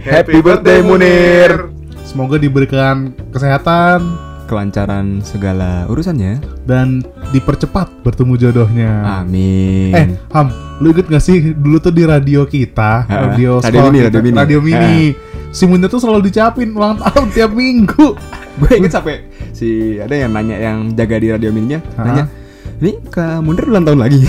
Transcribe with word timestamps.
Happy 0.00 0.40
birthday 0.40 0.80
Munir. 0.80 1.68
Semoga 2.02 2.36
diberikan 2.36 3.12
kesehatan 3.30 4.02
Kelancaran 4.44 5.22
segala 5.22 5.86
urusannya. 5.86 6.42
dan 6.64 7.02
dipercepat 7.30 8.02
bertemu 8.02 8.34
jodohnya. 8.36 9.22
Amin. 9.22 9.92
Eh, 9.92 10.06
Ham, 10.30 10.50
lu 10.78 10.90
inget 10.90 11.06
gak 11.06 11.20
sih 11.20 11.52
dulu 11.52 11.78
tuh 11.78 11.90
di 11.90 12.02
radio 12.02 12.42
kita, 12.44 13.04
Ha, 13.04 13.14
radio, 13.28 13.58
radio 13.58 13.80
mini, 13.84 13.98
kita, 14.00 14.06
radio 14.08 14.20
mini. 14.20 14.36
radio 14.36 14.58
mini. 14.58 14.96
Si 15.50 15.64
Munir 15.64 15.86
tuh 15.86 15.98
selalu 15.98 16.26
dicapin 16.26 16.72
ulang 16.72 16.98
tahun 16.98 17.26
tiap 17.36 17.50
minggu. 17.52 18.06
gue 18.52 18.72
inget 18.74 18.92
sampai 18.92 19.24
si 19.52 19.96
ada 19.96 20.12
yang 20.12 20.30
nanya 20.30 20.56
yang 20.58 20.78
jaga 20.92 21.16
di 21.16 21.30
radio 21.30 21.48
mininya 21.48 21.80
Ha? 21.94 22.02
nanya 22.02 22.24
ini 22.76 22.98
ke 23.04 23.40
Munir 23.40 23.64
ulang 23.64 23.82
tahun 23.82 23.96
lagi 23.98 24.20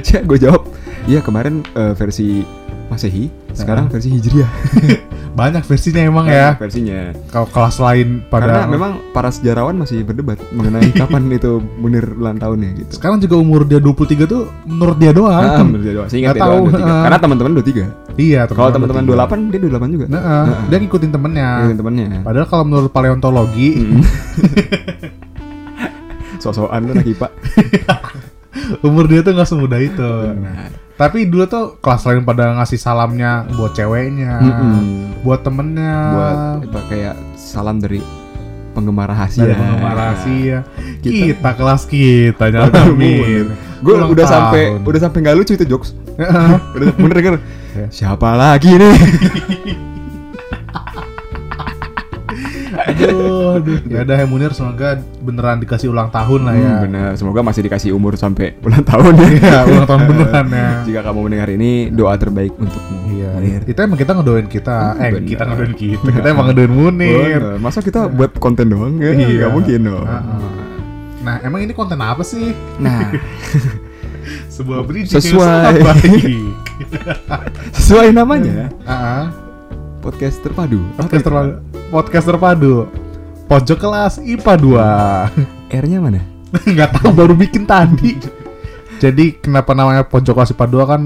ya 0.00 0.22
gue 0.28 0.38
jawab 0.38 0.64
iya 1.04 1.20
kemarin 1.20 1.60
eh, 1.72 1.92
versi 1.92 2.40
masehi 2.86 3.28
sekarang 3.52 3.88
versi 3.90 4.12
hijriah 4.14 4.50
Banyak 5.36 5.68
versinya 5.68 6.00
emang 6.00 6.24
ya. 6.32 6.56
versinya 6.56 7.12
Kalau 7.28 7.44
kelas 7.52 7.76
lain 7.76 8.24
pada 8.32 8.48
karena 8.48 8.72
memang 8.72 8.92
para 9.12 9.28
sejarawan 9.28 9.76
masih 9.76 10.00
berdebat 10.00 10.40
mengenai 10.48 10.88
kapan 11.00 11.28
itu 11.28 11.60
Munir 11.76 12.08
ulang 12.16 12.40
tahunnya 12.40 12.72
gitu 12.80 12.96
sekarang 12.96 13.20
juga 13.20 13.36
umur 13.36 13.68
dia 13.68 13.76
23 13.76 14.24
tuh 14.24 14.48
menurut 14.64 14.96
dia 14.96 15.12
doang. 15.12 15.36
Ah, 15.36 15.60
menurut 15.60 15.84
dia 15.84 15.94
doang. 15.94 16.08
Seingat 16.08 16.34
dia 16.36 16.40
doang, 16.40 16.68
tahu, 16.68 16.72
23. 16.72 16.88
ah. 16.88 17.02
Karena 17.04 17.18
teman-teman 17.20 17.50
23. 17.52 18.16
Iya, 18.16 18.40
Kalau 18.48 18.70
teman-teman 18.72 19.04
23. 19.04 19.28
28, 19.28 19.52
dia 19.52 19.60
28 19.60 19.92
juga. 19.92 20.06
Nah, 20.08 20.20
eh, 20.24 20.44
dia 20.72 20.78
ngikutin 20.80 21.10
temennya. 21.12 21.48
Ngikutin 21.52 21.78
temennya. 21.84 22.06
Padahal 22.24 22.46
kalau 22.48 22.64
menurut 22.64 22.90
paleontologi, 22.92 23.68
Mm. 23.76 24.02
Sosokan 26.36 26.84
lu 26.84 26.92
anak 26.96 27.06
IPA. 27.08 27.28
umur 28.80 29.04
dia 29.06 29.20
tuh 29.20 29.32
nggak 29.32 29.46
semudah 29.46 29.78
itu. 29.78 30.10
Benar. 30.32 30.70
Tapi 30.96 31.28
dulu 31.28 31.44
tuh 31.44 31.64
kelas 31.76 32.02
lain 32.02 32.24
pada 32.24 32.56
ngasih 32.56 32.76
salamnya 32.76 33.44
buat 33.52 33.72
ceweknya, 33.72 34.40
Mm-mm. 34.40 34.76
buat 35.20 35.44
temennya, 35.44 35.96
Buat 36.08 36.36
apa, 36.64 36.80
kayak 36.88 37.14
salam 37.36 37.76
dari 37.76 38.00
penggemar 38.72 39.04
rahasia. 39.06 39.44
dari 39.44 39.54
penggemar 39.54 39.92
rahasia. 39.94 40.58
Kita- 41.00 41.36
Kita, 41.36 41.50
kelas 41.52 41.82
kita 41.84 42.44
nyalamin. 42.48 43.52
Gue 43.78 43.92
udah 43.92 44.24
sampai 44.24 44.62
udah 44.78 45.00
sampai 45.02 45.18
nggak 45.20 45.36
lucu 45.36 45.52
itu 45.52 45.64
jokes. 45.66 45.92
Heeh. 46.16 46.48
Udah 46.80 46.88
bener 46.96 47.14
denger. 47.14 47.34
Ya. 47.76 47.86
Siapa 47.92 48.32
lagi 48.32 48.72
nih? 48.72 48.96
aduh, 52.86 53.56
aduh. 53.56 53.76
Ya 53.86 54.00
udah 54.02 54.16
ya 54.16 54.26
Munir 54.26 54.50
semoga 54.50 54.94
beneran 55.18 55.58
dikasih 55.58 55.88
ulang 55.88 56.08
tahun 56.08 56.40
lah 56.42 56.54
ya. 56.54 56.70
Hmm, 56.70 56.82
bener. 56.84 57.08
Semoga 57.14 57.40
masih 57.42 57.62
dikasih 57.62 57.90
umur 57.90 58.14
sampai 58.14 58.54
ulang 58.60 58.82
tahun 58.82 59.12
ya. 59.14 59.28
Iya, 59.28 59.58
ulang 59.66 59.86
tahun 59.86 60.02
beneran 60.06 60.46
ya. 60.48 60.68
Jika 60.86 61.00
kamu 61.02 61.18
mendengar 61.20 61.48
ini, 61.48 61.70
doa 61.88 62.14
terbaik 62.14 62.54
untukmu. 62.54 62.96
Iya, 63.12 63.30
Munir. 63.34 63.60
itu 63.64 63.78
emang 63.78 63.96
kita 63.96 64.12
ngedoain 64.12 64.46
kita, 64.46 64.76
Hmm, 64.88 65.00
eh 65.00 65.10
bener. 65.12 65.26
kita 65.26 65.42
ngedoain 65.44 65.74
kita, 65.74 66.08
kita 66.12 66.26
emang 66.34 66.44
ngedoain 66.46 66.72
Munir. 66.72 67.40
Bener. 67.42 67.58
Masa 67.58 67.78
kita 67.80 68.06
buat 68.06 68.30
konten 68.36 68.66
doang 68.66 68.96
ya? 68.96 69.10
Iya. 69.10 69.46
Gak 69.46 69.52
mungkin 69.52 69.78
dong. 69.82 70.06
Heeh. 70.06 70.50
Nah, 71.20 71.42
emang 71.42 71.58
ini 71.60 71.72
konten 71.72 71.98
apa 71.98 72.22
sih? 72.22 72.54
Nah, 72.78 73.10
Sebuah 74.48 74.82
bridging 74.82 75.12
yang 75.12 75.22
Sesuai. 75.22 75.46
sangat 75.46 75.74
baik. 75.84 76.22
sesuai 77.72 78.08
namanya, 78.10 78.72
Heeh. 78.82 79.24
Podcast 80.06 80.38
terpadu. 80.38 80.78
Podcast 80.94 81.24
terpadu. 81.26 81.52
Podcast 81.90 82.26
terpadu. 82.30 82.74
Pojok 83.50 83.78
kelas 83.82 84.22
IPA 84.22 84.54
2. 85.74 85.82
R-nya 85.82 85.98
mana? 85.98 86.22
Nggak 86.70 87.02
tahu 87.02 87.10
baru 87.10 87.34
bikin 87.34 87.66
tadi. 87.66 88.14
Jadi 89.02 89.34
kenapa 89.42 89.74
namanya 89.74 90.06
pojok 90.06 90.38
kelas 90.38 90.54
IPA 90.54 90.66
2 90.70 90.90
kan 90.94 91.02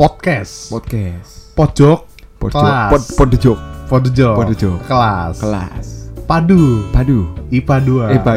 podcast. 0.00 0.72
Podcast. 0.72 1.52
Pojok 1.52 2.14
Pojok. 2.44 2.60
Kelas. 2.60 2.92
Pod, 2.92 3.00
podjok. 3.16 3.56
Pojok. 3.88 4.36
Pojok. 4.36 4.76
Kelas. 4.84 5.40
Kelas. 5.40 6.12
Padu. 6.28 6.84
Padu. 6.92 7.24
IPA 7.48 8.12
2. 8.12 8.20
IPA 8.20 8.32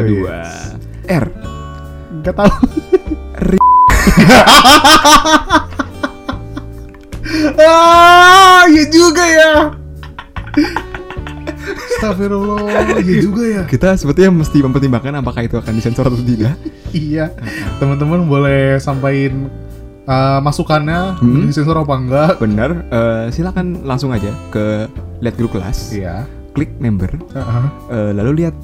2. 1.04 1.12
R. 1.12 1.28
Enggak 2.16 2.40
tahu. 2.40 2.56
Ri- 3.44 3.58
ah, 7.60 8.17
iya 8.78 8.86
juga 8.88 9.24
ya. 9.26 9.52
Astagfirullah, 11.98 12.58
iya 13.02 13.16
juga 13.18 13.42
ya. 13.44 13.62
Kita 13.66 13.98
sepertinya 13.98 14.38
mesti 14.38 14.62
mempertimbangkan 14.62 15.18
apakah 15.18 15.42
itu 15.42 15.58
akan 15.58 15.72
disensor 15.74 16.06
atau 16.06 16.16
tidak. 16.16 16.54
Iya. 16.94 17.34
Teman-teman 17.76 18.24
boleh 18.24 18.78
sampaikan 18.78 19.50
uh, 20.06 20.38
masukannya 20.38 21.18
Hmm. 21.18 21.44
di 21.44 21.52
sensor 21.52 21.74
apa 21.76 21.94
enggak? 21.94 22.30
Benar. 22.38 22.70
Eh, 22.88 23.26
silakan 23.30 23.82
langsung 23.82 24.14
aja 24.14 24.30
ke 24.48 24.86
lihat 25.18 25.34
grup 25.34 25.52
kelas. 25.52 25.90
Iya. 25.92 26.22
Klik 26.54 26.70
member. 26.78 27.10
Heeh. 27.10 27.64
eh, 27.90 28.10
lalu 28.14 28.46
lihat 28.46 28.54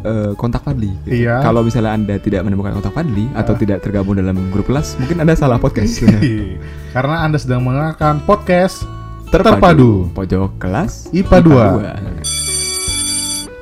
eh, 0.00 0.32
kontak 0.38 0.62
Fadli. 0.62 0.94
gitu. 1.04 1.26
Iya. 1.26 1.42
Kalau 1.42 1.60
misalnya 1.60 1.92
anda 1.92 2.14
tidak 2.16 2.46
menemukan 2.46 2.70
kontak 2.72 2.94
Fadli 2.94 3.26
atau 3.34 3.58
tidak 3.58 3.82
tergabung 3.82 4.14
dalam 4.14 4.38
grup 4.48 4.70
kelas, 4.70 4.94
mungkin 4.96 5.18
anda 5.18 5.34
salah 5.34 5.58
podcast. 5.58 6.06
Karena 6.94 7.26
Anda 7.26 7.36
sedang 7.36 7.60
mendengarkan 7.60 8.22
podcast 8.22 8.86
Terpadu. 9.26 10.08
Pojok 10.14 10.56
kelas 10.56 11.10
IPA 11.10 11.38
2. 11.42 12.22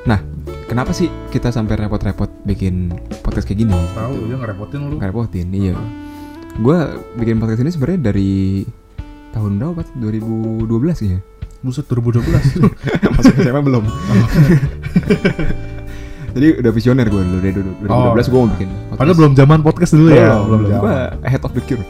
Nah, 0.05 0.21
kenapa 0.67 0.93
sih 0.93 1.09
kita 1.31 1.49
sampai 1.49 1.77
repot-repot 1.79 2.29
bikin 2.45 2.93
podcast 3.23 3.49
kayak 3.49 3.65
gini? 3.65 3.75
Tahu 3.95 4.29
dia 4.29 4.37
ngerepotin 4.37 4.81
lu. 4.85 4.97
Ngerepotin, 5.01 5.47
iya. 5.51 5.75
Gue 6.57 6.79
bikin 7.17 7.41
podcast 7.41 7.61
ini 7.61 7.71
sebenarnya 7.73 8.13
dari 8.13 8.63
tahun 9.33 9.59
berapa? 9.59 9.83
Pat? 9.83 9.89
2012 9.99 10.69
ya. 11.03 11.19
Buset 11.61 11.89
2012. 11.89 12.61
Masuk 13.17 13.35
SMA 13.35 13.61
belum. 13.61 13.85
Jadi 16.35 16.59
udah 16.59 16.73
visioner 16.75 17.07
gue 17.07 17.23
dulu 17.23 17.39
dari 17.39 17.55
2012 17.55 17.89
Oh. 17.89 18.11
gue 18.11 18.35
mau 18.35 18.51
bikin 18.51 18.69
podcast. 18.69 18.99
Padahal 18.99 19.17
belum 19.17 19.33
zaman 19.35 19.59
podcast 19.63 19.93
dulu 19.95 20.09
ya. 20.11 20.29
belum, 20.35 20.45
belum. 20.45 20.63
zaman. 20.69 20.83
Gue 20.83 20.97
ahead 21.25 21.43
of 21.43 21.53
the 21.55 21.63
curve. 21.63 21.87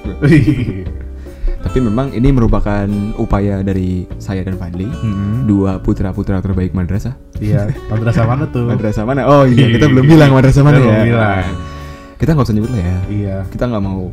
Tapi 1.65 1.81
memang 1.81 2.13
ini 2.13 2.29
merupakan 2.29 2.85
upaya 3.17 3.59
dari 3.61 4.05
saya 4.17 4.41
dan 4.41 4.55
Fadli, 4.55 4.85
Hmm. 4.85 5.43
dua 5.45 5.81
putra-putra 5.81 6.39
terbaik 6.39 6.71
madrasah. 6.71 7.17
Iya, 7.37 7.73
madrasah 7.89 8.25
mana 8.25 8.45
tuh? 8.47 8.69
Madrasah 8.69 9.03
mana? 9.03 9.25
Oh 9.25 9.43
iya, 9.43 9.73
kita 9.73 9.89
belum 9.89 10.05
bilang 10.07 10.31
madrasah 10.31 10.61
mana 10.61 10.77
Kita 10.77 10.85
ya. 10.85 10.93
belum 10.93 11.09
bilang. 11.09 11.47
Kita 12.15 12.31
nggak 12.31 12.47
usah 12.47 12.55
nyebut 12.55 12.71
lah 12.71 12.81
ya. 12.81 12.99
Iya. 13.09 13.37
Kita 13.49 13.65
nggak 13.67 13.83
mau 13.83 14.13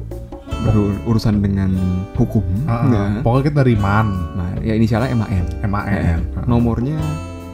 berurusan 0.61 1.35
dengan 1.37 1.69
hukum. 2.13 2.43
Ah, 2.65 2.81
Nah, 2.83 3.07
Pokoknya 3.19 3.43
kita 3.45 3.57
dari 3.59 3.75
MAN, 3.75 4.07
nah, 4.33 4.51
ya 4.57 4.73
inisialnya 4.73 5.11
MAN. 5.11 5.43
MAN. 5.61 5.85
Eh, 5.87 6.17
Nomornya, 6.45 6.97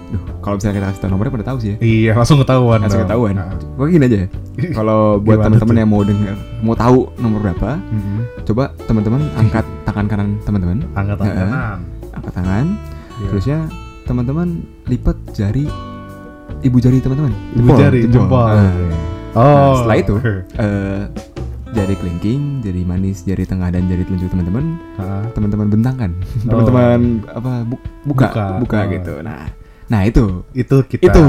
duh, 0.08 0.22
kalau 0.40 0.56
misalnya 0.56 0.76
kita 0.76 0.88
kasih 0.88 1.02
tahu 1.02 1.10
nomornya 1.12 1.34
pada 1.34 1.46
tahu 1.46 1.58
sih 1.58 1.70
ya. 1.70 1.78
Iya, 1.80 2.12
langsung 2.14 2.40
ketahuan. 2.40 2.80
Langsung 2.80 3.00
dong. 3.00 3.08
ketahuan. 3.08 3.34
Ah. 3.36 3.52
Pokoknya 3.76 3.92
gini 3.94 4.06
aja. 4.06 4.20
Kalau 4.78 5.00
buat 5.18 5.38
teman-teman 5.40 5.76
yang 5.76 5.90
mau 5.90 6.02
dengar, 6.02 6.36
mau 6.60 6.74
tahu 6.74 7.00
nomor 7.18 7.40
berapa, 7.42 7.70
Mhm. 7.78 8.20
coba 8.44 8.64
teman-teman 8.82 9.22
angkat 9.36 9.66
tangan 9.84 10.06
kanan 10.06 10.30
teman-teman, 10.42 10.78
Angkat 10.94 11.18
tangan. 11.18 11.78
angkat 12.12 12.34
tangan, 12.34 12.66
Iya. 13.18 13.28
terusnya 13.28 13.58
teman-teman 14.04 14.48
lipat 14.86 15.18
jari 15.32 15.68
ibu 16.60 16.78
jari 16.78 16.98
teman-teman. 16.98 17.34
Ibu 17.54 17.70
jari, 17.76 18.00
jempol. 18.08 18.48
Nah, 18.48 18.72
Oh. 19.34 19.78
setelah 19.78 19.98
itu, 19.98 20.16
eh, 20.58 21.04
jari 21.70 21.94
kelingking, 21.94 22.42
jari 22.60 22.82
manis, 22.82 23.22
jari 23.22 23.44
tengah 23.44 23.70
dan 23.70 23.86
jari 23.86 24.02
telunjuk 24.02 24.32
teman-teman, 24.32 24.66
teman-teman 25.32 25.68
bentangkan, 25.70 26.12
Oh. 26.16 26.50
teman-teman 26.56 27.00
apa 27.28 27.52
bu- 27.62 27.84
buka, 28.04 28.28
Buka. 28.28 28.46
buka, 28.58 28.80
Oh. 28.80 28.86
gitu. 28.90 29.14
Nah, 29.22 29.46
nah 29.88 30.02
itu 30.04 30.44
itu 30.52 30.76
kita. 30.86 31.12
Itu. 31.12 31.26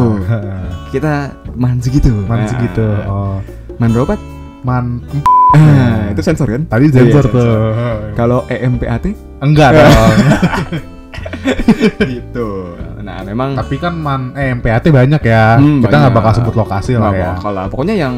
Kita 0.94 1.30
man 1.54 1.78
segitu. 1.78 2.10
Man 2.26 2.42
Nah, 2.42 2.48
segitu. 2.48 2.86
Oh. 3.06 3.38
Man 3.78 3.90
berapa? 3.94 4.16
Man 4.66 5.04
Ah, 5.48 6.12
itu 6.12 6.20
sensor 6.20 6.44
kan? 6.44 6.62
tadi 6.68 6.92
sensor 6.92 7.24
Iya, 7.24 7.32
tuh. 7.32 7.52
Kalau 8.12 8.44
EMPAT 8.48 9.16
Enggak 9.40 9.78
dong. 9.78 10.16
gitu. 12.12 12.76
Nah, 13.00 13.24
memang 13.24 13.56
Tapi 13.56 13.80
kan 13.80 13.96
man 13.96 14.36
eh 14.36 14.52
MPAT 14.52 14.92
banyak 14.92 15.22
ya. 15.24 15.56
Hmm, 15.56 15.80
kita 15.80 15.96
nggak 15.96 16.14
bakal 16.14 16.32
sebut 16.36 16.54
lokasi 16.54 17.00
lah 17.00 17.12
ya. 17.16 17.32
bakal 17.38 17.52
lah. 17.54 17.64
Pokoknya 17.72 17.96
yang 17.96 18.14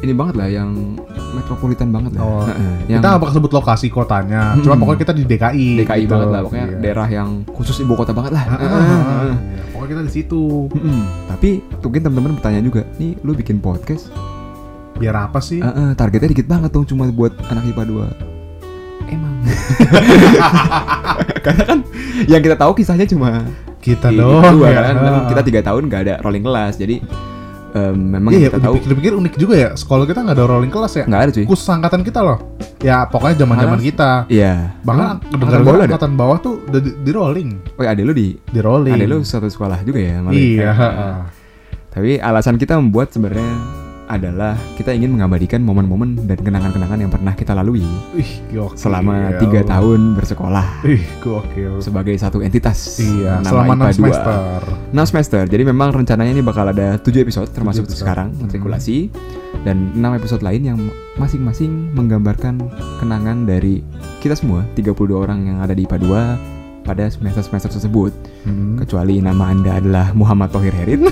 ini 0.00 0.12
banget 0.12 0.34
lah, 0.36 0.48
yang 0.48 0.96
metropolitan 1.36 1.88
banget 1.88 2.10
lah. 2.12 2.20
Oh, 2.20 2.42
Heeh, 2.42 2.72
yang 2.88 2.98
Kita 2.98 3.08
bakal 3.14 3.32
sebut 3.34 3.50
lokasi 3.52 3.86
kotanya. 3.86 4.56
Cuma 4.58 4.72
Hmm. 4.72 4.80
pokoknya 4.80 4.98
kita 5.02 5.12
di 5.12 5.22
DKI. 5.22 5.66
DKI 5.78 5.94
gitu. 6.00 6.08
banget 6.08 6.26
lah, 6.28 6.40
pokoknya 6.42 6.66
Iya. 6.66 6.76
daerah 6.80 7.06
yang 7.06 7.28
khusus 7.46 7.76
ibu 7.78 7.92
kota 7.92 8.10
banget 8.10 8.32
lah. 8.32 8.42
Heeh, 8.48 8.64
heeh, 8.64 8.80
heeh. 8.80 9.22
iya. 9.22 9.34
Pokoknya 9.68 9.88
kita 9.92 10.02
di 10.02 10.12
situ. 10.12 10.42
Mm-mm. 10.68 10.98
Tapi 11.28 11.48
mungkin 11.78 12.00
teman-teman 12.02 12.30
bertanya 12.34 12.60
juga, 12.60 12.80
nih 12.96 13.10
lu 13.20 13.30
bikin 13.32 13.58
podcast, 13.58 14.08
Biar 14.96 15.12
apa 15.12 15.38
sih? 15.38 15.60
Heeh, 15.60 15.92
targetnya 15.92 16.26
dikit 16.26 16.46
banget 16.46 16.70
dong, 16.70 16.82
cuma 16.82 17.04
buat 17.06 17.30
anak 17.46 17.62
IPA 17.68 17.82
2 17.84 18.06
Emang. 19.06 19.34
Karena 21.44 21.62
kan 21.64 21.78
yang 22.24 22.40
kita 22.40 22.56
tahu 22.56 22.72
kisahnya 22.74 23.04
cuma 23.04 23.44
kita 23.78 24.10
doang 24.10 24.56
dua 24.56 24.66
ya. 24.66 24.78
kan. 24.82 24.94
Kita 25.28 25.40
tiga 25.42 25.60
tahun 25.62 25.86
nggak 25.86 26.00
ada 26.00 26.14
rolling 26.18 26.42
kelas, 26.42 26.74
jadi 26.74 26.98
em, 27.76 27.92
memang 27.92 28.30
Iya, 28.32 28.48
kita 28.48 28.56
ya, 28.56 28.64
tahu 28.64 28.74
dipikir-pikir 28.74 29.12
unik 29.14 29.34
juga 29.36 29.54
ya. 29.54 29.70
Sekolah 29.72 30.04
kita 30.04 30.24
nggak 30.24 30.32
ada 30.32 30.44
rolling 30.46 30.72
kelas 30.72 30.92
ya. 30.94 31.04
nggak 31.04 31.20
ada 31.20 31.30
cuy. 31.30 31.44
Khusus 31.44 31.68
angkatan 31.68 32.00
kita 32.00 32.20
loh. 32.20 32.38
Ya 32.80 33.04
pokoknya 33.04 33.36
zaman-zaman 33.38 33.76
Malah- 33.76 33.84
kita. 33.84 34.10
Iya. 34.26 34.52
Bahkan 34.80 35.06
dengar 35.28 35.36
angkatan 35.36 35.60
bawah 35.62 35.84
angkatan 35.84 36.12
bawah 36.14 36.38
tuh 36.40 36.54
udah 36.64 36.80
di, 36.80 36.90
di 36.96 37.10
rolling, 37.10 37.48
Oh, 37.74 37.84
ada 37.84 38.00
lu 38.00 38.12
di 38.12 38.28
di 38.40 38.60
rolling. 38.60 38.94
ada 38.94 39.04
lu 39.04 39.20
satu 39.20 39.46
sekolah 39.46 39.84
juga 39.84 40.00
ya 40.00 40.16
malah. 40.18 40.32
Iya. 40.32 40.70
Heeh. 40.72 41.16
Tapi 41.92 42.10
alasan 42.18 42.56
kita 42.56 42.76
membuat 42.76 43.08
sebenarnya 43.08 43.44
adalah 44.06 44.54
kita 44.74 44.90
ingin 44.90 45.10
mengabadikan 45.10 45.60
momen-momen 45.60 46.14
dan 46.24 46.38
kenangan-kenangan 46.38 46.98
yang 46.98 47.10
pernah 47.10 47.32
kita 47.32 47.52
lalui 47.52 47.82
Ih, 48.12 48.30
gokil. 48.48 48.78
selama 48.78 49.34
tiga 49.36 49.60
tahun 49.62 50.14
bersekolah 50.14 50.86
Ih, 50.86 51.02
gokil. 51.18 51.78
sebagai 51.78 52.14
satu 52.14 52.38
entitas. 52.38 52.98
Iya, 52.98 53.42
selama 53.42 53.74
6 53.74 53.76
IPA 53.76 53.86
2. 53.86 53.98
semester. 53.98 54.60
6 54.92 55.06
semester. 55.06 55.42
Jadi 55.46 55.62
memang 55.64 55.90
rencananya 55.92 56.30
ini 56.30 56.40
bakal 56.40 56.66
ada 56.66 56.96
7 56.96 57.18
episode 57.18 57.50
termasuk 57.50 57.84
episode. 57.84 58.00
sekarang 58.00 58.28
Hmm. 58.30 58.46
matrikulasi 58.46 59.10
dan 59.62 59.90
6 59.92 60.14
episode 60.14 60.40
lain 60.40 60.62
yang 60.64 60.78
masing-masing 61.16 61.90
menggambarkan 61.92 62.62
kenangan 62.96 63.42
dari 63.42 63.82
kita 64.18 64.34
semua 64.34 64.62
32 64.72 64.94
orang 65.16 65.42
yang 65.44 65.58
ada 65.58 65.72
di 65.72 65.82
IPA 65.82 65.98
2 65.98 66.55
pada 66.86 67.10
semester-semester 67.10 67.74
tersebut. 67.74 68.14
Hmm. 68.46 68.78
Kecuali 68.78 69.18
nama 69.18 69.50
Anda 69.50 69.82
adalah 69.82 70.06
Muhammad 70.14 70.54
Tohir 70.54 70.70
Herit 70.70 71.02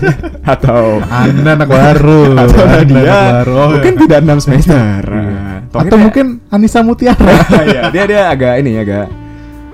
atau 0.54 1.02
Anda 1.02 1.58
anak 1.58 1.66
baru. 1.66 2.38
atau 2.38 2.62
Anda 2.62 2.80
dia 2.86 3.02
anak 3.02 3.22
baru. 3.42 3.58
Mungkin 3.74 3.94
iya. 3.98 4.00
tidak 4.06 4.18
6 4.22 4.44
semester. 4.46 5.02
Iya. 5.02 5.42
Tohir 5.74 5.90
Atau 5.90 5.98
ya- 5.98 6.04
mungkin 6.06 6.26
Anissa 6.54 6.80
Mutiara. 6.86 7.34
Iya, 7.66 7.82
dia 7.90 8.04
dia 8.06 8.22
agak 8.30 8.54
ini 8.62 8.78
agak 8.78 9.06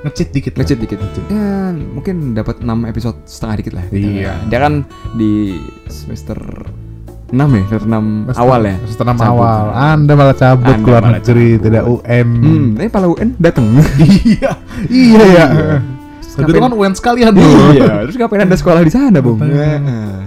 Ngecit 0.00 0.28
dikit. 0.32 0.52
Ngecit 0.56 0.78
dikit 0.80 0.98
Ya, 1.28 1.76
mungkin 1.76 2.32
dapat 2.32 2.64
6 2.64 2.88
episode 2.88 3.20
setengah 3.28 3.54
dikit 3.60 3.74
lah. 3.76 3.84
Iya. 3.92 4.32
Dia 4.48 4.58
kan 4.64 4.88
di 5.12 5.60
semester 5.92 6.40
6 7.30 7.38
ya 7.38 7.62
Semester 7.64 7.80
6 7.80 7.90
Semester- 7.90 8.40
awal 8.40 8.60
ya 8.60 8.74
Semester 8.80 9.04
enam 9.04 9.16
Cabut. 9.16 9.30
awal. 9.38 9.64
Anda 9.72 10.12
malah 10.12 10.34
cabut 10.34 10.64
Anda 10.66 10.80
keluar 10.80 11.00
malah 11.00 11.14
negeri, 11.16 11.48
cabut. 11.48 11.62
tidak 11.62 11.82
UN. 11.86 12.28
Hmm, 12.36 12.66
tapi 12.74 12.88
pala 12.88 13.06
UN 13.08 13.28
dateng 13.36 13.66
iya. 14.26 14.50
Iya 14.84 15.22
ya. 15.24 15.46
Iya. 15.46 15.76
Itu 16.40 16.50
kan 16.52 16.72
UN 16.72 16.92
sekalian 16.92 17.30
dulu. 17.30 17.54
Iya 17.70 17.86
Terus 18.04 18.16
ngapain 18.16 18.42
ada 18.42 18.56
sekolah 18.56 18.80
di 18.80 18.90
sana 18.90 19.18
Bung? 19.18 19.38
Nah, 19.38 20.24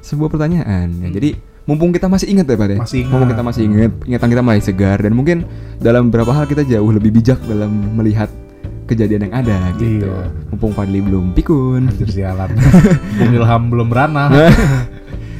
Sebuah 0.00 0.28
pertanyaan 0.28 0.92
ya. 1.00 1.08
Jadi 1.10 1.34
mumpung 1.64 1.88
kita 1.88 2.06
masih 2.06 2.28
ingat 2.28 2.44
ya 2.44 2.54
Pak 2.54 2.66
ya 2.66 2.78
Masih 2.78 2.98
ingat. 3.00 3.10
Mumpung 3.10 3.28
kita 3.30 3.42
masih 3.42 3.62
ingat 3.64 3.92
Ingatan 4.04 4.28
kita 4.28 4.42
masih 4.42 4.62
segar 4.62 4.98
Dan 4.98 5.12
mungkin 5.12 5.48
dalam 5.78 6.06
beberapa 6.06 6.30
hal 6.30 6.44
kita 6.44 6.60
jauh 6.62 6.90
lebih 6.90 7.08
bijak 7.10 7.40
Dalam 7.40 7.70
melihat 7.94 8.28
kejadian 8.84 9.24
yang 9.24 9.34
ada 9.34 9.56
gitu 9.74 10.04
Iya. 10.04 10.28
Mumpung 10.50 10.70
Fadli 10.70 11.00
belum 11.00 11.32
pikun 11.32 11.88
Anjir 11.88 12.10
sialan. 12.12 12.52
Bung 13.18 13.32
Ilham 13.32 13.62
belum 13.66 13.86
beranak. 13.88 14.28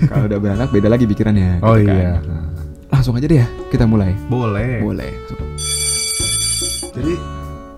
Kalau 0.05 0.25
udah 0.26 0.38
berangkat 0.38 0.69
beda 0.70 0.88
lagi 0.88 1.05
pikirannya. 1.05 1.61
Oh 1.61 1.75
gitu 1.75 1.87
kan. 1.87 1.96
iya. 1.96 2.12
Langsung 2.88 3.14
aja 3.14 3.26
deh 3.26 3.38
ya, 3.38 3.49
kita 3.69 3.85
mulai. 3.85 4.14
Boleh. 4.26 4.79
Boleh. 4.81 5.11
Jadi 6.94 7.14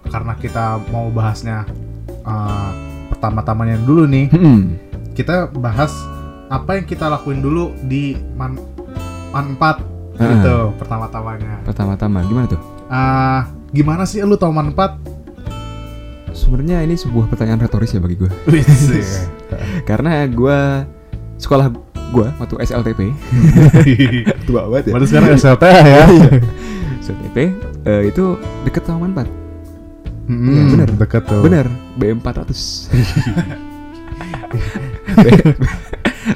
karena 0.07 0.33
kita 0.35 0.65
mau 0.89 1.09
bahasnya 1.09 1.65
uh, 2.23 2.71
pertama-tamanya 3.09 3.81
dulu 3.81 4.05
nih, 4.05 4.29
Hmm. 4.29 4.77
kita 5.13 5.49
bahas 5.51 5.93
apa 6.47 6.79
yang 6.79 6.87
kita 6.87 7.09
lakuin 7.09 7.41
dulu 7.41 7.75
di 7.83 8.15
man 8.37 8.55
man 9.33 9.57
4 9.57 9.83
Heeh. 10.17 10.31
gitu 10.33 10.57
pertama-tamanya. 10.77 11.65
Pertama-tama 11.65 12.23
gimana 12.23 12.47
tuh? 12.47 12.61
Ah, 12.87 13.51
gimana 13.69 14.07
sih 14.07 14.23
lu 14.23 14.37
tau 14.37 14.53
man 14.53 14.71
4? 14.71 14.95
Sebenarnya 16.31 16.85
ini 16.85 16.95
sebuah 16.95 17.27
pertanyaan 17.27 17.65
retoris 17.65 17.91
ya 17.91 18.01
bagi 18.01 18.15
gue. 18.15 18.31
Karena 19.89 20.23
gue 20.25 20.59
sekolah 21.37 21.73
gue 22.07 22.29
waktu 22.39 22.55
SLTP 22.63 23.01
tua 24.47 24.71
banget 24.71 24.91
ya. 24.91 24.93
Berarti 24.95 25.09
sekarang 25.11 25.31
SLT 25.35 25.65
ya. 25.65 26.05
SLTP 27.05 27.37
eh, 27.83 28.03
itu 28.07 28.25
deket 28.63 28.83
sama 28.85 29.07
Manpat. 29.07 29.27
Hmm, 30.27 30.43
Iya, 30.51 30.63
bener. 30.75 30.89
Deket 30.99 31.23
tuh. 31.23 31.39
Bener, 31.43 31.67
BM 31.95 32.19
400. 32.19 32.91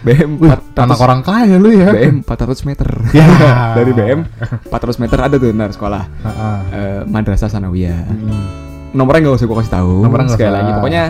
BM 0.00 0.30
400 0.38 0.78
anak 0.78 0.98
orang 1.02 1.20
kaya 1.26 1.58
lu 1.58 1.74
ya. 1.74 1.90
BM 1.90 2.22
400 2.22 2.68
meter. 2.68 2.86
Ya. 3.10 3.26
Dari 3.78 3.90
BM 3.90 4.22
400 4.70 5.02
meter 5.02 5.18
ada 5.18 5.34
tuh 5.36 5.50
ntar 5.50 5.74
sekolah. 5.74 6.02
Heeh. 6.06 6.58
Eh, 6.70 7.00
Madrasah 7.06 7.50
Sanawiyah. 7.50 8.00
Hmm. 8.06 8.46
nomornya 8.90 9.22
nggak 9.22 9.38
usah 9.38 9.46
gue 9.46 9.58
kasih 9.62 9.70
tahu 9.70 9.94
Nomornya 10.02 10.34
sekali 10.34 10.50
lagi 10.50 10.70
pokoknya 10.74 11.04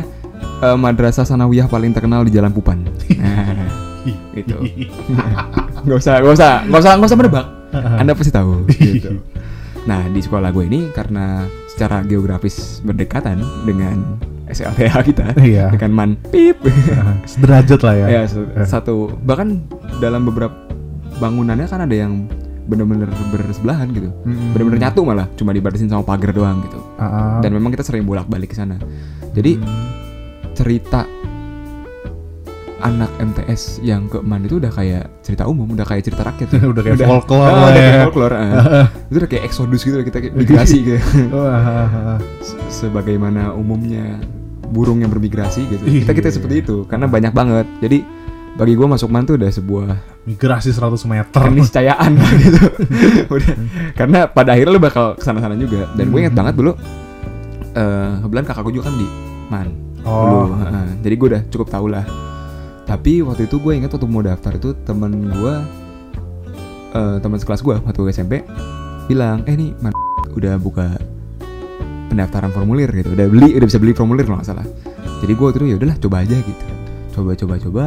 eh, 0.61 0.77
madrasah 0.77 1.25
sanawiyah 1.25 1.65
paling 1.65 1.97
terkenal 1.97 2.21
di 2.29 2.33
Jalan 2.37 2.53
Pupan 2.53 2.85
nah, 3.17 3.89
gitu 4.33 4.57
nggak 5.85 5.97
usah 5.97 6.15
nggak 6.19 6.35
usah 6.35 6.51
nggak 6.65 6.81
usah 6.81 6.93
nggak 6.95 7.09
usah 7.09 7.19
menebak 7.19 7.47
anda 7.97 8.13
pasti 8.13 8.31
tahu 8.31 8.65
gitu 8.71 9.21
nah 9.83 10.05
di 10.07 10.21
sekolah 10.21 10.51
gue 10.51 10.65
ini 10.65 10.81
karena 10.91 11.45
secara 11.67 12.03
geografis 12.03 12.81
berdekatan 12.81 13.41
dengan 13.63 14.21
SLTA 14.47 15.01
kita 15.01 15.27
Iya. 15.39 15.71
dengan 15.71 15.91
man 15.91 16.11
pip 16.29 16.59
Sederajat 17.25 17.81
lah 17.81 17.95
ya. 17.97 18.07
ya 18.11 18.23
satu 18.61 19.15
bahkan 19.17 19.63
dalam 19.99 20.27
beberapa 20.27 20.53
bangunannya 21.17 21.65
kan 21.65 21.81
ada 21.81 21.97
yang 21.97 22.27
bener-bener 22.67 23.09
bersebelahan 23.31 23.91
gitu 23.91 24.11
Mm-mm. 24.23 24.53
bener-bener 24.53 24.79
nyatu 24.85 25.01
malah 25.03 25.27
cuma 25.35 25.51
dibatasin 25.51 25.87
sama 25.87 26.03
pagar 26.03 26.31
doang 26.31 26.63
gitu 26.63 26.79
ah. 26.99 27.39
dan 27.39 27.51
memang 27.51 27.71
kita 27.71 27.83
sering 27.83 28.03
bolak-balik 28.03 28.51
ke 28.51 28.57
sana. 28.57 28.79
Jadi 29.31 29.59
Hmm. 29.59 29.87
cerita 30.53 31.07
anak 32.81 33.11
MTS 33.17 33.63
yang 33.81 34.07
ke 34.07 34.19
Man 34.19 34.43
itu 34.43 34.57
udah 34.57 34.69
kayak 34.69 35.09
cerita 35.21 35.45
umum, 35.45 35.69
udah 35.69 35.85
kayak 35.85 36.03
cerita 36.03 36.23
rakyat. 36.23 36.49
ya. 36.51 36.61
Udah 36.73 36.83
kayak 36.83 36.99
folklore 37.01 37.43
Ah, 37.43 37.53
lah 37.53 37.63
udah 37.63 37.71
ya. 37.71 37.85
kayak 37.87 38.01
folklore, 38.03 38.35
ah. 38.35 38.51
itu 39.09 39.17
udah 39.17 39.29
kayak 39.29 39.45
eksodus 39.45 39.81
gitu 39.83 39.97
kita 40.01 40.19
kayak 40.19 40.35
migrasi 40.41 40.77
gitu. 40.83 40.99
Sebagaimana 42.71 43.53
umumnya 43.53 44.19
burung 44.67 44.99
yang 44.99 45.11
bermigrasi 45.11 45.67
gitu. 45.67 45.83
Iya. 45.83 46.01
Kita 46.03 46.13
kita 46.15 46.29
seperti 46.31 46.55
itu 46.61 46.77
karena 46.85 47.05
banyak 47.05 47.31
banget. 47.31 47.67
Jadi 47.81 47.99
bagi 48.53 48.75
gue 48.75 48.83
masuk 48.85 49.09
Man 49.09 49.25
tuh 49.25 49.35
udah 49.35 49.49
sebuah 49.49 49.89
migrasi 50.25 50.71
100 50.71 51.01
meter. 51.07 51.41
keniscayaan 51.43 52.11
gitu. 52.39 52.63
Udah. 53.29 53.55
Karena 53.95 54.19
pada 54.27 54.53
akhirnya 54.53 54.73
lu 54.73 54.81
bakal 54.81 55.15
ke 55.15 55.23
sana-sana 55.23 55.55
juga. 55.55 55.91
Dan 55.93 56.09
gue 56.09 56.19
inget 56.21 56.31
Hmm. 56.31 56.41
banget 56.41 56.55
dulu 56.57 56.73
eh 57.71 58.11
kebetulan 58.21 58.45
kakak 58.45 58.63
gue 58.65 58.75
juga 58.75 58.85
kan 58.87 58.97
di 58.97 59.07
Man. 59.47 59.69
Oh, 60.01 60.25
dulu. 60.25 60.39
heeh. 60.57 60.87
Jadi 61.03 61.15
gue 61.15 61.29
udah 61.29 61.43
cukup 61.47 61.69
tahu 61.69 61.87
lah. 61.89 62.05
Tapi 62.91 63.23
waktu 63.23 63.47
itu 63.47 63.63
gue 63.63 63.71
ingat 63.79 63.95
waktu 63.95 64.11
mau 64.11 64.19
daftar 64.19 64.59
itu 64.59 64.75
temen 64.83 65.31
gue, 65.31 65.55
eh 66.91 67.17
teman 67.23 67.39
sekelas 67.39 67.63
gue 67.63 67.79
waktu 67.79 68.03
SMP 68.11 68.43
bilang, 69.07 69.47
eh 69.47 69.55
nih 69.55 69.79
man 69.79 69.95
udah 70.35 70.59
buka 70.59 70.99
pendaftaran 72.11 72.51
formulir 72.51 72.91
gitu, 72.91 73.15
udah 73.15 73.31
beli, 73.31 73.55
udah 73.55 73.67
bisa 73.71 73.79
beli 73.79 73.95
formulir 73.95 74.27
kalau 74.27 74.43
salah. 74.43 74.67
Jadi 75.23 75.33
gue 75.39 75.47
itu 75.55 75.59
ya 75.71 75.77
udahlah 75.79 75.97
coba 76.03 76.17
aja 76.27 76.35
gitu, 76.35 76.65
coba 77.15 77.31
coba 77.39 77.55
coba 77.63 77.85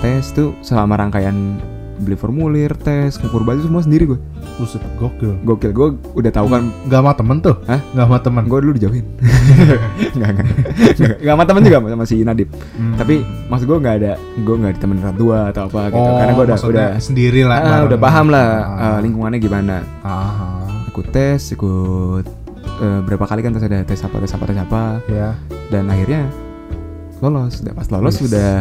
tes 0.00 0.32
tuh 0.32 0.56
selama 0.64 1.04
rangkaian 1.04 1.60
beli 1.98 2.14
formulir, 2.14 2.72
tes, 2.74 3.16
ngukur 3.16 3.40
baju 3.40 3.58
semua 3.58 3.80
sendiri 3.80 4.04
gue. 4.06 4.20
buset, 4.56 4.80
gokil. 4.96 5.36
Gokil, 5.42 5.70
gue 5.70 5.88
udah 6.14 6.30
tahu 6.30 6.46
kan 6.46 6.68
Gak 6.84 6.98
sama 6.98 7.12
temen 7.12 7.36
tuh? 7.38 7.56
Hah? 7.64 7.80
Gak 7.86 8.04
sama 8.04 8.18
temen. 8.18 8.42
gue 8.44 8.58
dulu 8.58 8.72
dijauhin. 8.72 9.06
Enggak. 10.14 10.28
Enggak, 10.92 11.16
enggak 11.18 11.32
sama 11.32 11.44
temen 11.44 11.60
juga 11.62 11.76
sama 11.82 12.04
si 12.04 12.16
Nadib. 12.20 12.48
Hmm. 12.72 12.94
Tapi 12.94 13.14
maksud 13.46 13.64
gue 13.64 13.78
nggak 13.78 13.96
ada, 13.98 14.12
gue 14.18 14.54
nggak 14.56 14.72
ditemenin 14.74 15.02
orang 15.02 15.16
tua 15.16 15.38
atau 15.50 15.62
apa 15.66 15.80
gitu. 15.88 15.98
oh, 15.98 16.16
Karena 16.16 16.32
gue 16.32 16.44
udah 16.44 16.58
udah 16.62 16.88
sendiri 16.98 17.40
lah. 17.42 17.58
ah, 17.58 17.80
udah 17.82 17.98
paham 17.98 18.26
lah 18.28 18.48
Ah. 18.66 18.84
eh, 18.94 18.98
lingkungannya 19.02 19.38
gimana. 19.38 19.76
Ah, 20.00 20.08
ah. 20.08 20.88
Ikut 20.88 21.06
tes, 21.10 21.40
ikut 21.50 22.24
eh, 22.78 23.00
berapa 23.02 23.24
kali 23.24 23.40
kan 23.40 23.52
tes 23.52 23.62
ada 23.62 23.80
tes 23.82 24.00
apa 24.00 24.16
tes 24.16 24.30
apa 24.30 24.44
tes 24.44 24.58
apa 24.58 24.82
Ya. 25.06 25.36
dan 25.68 25.86
akhirnya 25.86 26.28
lolos. 27.18 27.60
Dan 27.60 27.72
pas 27.72 27.88
lolos 27.88 28.14
Yes. 28.14 28.22
sudah 28.22 28.52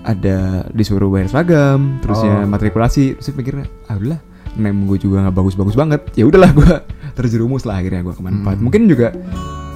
ada 0.00 0.64
disuruh 0.70 1.08
bayar 1.08 1.28
seragam, 1.28 2.00
terusnya 2.00 2.42
Oh. 2.42 2.48
matrikulasi. 2.48 3.18
Terus 3.18 3.32
pikirnya, 3.32 3.66
ah 3.86 3.96
udahlah, 3.96 4.20
nem 4.56 4.76
gue 4.84 4.96
juga 4.96 5.24
nggak 5.24 5.36
bagus-bagus 5.36 5.76
banget. 5.76 6.00
Ya 6.16 6.24
udahlah 6.24 6.50
gue 6.52 6.72
terjerumus 7.18 7.68
lah 7.68 7.78
akhirnya 7.78 8.00
gue 8.02 8.14
ke 8.14 8.22
manfaat. 8.22 8.56
Hmm. 8.56 8.64
Mungkin 8.64 8.88
juga 8.88 9.12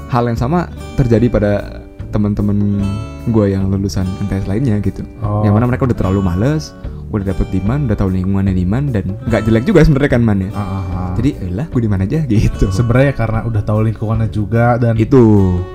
hal 0.09 0.25
yang 0.26 0.38
sama 0.38 0.71
terjadi 0.95 1.26
pada 1.28 1.52
teman-teman 2.09 2.78
gue 3.26 3.47
yang 3.50 3.66
lulusan 3.69 4.07
MTS 4.23 4.47
lainnya 4.47 4.78
gitu. 4.81 5.02
Oh. 5.21 5.43
Yang 5.43 5.54
mana 5.59 5.64
mereka 5.66 5.85
udah 5.85 5.99
terlalu 5.99 6.21
males, 6.23 6.71
udah 7.14 7.26
dapet 7.30 7.47
di 7.49 7.61
man, 7.61 7.87
udah 7.87 7.94
tahu 7.94 8.11
lingkungannya 8.11 8.50
di 8.50 8.66
man 8.66 8.90
dan 8.90 9.14
nggak 9.23 9.42
jelek 9.47 9.64
juga 9.64 9.80
sebenarnya 9.83 10.11
kan 10.11 10.23
man 10.23 10.38
ya. 10.42 10.50
Ah, 10.50 10.59
ah, 10.59 10.83
ah. 10.83 11.12
Jadi, 11.14 11.30
lah 11.49 11.66
gue 11.66 11.80
di 11.80 11.90
mana 11.90 12.02
aja 12.02 12.21
gitu. 12.26 12.66
sebenarnya 12.68 13.12
karena 13.14 13.40
udah 13.47 13.62
tahu 13.62 13.80
lingkungannya 13.87 14.28
juga 14.28 14.75
dan 14.76 14.99
itu 14.99 15.23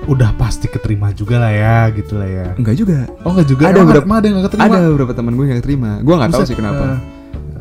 udah 0.04 0.36
pasti 0.36 0.68
keterima 0.68 1.10
juga 1.10 1.40
lah 1.40 1.52
ya, 1.52 1.76
gitu 1.90 2.20
lah 2.20 2.28
ya. 2.28 2.46
enggak 2.54 2.76
juga. 2.76 3.08
Oh 3.24 3.32
enggak 3.32 3.48
juga. 3.48 3.62
Ada 3.66 3.80
beberapa- 3.80 4.06
ada 4.10 4.24
yang 4.24 4.34
nggak 4.36 4.46
keterima. 4.52 4.66
Ada 4.68 4.78
beberapa 4.86 5.12
teman 5.16 5.32
gue 5.32 5.44
yang 5.44 5.54
nggak 5.56 5.66
terima. 5.66 5.90
Gue 6.00 6.14
nggak 6.14 6.30
tahu 6.30 6.42
sih 6.44 6.56
kenapa. 6.56 6.84
eh, 6.84 6.98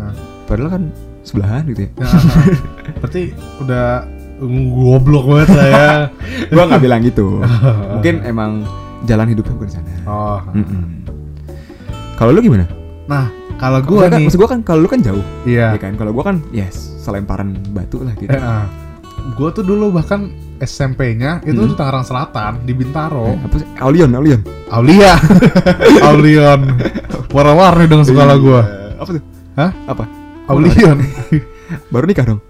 eh. 0.04 0.14
Padahal 0.44 0.70
kan 0.70 0.84
sebelahan 1.24 1.64
gitu 1.72 1.82
ya. 1.88 1.90
Ya, 1.96 2.06
ah. 2.06 2.22
Berarti 3.00 3.22
udah 3.64 3.86
goblok 4.76 5.26
banget 5.28 5.50
lah 5.56 5.68
ya. 5.68 5.88
gue 6.52 6.64
nggak 6.68 6.82
bilang 6.84 7.02
gitu. 7.04 7.40
Mungkin 7.96 8.28
emang 8.28 8.52
jalan 9.08 9.32
hidupnya 9.32 9.56
bukan 9.56 9.68
di 9.68 9.76
sana. 9.80 9.90
Oh. 10.04 10.40
Mm-mm. 10.52 10.84
Kalau 12.20 12.36
lu 12.36 12.44
gimana? 12.44 12.68
Nah, 13.08 13.32
Kalau 13.60 13.80
gue 13.84 14.00
kan, 14.00 14.10
nih, 14.16 14.24
maksud 14.24 14.40
gua 14.40 14.50
kan 14.50 14.60
kalau 14.64 14.80
lu 14.80 14.88
kan 14.88 15.00
jauh, 15.00 15.20
iya. 15.44 15.76
ya 15.76 15.80
kan. 15.80 15.94
Kalau 15.94 16.16
gua 16.16 16.32
kan 16.32 16.40
yes, 16.50 16.96
selemparan 16.98 17.60
batu 17.70 18.00
lah 18.00 18.16
gitu. 18.16 18.32
Eh, 18.32 18.64
gue 19.36 19.50
tuh 19.52 19.64
dulu 19.64 19.92
bahkan 19.92 20.32
SMP-nya 20.60 21.44
itu 21.44 21.56
Hmm. 21.56 21.68
di 21.68 21.76
Tangerang 21.76 22.04
Selatan 22.04 22.64
di 22.64 22.72
Bintaro. 22.72 23.28
Eh, 23.28 23.36
apa 23.36 23.56
sih? 23.60 23.68
Aulion, 23.80 24.12
Aulion. 24.12 24.42
Aulia, 24.70 25.14
Aulion, 26.08 26.62
warna-warni 27.30 27.86
dong 27.86 28.04
sekolah 28.04 28.36
gue. 28.38 28.62
Iya. 28.62 28.96
Apa 28.96 29.10
tuh? 29.12 29.24
Hah? 29.56 29.72
Apa? 29.86 30.04
Aulion, 30.48 30.98
Baru 31.94 32.06
nikah 32.06 32.26
dong. 32.26 32.42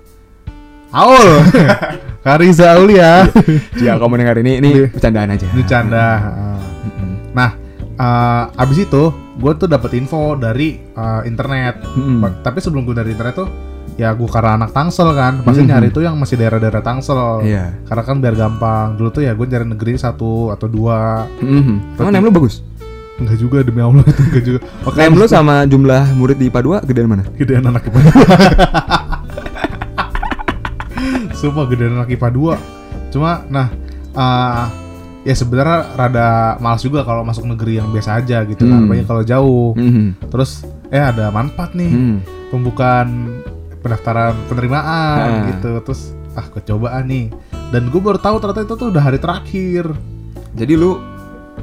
Aul, 0.90 1.30
Kariza 2.26 2.74
Aulia. 2.76 3.30
Jika 3.74 3.98
kamu 3.98 4.14
dengar 4.18 4.38
ini, 4.42 4.58
ini 4.58 4.70
Iya. 4.74 4.86
bercandaan 4.90 5.30
aja. 5.32 5.48
Ini 5.50 5.64
canda. 5.64 6.08
Mm-mm. 6.86 7.12
Nah, 7.32 7.50
eh, 7.94 8.44
abis 8.58 8.78
itu 8.84 9.04
gue 9.40 9.52
tuh 9.56 9.66
dapat 9.66 9.94
info 9.94 10.36
dari 10.36 10.76
eh, 10.76 11.22
internet. 11.24 11.80
Ba- 12.20 12.42
Tapi 12.42 12.58
sebelum 12.60 12.84
gue 12.84 12.94
dari 12.94 13.10
internet 13.10 13.34
tuh, 13.38 13.48
ya 13.96 14.12
gue 14.12 14.26
karena 14.26 14.56
anak 14.56 14.70
Tangsel 14.70 15.10
kan, 15.12 15.42
pasti 15.42 15.62
Mhm. 15.62 15.68
nyari 15.68 15.88
tuh 15.90 16.02
yang 16.02 16.14
masih 16.14 16.36
daerah-daerah 16.36 16.80
Tangsel. 16.80 17.42
Iya. 17.42 17.74
Karena 17.84 18.02
kan 18.04 18.16
biar 18.18 18.34
gampang. 18.34 18.94
Dulu 18.94 19.08
tuh 19.10 19.22
ya 19.22 19.32
gue 19.32 19.46
nyari 19.46 19.66
negeri 19.66 19.96
satu 19.96 20.50
atau 20.50 20.66
dua. 20.68 21.24
Mm-hmm. 21.40 21.96
Emang 21.96 22.12
nem 22.12 22.22
lu 22.22 22.30
bagus? 22.30 22.60
Enggak 23.16 23.36
juga 23.38 23.58
demi 23.62 23.80
Allah 23.80 24.02
itu 24.02 24.22
enggak 24.26 24.44
juga. 24.46 24.60
Nem 24.98 25.12
lu 25.12 25.26
sama 25.26 25.64
jumlah 25.64 26.02
murid 26.14 26.36
di 26.36 26.48
IPA 26.48 26.80
2 26.80 26.86
gedean 26.86 27.08
mana? 27.10 27.24
gedean 27.34 27.64
anak 27.66 27.82
IPA 27.86 28.00
2 28.00 28.16
Sumpah 31.36 31.64
gedean 31.68 31.96
anak 31.96 32.08
IPA 32.10 32.28
2 32.32 33.12
Cuma 33.12 33.44
nah 33.48 33.68
eh, 34.10 34.64
Ya 35.22 35.34
sebenarnya 35.34 35.78
rada 35.94 36.28
malas 36.58 36.80
juga 36.80 37.04
kalau 37.04 37.22
masuk 37.22 37.44
negeri 37.46 37.76
yang 37.76 37.90
biasa 37.90 38.18
aja 38.18 38.44
gitu 38.44 38.64
kan 38.64 38.80
Hmm. 38.80 38.88
Banyak 38.88 39.06
kalau 39.06 39.22
jauh 39.22 39.72
Mm-hmm. 39.74 40.08
Terus 40.28 40.52
eh 40.88 41.02
ada 41.02 41.28
manfaat 41.30 41.74
nih 41.74 41.92
Mm. 41.92 42.18
Pembukaan 42.50 43.08
pendaftaran 43.78 44.34
penerimaan 44.48 45.20
Ah. 45.20 45.46
gitu 45.50 45.72
Terus 45.82 46.02
ah 46.34 46.46
kecobaan 46.46 47.06
nih 47.06 47.30
Dan 47.70 47.88
gue 47.88 48.00
baru 48.00 48.16
tahu 48.16 48.38
ternyata 48.38 48.64
itu 48.64 48.74
tuh 48.76 48.88
udah 48.90 49.02
hari 49.02 49.18
terakhir 49.18 49.92
Jadi 50.52 50.74
lu 50.74 50.98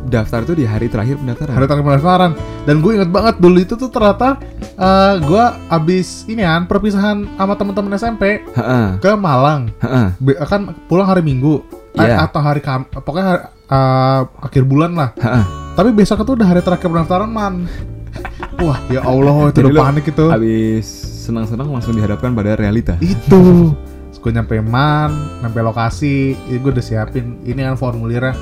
daftar 0.07 0.45
tuh 0.45 0.53
di 0.53 0.63
hari 0.63 0.87
terakhir 0.87 1.17
pendaftaran. 1.17 1.53
Hari 1.53 1.65
terakhir 1.67 1.87
pendaftaran 1.87 2.31
Dan 2.63 2.77
gue 2.79 2.93
inget 2.93 3.09
banget 3.09 3.35
dulu 3.37 3.59
itu 3.59 3.75
tuh 3.75 3.89
ternyata 3.89 4.37
eh, 4.77 5.15
Gue 5.19 5.41
abis 5.67 6.25
ini 6.27 6.41
kan 6.41 6.65
perpisahan 6.65 7.25
sama 7.33 7.55
teman-teman 7.55 7.97
SMP 7.97 8.45
Heeh. 8.47 8.87
ke 8.99 9.11
Malang 9.13 9.73
Heeh. 9.79 10.07
Be- 10.19 10.39
kan 10.39 10.71
pulang 10.85 11.09
hari 11.09 11.21
Minggu 11.21 11.65
Eh, 11.97 12.05
Iya. 12.05 12.17
atau 12.23 12.41
hari 12.41 12.61
Kam 12.61 12.85
pokoknya 12.87 13.27
hari- 13.27 13.47
eh, 13.67 14.21
akhir 14.43 14.63
bulan 14.65 14.93
lah. 14.93 15.11
Heeh. 15.15 15.45
tapi 15.73 15.93
besok 15.93 16.21
itu 16.21 16.33
udah 16.33 16.47
hari 16.47 16.61
terakhir 16.61 16.87
pendaftaran 16.87 17.29
man. 17.29 17.65
Wah 18.59 18.81
ya 18.87 19.01
Allah 19.03 19.51
itu 19.51 19.61
Jadi 19.61 19.69
udah 19.71 19.83
panik 19.83 20.05
itu. 20.07 20.25
Habis 20.27 20.87
senang-senang 21.23 21.69
langsung 21.69 21.93
dihadapkan 21.93 22.33
pada 22.33 22.53
realita. 22.55 22.97
itu. 22.99 23.73
Gue 24.17 24.35
nyampe 24.35 24.59
man 24.59 25.13
nyampe 25.39 25.61
lokasi. 25.61 26.35
Ini 26.35 26.59
gue 26.59 26.73
udah 26.73 26.83
siapin 26.83 27.39
ini 27.43 27.63
kan 27.63 27.79
formulirnya. 27.79 28.35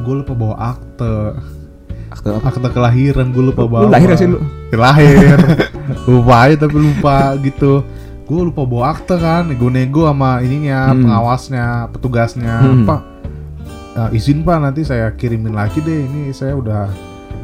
Gue 0.00 0.20
lupa 0.20 0.36
bawa 0.36 0.76
akte. 0.76 1.32
Akte 2.10 2.28
apa? 2.28 2.44
akte 2.44 2.68
kelahiran 2.68 3.30
gue 3.30 3.44
lupa 3.44 3.64
bawa. 3.64 3.84
Lu 3.84 3.88
lahir 3.88 4.12
sih 4.14 4.28
lu? 4.28 4.36
Lahir. 4.70 5.40
Lupa 6.06 6.44
aja 6.44 6.60
tapi 6.60 6.76
lupa 6.76 7.34
gitu 7.40 7.82
gue 8.30 8.40
lupa 8.44 8.62
bawa 8.62 8.94
akte 8.94 9.18
kan 9.18 9.50
gue 9.50 9.70
nego 9.70 10.06
sama 10.06 10.38
ininya 10.38 10.88
Hmm. 10.88 11.02
pengawasnya 11.02 11.64
petugasnya 11.90 12.54
Hmm. 12.62 12.86
pak 12.86 13.00
eh, 13.92 14.10
izin 14.14 14.46
pak 14.46 14.56
nanti 14.60 14.86
saya 14.86 15.10
kirimin 15.10 15.50
lagi 15.50 15.82
deh 15.82 15.98
ini 16.00 16.30
saya 16.30 16.54
udah 16.54 16.86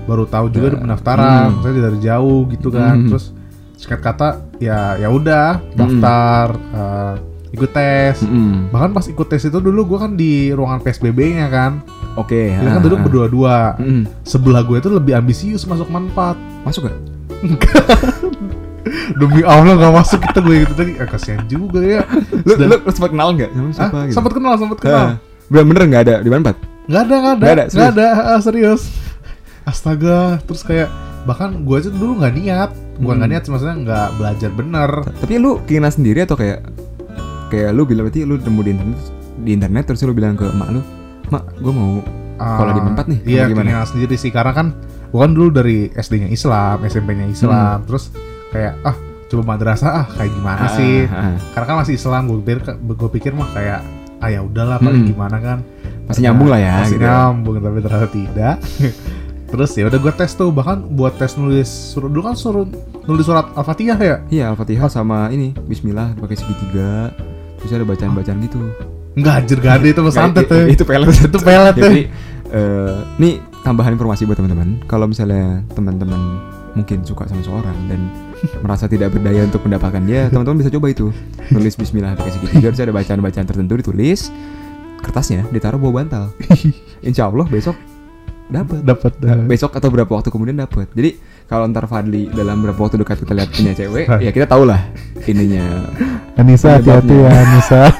baru 0.06 0.22
tahu 0.24 0.46
juga 0.48 0.70
di 0.70 0.78
pendaftaran 0.78 1.50
Hmm. 1.50 1.60
saya 1.60 1.82
dari 1.82 1.98
jauh 1.98 2.46
gitu 2.46 2.70
kan 2.70 2.94
Hmm. 2.96 3.08
terus 3.10 3.34
singkat 3.74 3.98
kata 4.00 4.28
ya 4.56 4.94
ya 4.94 5.10
udah 5.10 5.58
daftar 5.74 6.54
eh, 6.54 7.14
ikut 7.48 7.70
tes 7.72 8.20
Mm-mm. 8.20 8.68
bahkan 8.68 8.90
pas 8.90 9.04
ikut 9.04 9.26
tes 9.26 9.42
itu 9.42 9.58
dulu 9.58 9.84
gue 9.86 9.98
kan 9.98 10.12
di 10.12 10.48
ruangan 10.48 10.80
PSBB-nya 10.80 11.46
kan 11.48 11.80
Oke. 12.14 12.52
kita 12.52 12.62
kan 12.62 12.72
heeh, 12.72 12.84
duduk 12.84 12.98
heeh. 13.00 13.06
berdua-dua 13.06 13.56
Mm-mm. 13.76 14.02
sebelah 14.22 14.60
gue 14.60 14.76
itu 14.76 14.88
lebih 14.88 15.12
ambisius 15.14 15.64
masuk 15.64 15.88
manfaat 15.88 16.36
Masuk 16.62 16.86
gak? 16.86 16.98
Demi 19.12 19.42
Allah 19.42 19.74
gak 19.74 19.94
masuk 19.94 20.18
kita 20.20 20.38
gue 20.40 20.56
gitu 20.60 20.74
tadi 20.74 20.92
eh, 20.94 21.04
kasihan 21.04 21.42
juga 21.44 21.80
ya 21.80 22.00
Lu, 22.40 22.52
Dan- 22.54 22.68
lu, 22.68 22.76
lu 22.80 22.90
sempat 22.90 23.10
kenal 23.10 23.28
gak 23.32 23.50
sama 23.50 23.70
siapa 23.72 23.98
gitu? 24.04 24.14
Sempat 24.14 24.32
kenal, 24.32 24.52
sempat 24.56 24.78
kenal 24.78 24.94
Heeh. 24.96 25.14
Bener-bener 25.46 25.82
gak 25.88 26.02
ada 26.02 26.14
di 26.18 26.28
Manfaat? 26.28 26.56
Nggak 26.86 27.02
ada, 27.02 27.14
nggak 27.16 27.32
ada, 27.32 27.42
Nggak 27.42 27.52
ada, 27.52 27.64
nggak 27.64 27.70
serius? 27.72 27.90
ada, 27.92 28.06
ah, 28.24 28.40
serius 28.40 28.82
Astaga, 29.62 30.18
terus 30.40 30.62
kayak 30.62 30.88
Bahkan 31.24 31.50
gue 31.60 31.76
aja 31.76 31.90
dulu 31.90 32.12
nggak 32.16 32.34
niat 32.34 32.70
Hmm. 32.96 33.12
nggak 33.12 33.28
niat, 33.28 33.42
sih, 33.42 33.50
maksudnya 33.50 33.76
nggak 33.78 34.08
belajar 34.16 34.50
bener 34.50 34.90
Tapi 35.16 35.34
lu 35.36 35.60
keinginan 35.62 35.90
sendiri 35.90 36.22
atau 36.22 36.32
kayak 36.32 36.64
kayak 37.46 37.70
lu 37.70 37.84
bilang 37.84 38.06
berarti 38.06 38.22
lu 38.22 38.34
nemu 38.36 38.60
di 38.60 38.70
internet 38.72 39.00
di 39.36 39.50
internet 39.52 39.84
terus 39.84 40.00
lu 40.00 40.10
bilang 40.12 40.32
ke 40.32 40.46
emak 40.46 40.68
lu, 40.70 40.80
"Mak, 41.28 41.44
gue 41.56 41.70
mau 41.70 42.00
Kalau 42.36 42.70
di 42.70 42.80
Manfaat 42.80 43.06
nih, 43.06 43.20
Iya, 43.22 43.42
apa 43.42 43.50
gimana? 43.50 43.80
sendiri 43.82 44.14
sih 44.14 44.28
Karena 44.28 44.52
kan 44.52 44.66
Gue 45.06 45.18
kan 45.18 45.30
dulu 45.30 45.48
dari 45.50 45.88
SD-nya 45.88 46.28
Islam, 46.28 46.82
SMP-nya 46.82 47.24
Hmm. 47.24 47.32
Islam 47.32 47.76
Terus 47.82 48.04
kayak, 48.56 48.72
ah 48.82 48.96
coba 49.26 49.42
madrasah 49.48 49.90
ah 49.92 50.06
kayak 50.08 50.32
gimana 50.32 50.64
sih 50.72 51.04
Ah, 51.04 51.28
ah. 51.28 51.36
Karena 51.50 51.66
kan 51.66 51.76
masih 51.78 51.94
Islam, 51.94 52.22
gue 52.26 52.40
pikir, 52.40 52.58
gue 52.72 53.10
pikir 53.12 53.32
mah 53.32 53.50
kayak 53.50 53.80
Ah 54.16 54.28
ya 54.28 54.40
udahlah 54.40 54.78
paling 54.78 55.02
Hmm. 55.02 55.12
gimana 55.12 55.36
kan 55.38 55.58
Masih 56.06 56.24
nyambung 56.24 56.48
lah 56.48 56.56
ya 56.56 56.72
masih 56.80 56.96
gitu. 56.96 57.04
nyambung 57.04 57.54
tapi 57.58 57.78
ternyata 57.78 58.08
tidak 58.08 58.54
terus 59.46 59.70
ya 59.72 59.84
udah 59.84 60.00
gue 60.00 60.12
tes 60.14 60.32
tuh 60.32 60.48
bahkan 60.50 60.82
buat 60.88 61.14
tes 61.14 61.34
nulis 61.34 61.66
surat 61.68 62.08
dulu 62.08 62.22
kan 62.24 62.34
suruh 62.34 62.64
nulis 63.04 63.22
surat 63.22 63.46
al-fatihah 63.52 63.94
ya 63.96 64.16
Iya, 64.26 64.44
Al-Fatihah 64.50 64.88
sama 64.88 65.28
ini 65.28 65.52
Bismillah 65.60 66.16
pakai 66.16 66.34
segitiga. 66.34 67.12
Terus 67.56 67.70
ada 67.72 67.84
bacaan-bacaan 67.84 68.38
gitu. 68.40 68.58
nggak 69.14 69.34
anjir 69.34 69.58
gak 69.58 69.74
ada 69.74 69.86
itu 69.86 70.00
mas 70.00 70.12
santet 70.12 70.44
Nggak, 70.44 70.50
tuh 70.50 70.60
i- 70.62 70.72
Itu 70.72 70.84
pelet. 70.84 71.08
itu 71.28 71.38
pelet 71.38 71.72
tuh 71.72 71.82
Jadi 71.84 72.02
eh, 72.48 72.94
nih 73.16 73.34
tambahan 73.62 73.92
informasi 73.92 74.24
buat 74.24 74.36
teman-teman. 74.36 74.80
Kalau 74.82 75.04
misalnya 75.04 75.44
teman-teman 75.70 76.20
mungkin 76.72 77.00
suka 77.02 77.24
sama 77.24 77.40
seorang 77.40 77.76
dan 77.86 78.00
merasa 78.60 78.86
tidak 78.86 79.12
berdaya 79.12 79.44
untuk 79.44 79.62
mendapatkan 79.62 80.02
dia, 80.02 80.28
teman-teman 80.28 80.60
bisa 80.60 80.70
coba 80.70 80.86
itu. 80.88 81.10
Nulis 81.50 81.74
bismillah 81.74 82.14
pakai 82.14 82.32
segitiga, 82.34 82.68
terus 82.72 82.82
ada 82.82 82.94
bacaan-bacaan 82.94 83.46
tertentu 83.46 83.74
ditulis, 83.78 84.30
kertasnya 85.00 85.44
ditaruh 85.50 85.76
bawah 85.76 86.02
bantal. 86.02 86.24
Insya 87.06 87.28
Allah 87.28 87.46
besok 87.46 87.76
dapat. 88.46 88.78
dapat 88.86 89.12
Besok 89.46 89.74
atau 89.74 89.90
berapa 89.90 90.06
waktu 90.08 90.30
kemudian 90.30 90.54
dapat. 90.54 90.86
Jadi 90.94 91.18
kalau 91.46 91.66
ntar 91.66 91.86
Fadli 91.86 92.30
dalam 92.30 92.62
berapa 92.62 92.78
waktu 92.78 92.98
dekat 92.98 93.22
kita 93.22 93.34
lihat 93.34 93.50
punya 93.50 93.72
cewek, 93.74 94.06
ya 94.18 94.30
kita 94.30 94.46
tahu 94.46 94.66
lah 94.66 94.82
ininya. 95.26 95.86
Anissa 96.36 96.78
hati-hati 96.78 97.16
ya, 97.16 97.30
Anissa 97.32 97.82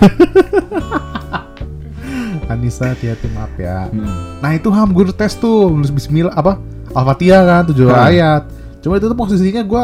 Anissa 2.46 2.94
hati-hati 2.94 3.26
maaf 3.34 3.52
ya 3.58 3.88
Hmm. 3.90 4.38
nah 4.38 4.50
itu 4.54 4.68
ham 4.70 4.92
gue 4.94 5.08
tes 5.10 5.34
tuh 5.34 5.70
nulis 5.72 5.90
Bismillah 5.90 6.34
apa 6.34 6.60
al-fatihah 6.94 7.42
kan 7.42 7.62
tujuh 7.66 7.90
ayat 7.90 8.46
cuma 8.82 9.00
itu 9.00 9.06
tuh 9.10 9.18
posisinya 9.18 9.62
gue 9.66 9.82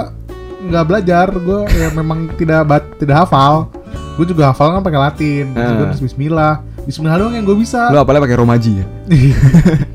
nggak 0.63 0.85
belajar 0.85 1.27
gue 1.29 1.61
ya 1.71 1.89
memang 1.91 2.31
tidak 2.33 2.61
bat, 2.65 2.83
tidak 2.97 3.21
hafal 3.21 3.69
gue 4.15 4.25
juga 4.25 4.49
hafal 4.49 4.71
kan 4.71 4.81
pakai 4.81 5.01
Latin 5.01 5.45
gue 5.51 5.59
Ah. 5.59 5.77
nulis 5.83 5.99
Bismillah 5.99 6.63
Bismillah 6.83 7.17
doang 7.17 7.33
yang 7.33 7.43
gue 7.43 7.57
bisa 7.57 7.89
Lu 7.89 7.97
apalagi 7.97 8.21
pakai 8.23 8.37
romaji 8.37 8.71
ya? 8.77 8.85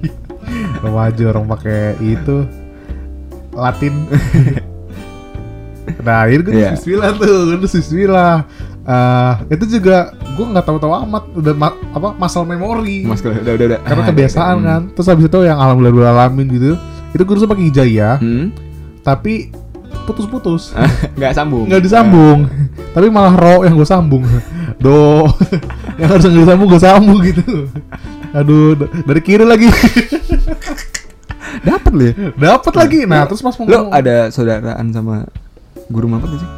Remaja 0.79 1.23
orang 1.27 1.43
pakai 1.49 1.97
itu 1.99 2.47
Latin. 3.51 3.91
nah, 5.99 6.23
gue 6.23 6.41
Iya. 6.47 6.73
Bismillah 6.73 7.09
tuh, 7.11 7.37
gue 7.45 7.55
nulis 7.57 7.73
Bismillah. 7.73 8.35
Eh, 8.87 9.31
itu 9.51 9.65
juga 9.73 10.13
gue 10.13 10.45
nggak 10.45 10.63
tahu-tahu 10.63 10.93
amat 11.03 11.23
udah 11.33 11.53
ma- 11.53 11.79
apa 11.91 12.07
masal 12.15 12.45
memori. 12.45 13.03
Mas 13.03 13.19
udah 13.19 13.35
udah 13.35 13.53
udah. 13.57 13.79
Karena 13.81 13.99
Ah, 13.99 14.07
kebiasaan 14.07 14.47
udah, 14.47 14.55
udah. 14.55 14.69
kan. 14.69 14.81
Terus 14.95 15.07
habis 15.09 15.25
itu 15.25 15.37
yang 15.41 15.57
alhamdulillah 15.57 16.13
alamin 16.13 16.47
gitu. 16.49 16.71
Itu 17.11 17.19
gue 17.19 17.29
harusnya 17.29 17.49
pakai 17.49 17.65
hijaiyah, 17.65 18.15
Hmm. 18.17 18.45
tapi 19.01 19.49
putus-putus. 20.07 20.71
Nggak 21.19 21.35
sambung. 21.35 21.67
nggak 21.67 21.81
disambung. 21.83 22.39
tapi 22.95 23.11
malah 23.11 23.35
ro 23.35 23.61
yang 23.61 23.75
gue 23.75 23.83
sambung. 23.83 24.23
Do 24.79 25.27
yang 25.99 26.07
harusnya 26.07 26.31
nggak 26.31 26.43
disambung 26.47 26.67
gue 26.67 26.81
sambung 26.81 27.19
gitu. 27.21 27.67
Aduh, 28.31 28.73
dari 29.03 29.19
kiri 29.19 29.43
lagi. 29.43 29.67
Dapat 31.67 31.91
ya? 31.95 32.11
Dapat 32.33 32.73
lagi. 32.75 32.99
Nah, 33.03 33.25
terus 33.25 33.41
pas 33.41 33.55
mau 33.55 33.65
ngomong- 33.65 33.91
ada 33.91 34.29
saudaraan 34.29 34.87
sama 34.91 35.25
guru 35.87 36.07
mampet 36.07 36.37
sih? 36.37 36.49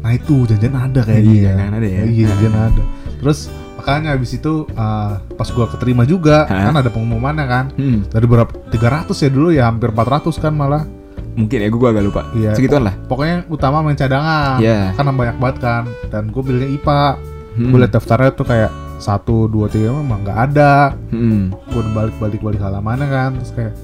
Nah 0.00 0.12
itu 0.12 0.48
janjian 0.48 0.72
ada 0.72 1.00
kayak 1.04 1.22
Iya, 1.22 1.52
kan, 1.54 1.70
ada 1.76 1.86
ya. 1.86 2.02
Iya 2.02 2.24
janjian 2.30 2.54
ada. 2.56 2.82
Terus 3.20 3.38
makanya 3.76 4.08
habis 4.12 4.32
itu 4.32 4.64
uh, 4.70 5.12
pas 5.34 5.48
gua 5.50 5.68
keterima 5.68 6.04
juga 6.04 6.44
Hah? 6.44 6.72
kan 6.72 6.74
ada 6.78 6.88
pengumumannya 6.88 7.44
kan. 7.44 7.64
Hmm. 7.76 8.08
Dari 8.08 8.24
berapa 8.24 8.48
300 8.72 9.12
ya 9.12 9.28
dulu 9.28 9.48
ya 9.52 9.68
hampir 9.68 9.92
400 9.92 10.32
kan 10.36 10.52
malah. 10.52 10.84
Mungkin 11.34 11.58
ya 11.60 11.68
gue 11.68 11.88
agak 11.88 12.04
lupa. 12.04 12.22
Iya. 12.32 12.52
Segituan 12.54 12.86
lah. 12.86 12.94
Pokoknya 13.06 13.46
utama 13.46 13.80
main 13.80 13.94
cadangan. 13.94 14.58
Iya. 14.58 14.94
Kan 14.94 15.10
banyak 15.10 15.36
banget 15.38 15.56
kan. 15.58 15.82
Dan 16.10 16.30
gue 16.30 16.42
pilihnya 16.42 16.68
IPA. 16.74 17.02
Hmm. 17.50 17.70
Gue 17.70 17.78
liat 17.82 17.92
daftarnya 17.92 18.30
tuh 18.32 18.46
kayak 18.46 18.70
satu 19.00 19.48
dua 19.48 19.66
tiga 19.66 19.90
memang 19.90 20.22
nggak 20.22 20.38
ada. 20.50 20.94
Hmm. 21.10 21.54
Gue 21.70 21.82
balik 21.90 22.16
balik 22.18 22.40
balik 22.40 22.60
halamannya 22.60 23.06
kan. 23.06 23.30
Terus 23.38 23.52
kayak 23.54 23.74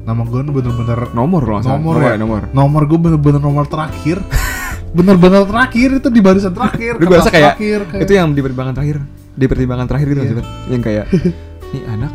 Nama 0.00 0.24
gue 0.24 0.40
bener-bener 0.42 1.12
Nomor 1.12 1.42
loh, 1.44 1.60
Nomor, 1.60 1.94
ya, 2.00 2.16
Wak. 2.16 2.18
nomor. 2.18 2.40
nomor 2.56 2.82
gue 2.88 2.98
bener-bener 2.98 3.36
nomor 3.38 3.68
terakhir. 3.68 4.18
bener-bener 4.96 5.44
terakhir 5.46 5.88
itu 6.02 6.08
di 6.08 6.20
barisan 6.24 6.56
terakhir. 6.56 6.98
Gue 6.98 7.14
rasa 7.14 7.30
kayak, 7.30 7.54
terakhir, 7.54 7.78
kayak- 7.86 8.02
itu 8.08 8.12
yang 8.16 8.32
di 8.32 8.40
pertimbangan 8.42 8.74
terakhir, 8.74 8.96
di 9.30 9.46
pertimbangan 9.46 9.86
terakhir 9.86 10.06
gitu 10.10 10.20
Iya. 10.24 10.34
Pat? 10.34 10.46
yang 10.66 10.82
kayak 10.82 11.04
ini 11.70 11.80
anak 11.86 12.10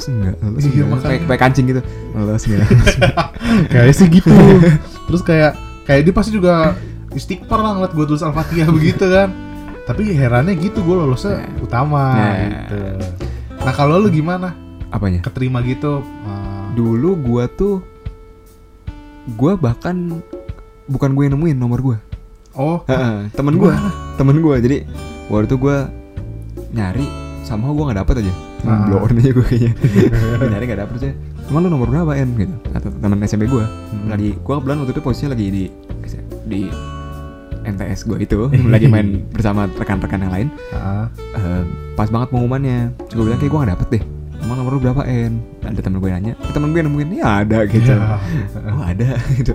lolos 0.00 0.08
enggak 0.08 0.34
lolos 0.40 0.62
Iya, 0.64 0.82
enggak 0.82 1.00
kayak, 1.02 1.20
kayak 1.28 1.40
kancing 1.40 1.66
gitu 1.68 1.80
lolos 2.10 2.42
enggak 2.42 2.68
kayak 3.72 3.92
sih 3.92 4.06
gitu. 4.08 4.30
Terus 5.06 5.22
kayak 5.22 5.52
kayak 5.84 6.00
dia 6.02 6.14
pasti 6.14 6.30
juga 6.30 6.72
istighfar 7.10 7.60
lah 7.60 7.72
ngeliat 7.76 7.92
gue 7.92 8.04
tulis 8.06 8.22
al-fatihah 8.22 8.70
begitu 8.76 9.04
kan. 9.04 9.28
Tapi 9.84 10.14
herannya 10.14 10.54
gitu 10.54 10.80
gue 10.80 10.96
lolosnya 10.96 11.44
Nah. 11.44 11.60
utama 11.60 12.02
Nah. 12.10 12.32
gitu. 12.40 12.80
Nah 13.60 13.72
kalau 13.72 13.98
lu 13.98 14.08
gimana? 14.08 14.56
apanya 14.88 15.22
Keterima 15.22 15.62
gitu? 15.62 16.02
uh, 16.02 16.66
dulu 16.72 17.14
gua 17.14 17.46
tuh 17.46 17.78
gua 19.34 19.54
bahkan 19.54 20.18
bukan 20.86 21.14
gue 21.14 21.22
yang 21.22 21.38
nemuin 21.38 21.54
nomor 21.54 21.78
gua 21.78 21.96
oh, 22.52 22.82
Heeh, 22.90 23.30
temen 23.30 23.54
gua 23.54 23.78
temen 24.18 24.42
gua 24.42 24.58
jadi 24.58 24.82
waktu 25.30 25.46
itu 25.46 25.56
gua 25.56 25.86
nyari 26.70 27.06
sama 27.46 27.70
gua 27.70 27.90
nggak 27.90 28.02
dapet 28.02 28.14
aja 28.26 28.34
Ah. 28.66 28.84
blow 28.88 29.04
on 29.04 29.16
aja 29.16 29.30
gue 29.32 29.44
kayaknya. 29.46 29.72
Nyari 30.52 30.64
nggak 30.68 30.80
dapet 30.84 30.94
aja 31.00 31.10
emang 31.50 31.66
lu 31.66 31.68
nomor 31.74 31.88
berapa 31.90 32.12
en? 32.14 32.30
Gitu. 32.38 32.54
Atau 32.72 32.88
teman 32.94 33.18
SMP 33.26 33.50
gua. 33.50 33.66
Hmm. 33.66 34.06
lagi 34.06 34.38
gua 34.46 34.62
kebetulan 34.62 34.78
waktu 34.86 34.92
itu 34.94 35.02
posisinya 35.02 35.30
lagi 35.34 35.46
di 35.50 35.64
di 36.46 36.60
MTS 37.60 38.00
gua 38.08 38.18
itu. 38.22 38.48
Lagi 38.72 38.86
main 38.88 39.28
bersama 39.28 39.68
rekan-rekan 39.68 40.24
yang 40.24 40.32
lain. 40.32 40.48
Eh, 41.36 41.62
pas 41.92 42.08
banget 42.08 42.32
pengumumannya. 42.32 42.96
Gue 43.12 43.28
bilang 43.28 43.36
kayak 43.36 43.52
gue 43.52 43.60
gak 43.60 43.72
dapet 43.76 43.88
deh. 43.98 44.02
Emang 44.40 44.56
nomor 44.56 44.72
lu 44.72 44.80
berapa 44.80 45.04
en? 45.04 45.44
Ada 45.60 45.84
temen 45.84 46.00
gue 46.00 46.08
nanya. 46.08 46.32
Temen 46.56 46.72
gue 46.72 46.80
nemuin 46.80 47.10
ya 47.20 47.44
ada 47.44 47.68
gitu. 47.68 47.92
Ya. 47.92 48.16
oh 48.72 48.80
ada 48.80 49.20
gitu. 49.36 49.52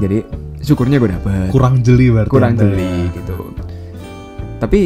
Jadi 0.00 0.24
syukurnya 0.64 0.96
gue 0.96 1.12
dapet. 1.12 1.52
Kurang 1.52 1.84
jeli 1.84 2.08
berarti. 2.08 2.32
kurang 2.32 2.56
Anda. 2.56 2.64
jeli 2.64 3.12
gitu. 3.12 3.36
Tapi 4.64 4.80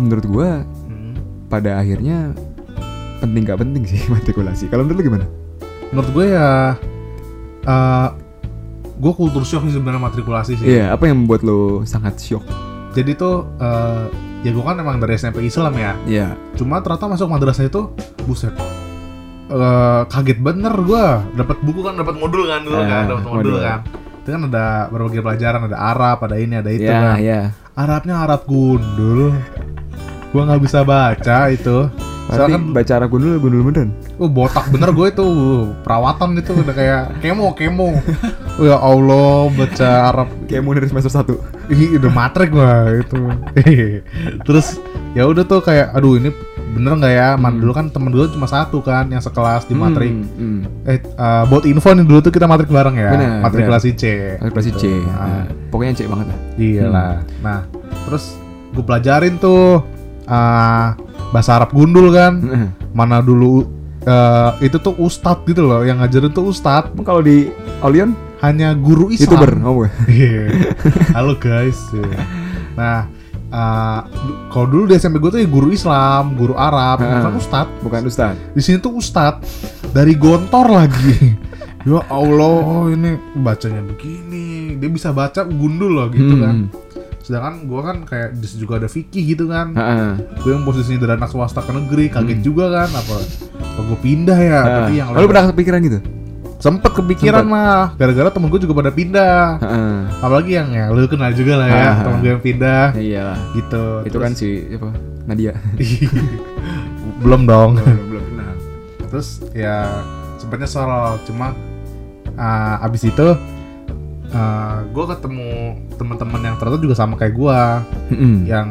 menurut 0.00 0.24
gue. 0.24 0.48
Pada 1.46 1.76
akhirnya 1.76 2.34
penting 3.18 3.42
gak 3.42 3.60
penting 3.60 3.82
sih 3.84 4.00
matrikulasi. 4.12 4.66
Kalau 4.66 4.84
menurut 4.84 4.98
lu 5.00 5.04
gimana? 5.06 5.26
Menurut 5.88 6.10
gue 6.12 6.26
ya, 6.30 6.74
uh, 7.64 8.08
gue 8.92 9.12
kultur 9.12 9.42
shock 9.42 9.64
sih 9.64 9.74
sebenarnya 9.74 10.02
matrikulasi 10.02 10.56
sih. 10.56 10.66
iya 10.66 10.90
apa 10.90 11.06
yang 11.06 11.22
membuat 11.22 11.42
lo 11.42 11.82
sangat 11.82 12.18
shock? 12.18 12.42
Jadi 12.92 13.12
tuh, 13.12 13.44
uh, 13.56 14.08
ya 14.40 14.50
gue 14.50 14.64
kan 14.64 14.74
emang 14.74 14.96
dari 14.96 15.14
SMP 15.14 15.44
Islam 15.44 15.76
ya. 15.76 15.92
iya. 16.04 16.28
Cuma 16.54 16.80
ternyata 16.80 17.06
masuk 17.06 17.28
madrasah 17.28 17.64
itu, 17.64 17.92
buset. 18.24 18.56
Uh, 19.46 20.02
kaget 20.08 20.40
bener 20.40 20.74
gue. 20.74 21.04
Dapat 21.34 21.62
buku 21.62 21.80
kan 21.80 21.94
dapat 21.94 22.16
modul 22.16 22.50
kan 22.50 22.66
dulu 22.66 22.76
Ah, 22.76 22.84
kan 22.84 23.02
dapat 23.06 23.24
modul, 23.24 23.36
modul. 23.52 23.56
kan. 23.62 23.78
Itu 24.18 24.28
kan 24.32 24.42
ada 24.50 24.66
berbagai 24.90 25.22
pelajaran 25.22 25.60
ada 25.70 25.78
Arab 25.78 26.18
ada 26.20 26.34
ini 26.34 26.58
ada 26.58 26.66
itu 26.66 26.82
iya 26.82 26.98
kan. 26.98 27.16
iya. 27.22 27.40
Arabnya 27.76 28.26
Arab 28.26 28.42
gundul 28.42 29.30
gua 30.36 30.44
nggak 30.52 30.62
bisa 30.68 30.84
baca 30.84 31.38
itu 31.48 31.88
Soalnya 32.26 32.58
kan 32.58 32.74
baca 32.74 32.92
Arab 32.98 33.08
gundul 33.14 33.38
gundul 33.38 33.62
beneran 33.70 33.90
Oh 34.18 34.26
botak 34.26 34.66
bener 34.74 34.90
gue 34.90 35.06
itu 35.14 35.26
perawatan 35.86 36.34
itu 36.42 36.52
udah 36.58 36.74
kayak 36.74 37.02
kemo 37.22 37.54
kemo. 37.54 37.94
Ya 38.58 38.80
Allah 38.82 39.46
baca 39.54 39.88
Arab 40.10 40.28
kayak 40.50 40.62
mau 40.64 40.74
dari 40.74 40.90
semester 40.90 41.12
1 41.12 41.70
Ih, 41.70 42.00
udah 42.02 42.10
matrik 42.10 42.50
gua 42.50 42.98
itu. 42.98 43.20
Terus 44.46 44.82
ya 45.14 45.22
udah 45.28 45.46
tuh 45.46 45.62
kayak 45.62 45.94
aduh 45.94 46.18
ini 46.18 46.34
bener 46.74 46.98
nggak 46.98 47.12
ya? 47.14 47.28
Man 47.38 47.56
Hmm. 47.56 47.62
dulu 47.62 47.72
kan 47.72 47.86
temen 47.94 48.10
dulu 48.10 48.26
cuma 48.34 48.50
satu 48.50 48.82
kan 48.82 49.06
yang 49.06 49.22
sekelas 49.22 49.70
di 49.70 49.74
matrik. 49.78 50.10
Hmm, 50.10 50.26
hmm. 50.34 50.88
Eh 50.88 50.98
uh, 51.14 51.44
buat 51.46 51.62
info 51.62 51.94
nih 51.94 52.04
dulu 52.04 52.18
tuh 52.26 52.34
kita 52.34 52.50
matrik 52.50 52.68
bareng 52.68 52.96
ya. 52.98 53.10
Bener, 53.14 53.30
Matrikulasi 53.46 53.94
C. 53.94 54.02
Matrikulasi 54.42 54.70
C. 54.74 54.82
Gitu. 54.90 55.06
Nah, 55.06 55.26
Nah, 55.30 55.44
pokoknya 55.70 55.94
C 55.94 56.00
banget 56.10 56.26
lah. 56.26 56.38
Iya 56.58 56.84
lah. 56.90 57.14
Nah, 57.40 57.60
terus 58.10 58.34
gue 58.74 58.82
pelajarin 58.84 59.38
tuh 59.38 59.80
uh, 60.26 60.86
bahasa 61.30 61.56
Arab 61.56 61.70
gundul 61.70 62.10
kan. 62.10 62.38
Heeh. 62.38 62.68
Mana 62.92 63.18
dulu 63.18 63.66
uh, 64.02 64.50
itu 64.60 64.76
tuh 64.76 64.94
ustadz 64.96 65.44
gitu 65.44 65.62
loh 65.62 65.82
yang 65.82 65.98
ngajarin 65.98 66.30
tuh 66.30 66.48
ustadz 66.48 66.92
Emang 66.92 67.04
kalau 67.04 67.20
di 67.20 67.50
Aulion 67.80 68.12
hanya 68.38 68.72
guru 68.72 69.08
Islam. 69.08 69.32
youtuber, 69.32 69.50
oh 69.64 69.72
gue. 69.80 69.88
Iya. 70.06 70.42
Halo 71.12 71.34
guys. 71.34 71.80
Iya. 71.90 72.20
Nah, 72.74 72.98
uh, 73.48 74.00
kalau 74.48 74.66
dulu 74.66 74.84
di 74.86 74.94
SMP 74.94 75.16
gue 75.16 75.30
tuh 75.30 75.40
ya 75.40 75.48
guru 75.48 75.72
Islam, 75.72 76.36
guru 76.36 76.52
Arab, 76.52 77.00
Heeh. 77.00 77.10
bukan 77.16 77.32
ustadz. 77.36 77.72
Bukan 77.80 78.00
Ustaz. 78.04 78.36
Di 78.52 78.60
sini 78.60 78.76
tuh 78.76 78.92
ustadz 78.92 79.40
dari 79.90 80.12
Gontor 80.12 80.68
lagi. 80.68 81.32
ya 81.88 82.00
Allah, 82.08 82.90
ini 82.90 83.14
bacanya 83.34 83.80
begini. 83.80 84.76
Dia 84.76 84.90
bisa 84.90 85.08
baca 85.10 85.40
gundul 85.42 85.96
loh 85.96 86.08
gitu 86.10 86.34
Hmm. 86.34 86.42
kan. 86.42 86.56
Sedangkan 87.26 87.66
gue 87.66 87.80
kan 87.82 87.96
kayak 88.04 88.28
di 88.32 88.46
juga 88.54 88.78
ada 88.78 88.86
fikih 88.86 89.34
gitu 89.34 89.44
kan. 89.46 89.74
Heeh. 89.74 90.10
Gue 90.38 90.50
yang 90.52 90.62
posisinya 90.62 91.02
dari 91.02 91.12
anak 91.16 91.26
swasta 91.26 91.58
ke 91.58 91.72
negeri, 91.72 92.06
kaget 92.06 92.38
Hmm. 92.38 92.46
juga 92.46 92.64
kan. 92.72 92.88
Apa? 92.92 93.14
Apa 93.58 93.80
gue 93.82 93.98
pindah 94.00 94.38
ya? 94.38 94.60
Tapi 94.62 94.92
yang 94.94 95.08
Lalu 95.10 95.18
lain- 95.18 95.28
pernah 95.28 95.44
kepikiran 95.50 95.80
gitu? 95.82 96.00
sempet 96.56 96.88
kepikiran 96.90 97.44
Sempet. 97.44 97.52
mah. 97.52 97.84
Gara-gara 97.96 98.28
temen 98.30 98.48
gue 98.48 98.56
juga 98.58 98.74
pada 98.74 98.88
pindah. 98.88 99.58
Heeh. 99.58 99.96
apalagi 100.16 100.52
yang 100.52 100.68
ya 100.70 100.88
lu 100.88 101.04
kenal 101.04 101.28
juga 101.30 101.52
lah 101.56 101.68
ya 101.68 101.76
Ah. 101.76 101.94
temen 102.00 102.18
gue 102.18 102.30
yang 102.30 102.40
pindah 102.40 102.84
Ya 102.94 103.02
iyalah. 103.02 103.38
gitu 103.52 103.84
Itu 104.04 104.16
kan 104.16 104.32
si 104.32 104.48
apa? 104.72 104.88
Nadia. 105.26 105.52
belum 107.18 107.44
dong 107.44 107.70
belum 107.76 108.06
belum 108.08 108.24
kenal. 108.26 108.52
terus 109.08 109.28
ya 109.52 110.04
sempetnya 110.36 110.66
sorot 110.66 111.20
cuma 111.24 111.52
ah, 112.34 112.80
abis 112.82 113.06
itu 113.06 113.26
ah, 114.30 114.82
gue 114.84 115.04
ketemu 115.06 115.48
teman-teman 115.94 116.40
yang 116.42 116.56
ternyata 116.56 116.78
juga 116.78 116.94
sama 116.94 117.14
kayak 117.14 117.34
gue 117.34 117.60
Heeh. 118.10 118.36
yang 118.46 118.68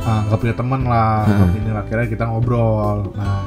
ah, 0.00 0.20
nggak 0.24 0.38
punya 0.38 0.54
teman 0.54 0.80
lah 0.82 1.22
Ah. 1.22 1.34
nggak 1.40 1.56
ini 1.56 1.70
akhirnya 1.72 2.06
kita 2.08 2.24
ngobrol 2.24 3.10
nah 3.12 3.42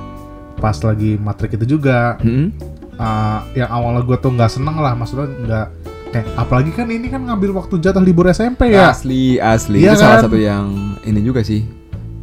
pas 0.56 0.78
lagi 0.80 1.16
matrik 1.18 1.54
itu 1.54 1.76
juga 1.76 2.18
Heeh. 2.20 2.50
ah, 2.96 3.44
yang 3.52 3.70
awalnya 3.70 4.02
gue 4.02 4.18
tuh 4.18 4.32
nggak 4.32 4.52
seneng 4.52 4.76
lah 4.76 4.94
maksudnya 4.94 5.28
nggak 5.28 5.68
kayak 6.10 6.28
apalagi 6.36 6.72
kan 6.72 6.88
ini 6.88 7.08
kan 7.08 7.22
ngambil 7.22 7.56
waktu 7.56 7.80
jatah 7.80 8.00
libur 8.00 8.28
SMP 8.28 8.70
ya 8.70 8.90
Asli, 8.90 9.36
asli. 9.36 9.82
Iya 9.82 9.92
itu 9.92 10.00
salah 10.00 10.18
kan? 10.18 10.26
satu 10.26 10.38
yang 10.38 10.66
ini 11.02 11.20
juga 11.20 11.42
sih 11.42 11.66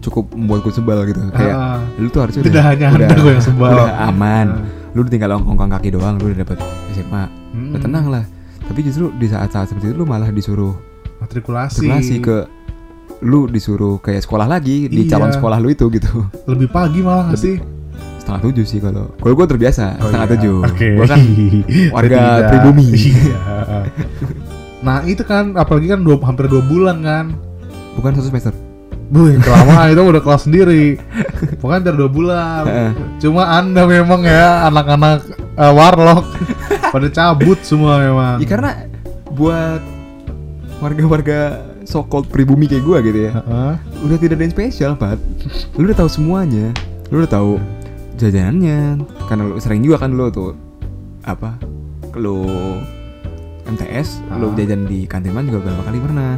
cukup 0.01 0.33
membuatku 0.33 0.71
sebel 0.71 1.05
gitu. 1.05 1.21
Kayak 1.31 1.55
Ah. 1.55 1.77
lu 1.95 2.07
tuh 2.07 2.23
harusnya 2.23 2.41
Tidak 2.41 2.63
hanya 2.63 2.87
Anda 2.89 3.13
gue 3.13 3.33
yang 3.33 3.43
sebel. 3.43 3.69
udah 3.69 3.91
aman. 4.07 4.47
Ah. 4.49 4.63
Lu 4.91 5.03
udah 5.03 5.11
tinggal 5.11 5.37
ongkong 5.37 5.71
kaki 5.71 5.91
doang, 5.91 6.17
lu 6.17 6.31
udah 6.31 6.41
dapet 6.41 6.57
SMA. 6.91 7.25
Hmm. 7.51 7.69
Udah 7.69 7.81
tenang 7.83 8.07
lah. 8.09 8.25
Tapi 8.71 8.81
justru 8.81 9.11
di 9.13 9.27
saat-saat 9.27 9.67
seperti 9.69 9.91
itu 9.91 9.97
lu 9.97 10.07
malah 10.07 10.31
disuruh 10.31 10.79
matrikulasi, 11.19 11.85
matrikulasi 11.85 12.15
ke 12.23 12.37
lu 13.21 13.45
disuruh 13.45 13.99
kayak 13.99 14.23
sekolah 14.23 14.47
lagi 14.47 14.87
di 14.87 15.05
Iya. 15.05 15.13
calon 15.13 15.29
sekolah 15.29 15.59
lu 15.59 15.69
itu 15.69 15.91
gitu 15.91 16.25
lebih 16.47 16.71
pagi 16.71 17.05
malah 17.05 17.29
nggak 17.29 17.37
sih 17.37 17.61
setengah 18.17 18.41
tujuh 18.41 18.65
sih 18.65 18.81
kalau 18.81 19.13
kalau 19.19 19.35
gue 19.35 19.47
terbiasa 19.51 20.01
Oh, 20.01 20.09
setengah 20.09 20.25
iya. 20.25 20.33
tujuh 20.33 20.57
Oke. 20.65 20.89
gue 20.97 21.05
kan 21.05 21.21
warga 21.99 22.21
pribumi 22.49 22.87
Iya. 22.97 23.37
nah 24.81 25.05
itu 25.05 25.21
kan 25.21 25.53
apalagi 25.53 25.93
kan 25.93 26.01
dua, 26.01 26.17
hampir 26.25 26.49
dua 26.49 26.65
bulan 26.65 27.05
kan 27.05 27.25
bukan 27.93 28.17
satu 28.17 28.31
semester 28.31 28.55
Bu, 29.11 29.27
kelamaan 29.43 29.91
itu 29.91 30.03
udah 30.07 30.23
kelas 30.23 30.47
sendiri. 30.47 30.95
Pokoknya 31.59 31.83
hampir 31.83 31.95
dua 31.99 32.07
bulan. 32.07 32.63
Cuma 33.19 33.59
anda 33.59 33.83
memang 33.83 34.23
ya 34.23 34.71
anak-anak 34.71 35.27
eh, 35.59 35.73
warlock 35.75 36.31
pada 36.91 37.09
cabut 37.09 37.59
semua 37.61 37.99
memang. 37.99 38.37
ya 38.37 38.47
karena 38.47 38.71
buat 39.31 39.81
warga-warga 40.79 41.39
so 41.83 42.03
called 42.03 42.27
pribumi 42.27 42.67
kayak 42.67 42.83
gue 42.83 42.99
gitu 43.05 43.19
ya 43.23 43.33
Heeh. 43.33 43.73
udah 44.03 44.17
tidak 44.17 44.35
ada 44.35 44.45
yang 44.45 44.53
spesial 44.53 44.93
Pat 44.95 45.19
lu 45.75 45.87
udah 45.87 45.97
tahu 45.97 46.09
semuanya 46.09 46.73
lu 47.09 47.21
udah 47.21 47.31
tahu 47.31 47.53
jajanannya 48.17 49.01
karena 49.27 49.43
lu 49.45 49.57
sering 49.57 49.81
juga 49.81 49.97
kan 49.99 50.11
lu 50.11 50.29
tuh 50.29 50.53
apa 51.23 51.57
lu 52.15 52.43
MTS 53.63 54.25
lu 54.35 54.51
Ah. 54.51 54.55
jajan 54.55 54.83
di 54.85 55.05
kantin 55.05 55.31
mana 55.31 55.47
juga 55.47 55.69
berapa 55.69 55.83
kali 55.85 55.99
pernah 56.01 56.31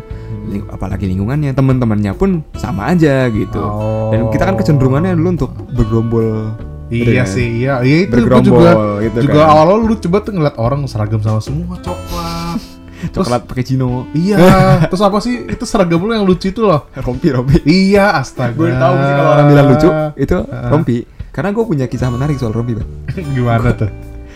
Ling- 0.42 0.66
apalagi 0.68 1.06
lingkungannya 1.06 1.54
teman-temannya 1.54 2.12
pun 2.12 2.42
sama 2.52 2.90
aja 2.90 3.30
gitu 3.30 3.62
dan 4.10 4.26
kita 4.28 4.42
kan 4.42 4.54
kecenderungannya 4.54 5.14
dulu 5.14 5.28
untuk 5.32 5.50
bergerombol 5.70 6.50
Iya 6.92 7.24
sih, 7.24 7.48
iya. 7.58 7.80
Iya 7.80 7.96
itu 8.04 8.12
bergerombol 8.12 8.44
juga 8.44 8.70
gitu 9.00 9.18
juga 9.24 9.40
kan. 9.40 9.50
awal-awal 9.50 9.80
lu 9.82 9.94
coba 9.98 10.16
tuh 10.20 10.32
ngeliat 10.32 10.56
orang 10.56 10.80
seragam 10.84 11.18
sama 11.18 11.40
semua 11.40 11.80
coklat. 11.86 12.60
Terus- 13.02 13.26
coklat 13.26 13.42
pakai 13.44 13.64
cino 13.64 14.06
Iya, 14.12 14.38
terus 14.90 15.00
apa 15.00 15.18
sih 15.18 15.46
itu 15.46 15.64
seragam 15.64 15.98
lu 15.98 16.12
yang 16.12 16.22
lucu 16.22 16.46
itu 16.46 16.60
loh? 16.60 16.86
rompi 16.94 17.28
rompi 17.28 17.58
Iya, 17.64 18.14
astaga. 18.14 18.52
gue 18.52 18.70
tahu 18.70 18.94
sih 18.94 19.12
kalau 19.12 19.30
orang 19.32 19.46
bilang 19.48 19.66
lucu 19.68 19.88
itu 20.16 20.36
rompi 20.68 20.96
karena 21.28 21.50
gue 21.50 21.64
punya 21.64 21.86
kisah 21.86 22.08
menarik 22.08 22.36
soal 22.36 22.52
rompi 22.52 22.74
Pak. 22.74 22.86
Gimana 23.34 23.72
tuh? 23.72 23.90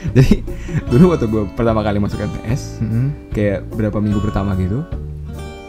jadi 0.07 0.39
dulu 0.87 1.05
waktu 1.11 1.27
gue 1.27 1.43
pertama 1.53 1.81
kali 1.81 1.99
masuk 1.99 2.21
MTS 2.21 2.79
Mm-mm. 2.79 3.33
kayak 3.33 3.67
berapa 3.69 3.99
minggu 3.99 4.21
pertama 4.21 4.55
gitu 4.55 4.87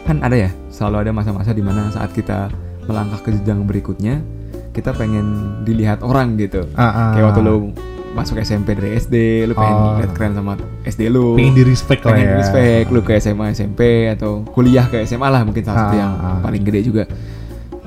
kan 0.04 0.20
ada 0.20 0.36
ya 0.38 0.50
selalu 0.68 0.96
ada 1.00 1.12
masa-masa 1.12 1.50
di 1.50 1.58
mana 1.58 1.90
saat 1.90 2.10
kita 2.10 2.46
melangkah 2.84 3.18
ke 3.18 3.34
jenjang 3.34 3.62
berikutnya 3.62 4.22
kita 4.78 4.90
pengen 4.92 5.26
dilihat 5.62 6.00
orang 6.00 6.34
gitu 6.36 6.62
Ah, 6.72 6.86
ah. 6.86 7.10
kayak 7.12 7.24
waktu 7.28 7.40
lu 7.42 7.54
masuk 8.10 8.38
SMP 8.38 8.72
dari 8.72 8.94
SD, 8.94 9.14
lu 9.44 9.52
pengen 9.52 9.74
Oh. 9.76 9.94
lihat 9.96 10.10
keren 10.12 10.32
sama 10.32 10.54
SD 10.82 11.06
lu. 11.08 11.34
pengen 11.34 11.52
di 11.52 11.64
respect 11.64 12.02
lah 12.02 12.14
pengen 12.14 12.26
ya 12.28 12.36
respect 12.36 12.86
lu 12.88 13.00
ke 13.00 13.12
SMA 13.16 13.46
SMP 13.52 13.80
atau 14.08 14.42
kuliah 14.48 14.86
ke 14.86 15.02
SMA 15.02 15.26
lah 15.26 15.42
mungkin 15.42 15.60
salah 15.60 15.78
satu 15.84 15.94
Ah, 15.94 15.98
yang 15.98 16.12
ah. 16.16 16.38
paling 16.38 16.62
gede 16.62 16.80
juga 16.84 17.04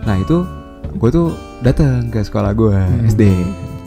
nah 0.01 0.15
itu 0.15 0.43
gue 0.91 1.09
tuh 1.09 1.27
datang 1.59 2.07
ke 2.07 2.19
sekolah 2.19 2.51
gue 2.51 2.71
Hmm. 2.71 3.07
SD 3.07 3.23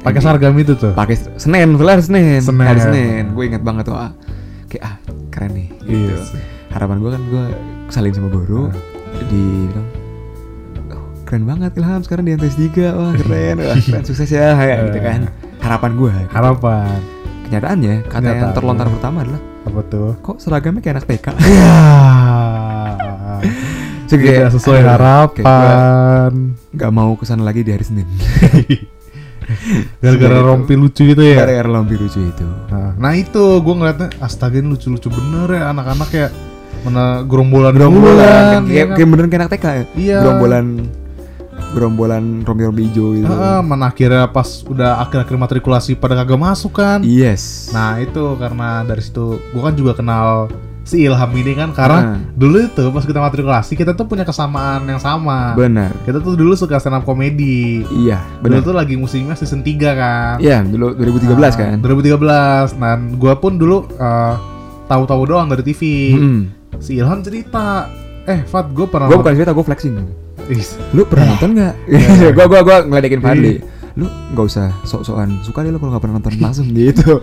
pakai 0.01 0.21
seragam 0.21 0.53
itu 0.55 0.73
tuh 0.75 0.93
pakai 0.93 1.17
Senin 1.37 1.75
kelar 1.75 1.99
Senin 1.99 2.39
Senin. 2.39 2.61
hari 2.63 2.81
Senin 2.83 3.25
gue 3.33 3.45
inget 3.47 3.63
banget 3.63 3.85
tuh 3.85 3.97
ah, 3.97 4.13
kayak 4.67 4.83
ah 4.83 4.95
keren 5.29 5.53
nih 5.55 5.69
gitu 5.83 6.13
Iya 6.13 6.17
sih. 6.21 6.43
harapan 6.71 6.97
gue 6.99 7.11
kan 7.11 7.23
gue 7.25 7.45
saling 7.89 8.13
sama 8.13 8.29
guru 8.29 8.69
Ah. 8.69 10.04
Keren 11.35 11.51
banget 11.51 11.75
Ilham. 11.75 11.99
Sekarang 12.01 12.23
di 12.23 12.33
MTS 12.33 12.55
3 12.71 12.95
wah 12.95 13.11
keren. 13.13 13.57
Wah 13.59 13.75
keren. 13.75 14.03
Sukses 14.07 14.31
ya 14.31 14.55
kayak 14.55 14.77
gitu 14.87 14.99
kan. 15.03 15.21
Harapan 15.59 15.91
gue 15.99 16.15
harapan. 16.31 16.99
Kenyataannya 17.45 17.95
kata 18.07 18.15
yang 18.15 18.15
Kenyataannya. 18.15 18.55
terlontar 18.55 18.87
pertama 18.87 19.19
adalah 19.21 19.43
apa 19.65 19.81
tuh? 19.83 20.15
kok 20.21 20.37
seragamnya 20.39 20.79
kayak 20.79 20.95
anak 20.95 21.07
TK 21.11 21.27
ya 21.43 21.73
So, 24.05 24.15
tidak 24.15 24.53
sesuai 24.53 24.79
aduh, 24.79 24.91
harapan. 24.95 26.31
nggak 26.71 26.93
mau 26.93 27.17
ke 27.17 27.25
sana 27.25 27.43
lagi 27.43 27.65
di 27.65 27.73
hari 27.73 27.83
Senin. 27.83 28.07
Gara-gara 30.01 30.37
Gitu. 30.37 30.47
rompi 30.47 30.75
lucu 30.75 31.03
gitu 31.05 31.19
ya? 31.21 31.41
Gara-gara 31.41 31.67
lompi 31.67 31.97
lucu 31.97 32.21
itu. 32.23 32.47
Nah, 32.69 32.93
nah 32.95 33.13
itu 33.13 33.41
gue 33.59 33.75
ngeliatnya 33.75 34.09
astaga 34.19 34.57
ini 34.57 34.69
lucu-lucu 34.71 35.09
bener 35.09 35.49
ya 35.51 35.73
anak-anak 35.73 36.11
ya. 36.13 36.29
Mana 36.85 37.25
gerombolan 37.25 37.73
gerombolan 37.73 38.69
kayak, 38.69 38.87
kayak 38.95 39.09
beneran 39.09 39.29
kayak 39.29 39.43
anak 39.43 39.53
TK 39.53 39.65
ya? 39.67 39.85
Iya. 39.97 40.17
gerombolan 40.21 40.67
gerombolan 41.75 42.25
rompi-rompi 42.41 42.87
hijau 42.87 43.13
itu 43.13 43.27
Heeh, 43.27 43.59
mana 43.61 43.91
akhirnya 43.91 44.25
pas 44.27 44.47
udah 44.63 45.03
akhir-akhir 45.03 45.37
matrikulasi 45.37 45.93
pada 45.95 46.15
kagak 46.15 46.39
masuk 46.39 46.73
kan? 46.73 47.03
Yes. 47.03 47.69
Nah 47.69 47.99
itu 47.99 48.23
karena 48.35 48.81
dari 48.81 49.01
situ 49.01 49.37
gue 49.37 49.61
kan 49.61 49.75
juga 49.75 49.93
kenal 49.93 50.47
si 50.83 51.01
Ilham 51.01 51.33
ini 51.33 51.53
kan 51.53 51.73
karena 51.73 51.97
Ah. 51.97 52.19
dulu 52.31 52.61
itu 52.63 52.85
pas 52.87 53.03
kita 53.03 53.17
matrikulasi 53.17 53.73
kita 53.73 53.93
tuh 53.93 54.05
punya 54.05 54.23
kesamaan 54.23 54.85
yang 54.85 54.99
sama. 54.99 55.53
Benar. 55.55 55.97
Kita 56.03 56.19
tuh 56.19 56.35
dulu 56.35 56.53
suka 56.53 56.77
stand 56.77 56.95
up 56.95 57.05
komedi. 57.05 57.83
Iya 57.91 58.21
dulu 58.39 58.53
benar. 58.55 58.61
tuh 58.63 58.75
lagi 58.75 58.95
musimnya 58.95 59.33
season 59.33 59.61
3 59.61 59.81
kan. 59.93 60.37
Iya 60.39 60.61
dulu 60.61 60.93
2013 60.95 61.57
Nah, 61.57 61.59
kan. 61.59 61.77
2013 61.81 62.69
dan 62.75 62.99
gue 63.15 63.35
pun 63.35 63.53
dulu 63.55 63.89
eh, 63.91 64.35
tahu-tahu 64.85 65.23
doang 65.25 65.49
dari 65.49 65.63
TV 65.63 65.81
Hmm. 66.13 66.43
si 66.77 66.95
Ilham 66.95 67.21
cerita. 67.21 67.89
Eh 68.25 68.41
Fat 68.43 68.69
gue 68.69 68.85
pernah 68.85 69.05
gue 69.07 69.17
bukan 69.17 69.33
cerita 69.33 69.53
gue 69.53 69.61
flexing 69.63 69.95
lu 70.91 71.03
pernah 71.05 71.33
nonton 71.33 71.51
nggak? 71.53 71.75
Gue 72.31 72.45
gue 72.45 72.61
gue 72.63 72.77
ngeledekin 72.87 73.21
Fadli. 73.21 73.55
Lu 73.95 74.07
nggak 74.07 74.45
usah 74.45 74.75
sok-sokan. 74.83 75.39
Suka 75.41 75.63
deh 75.63 75.71
lu 75.71 75.79
kalau 75.79 75.95
nggak 75.95 76.03
pernah 76.03 76.17
nonton 76.19 76.35
langsung 76.37 76.67
gitu. 76.75 77.23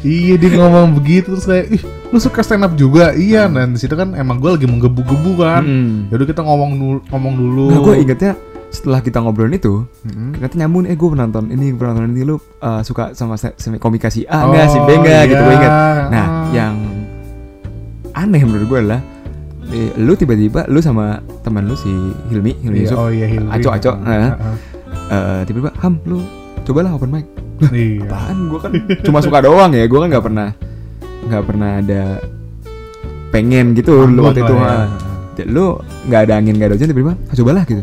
Iya 0.00 0.34
dia 0.36 0.50
ngomong 0.54 0.94
begitu 0.94 1.32
terus 1.32 1.44
kayak 1.44 1.66
ih 1.70 1.82
lu 2.06 2.18
suka 2.18 2.40
stand 2.40 2.62
up 2.62 2.74
juga? 2.74 3.10
Iya 3.12 3.46
dan 3.46 3.72
di 3.72 3.78
situ 3.78 3.92
kan 3.92 4.14
emang 4.14 4.38
gue 4.38 4.50
lagi 4.52 4.64
menggebu-gebu 4.64 5.32
kan. 5.36 5.62
Hmm. 5.62 6.06
yaudah 6.08 6.24
kita 6.24 6.40
ngomong 6.40 6.70
dulu 6.74 6.98
ngomong 7.08 7.34
dulu. 7.34 7.66
Nah, 7.68 7.78
gue 7.82 7.94
ingetnya 7.98 8.32
setelah 8.66 8.98
kita 8.98 9.18
ngobrolin 9.18 9.56
itu, 9.56 9.86
ternyata 10.04 10.54
nyambung, 10.54 10.84
eh 10.84 10.92
gue 10.92 11.08
pernah 11.08 11.24
nonton 11.24 11.48
ini, 11.48 11.70
gue 11.70 11.78
pernah 11.78 11.96
nonton 11.96 12.12
ini, 12.12 12.22
lu 12.22 12.36
uh, 12.60 12.82
suka 12.82 13.14
sama 13.14 13.34
se- 13.34 13.54
semi 13.56 13.78
komika 13.78 14.06
si 14.06 14.26
A 14.26 14.42
Oh, 14.42 14.50
enggak, 14.50 14.68
si 14.68 14.78
B 14.78 14.88
enggak, 14.92 15.22
gitu 15.24 15.38
gue 15.38 15.48
iya. 15.48 15.56
inget. 15.56 15.72
Nah, 16.06 16.26
Ah. 16.26 16.44
yang 16.52 16.74
aneh 18.12 18.42
menurut 18.42 18.66
gue 18.66 18.78
adalah, 18.78 19.00
eh, 19.76 19.90
lu 19.96 20.12
tiba-tiba, 20.12 20.64
lu 20.66 20.80
sama 20.80 21.04
teman 21.40 21.64
lu 21.64 21.76
si 21.76 21.92
Hilmi, 22.26 22.56
Hilmi 22.58 22.76
Iya, 22.78 22.84
Yusuf, 22.88 22.96
oh 22.96 23.08
iya 23.08 23.26
Hilmi 23.28 23.50
Aco, 23.50 23.68
Aco, 23.70 23.92
nah. 23.94 24.08
Heeh. 24.08 24.56
eh, 25.08 25.40
tiba-tiba, 25.44 25.70
Ham, 25.78 26.00
lu 26.02 26.24
cobalah 26.62 26.90
open 26.90 27.10
mic. 27.10 27.26
iya 27.70 28.02
Apaan? 28.02 28.48
Gue 28.48 28.58
kan 28.58 28.72
cuma 29.06 29.20
suka 29.20 29.38
doang 29.40 29.70
ya, 29.70 29.84
gue 29.84 29.98
kan 29.98 30.08
nggak 30.08 30.24
pernah, 30.24 30.48
nggak 31.22 31.44
pernah 31.44 31.70
ada 31.78 32.02
pengen 33.28 33.74
gitu 33.74 34.06
lu 34.06 34.22
waktu 34.22 34.40
itu. 34.40 34.54
ya. 34.54 34.88
lu 35.44 35.76
nggak 36.08 36.20
ada 36.24 36.32
angin 36.34 36.56
nggak 36.56 36.68
ada 36.68 36.74
hujan 36.74 36.88
tiba-tiba 36.88 37.12
ah, 37.18 37.34
cobalah 37.34 37.62
gitu 37.62 37.82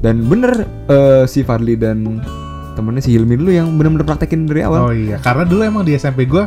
dan 0.00 0.20
bener 0.20 0.52
eh, 0.84 1.24
si 1.24 1.40
Fadli 1.40 1.80
dan 1.80 2.20
temennya 2.74 3.00
si 3.00 3.14
Hilmi 3.14 3.38
dulu 3.38 3.48
yang 3.48 3.72
bener-bener 3.72 4.04
praktekin 4.04 4.44
dari 4.44 4.60
Oh 4.60 4.68
awal 4.68 4.92
iya, 4.92 5.16
karena 5.16 5.48
dulu 5.48 5.62
emang 5.64 5.82
di 5.86 5.96
SMP 5.96 6.26
gua 6.26 6.44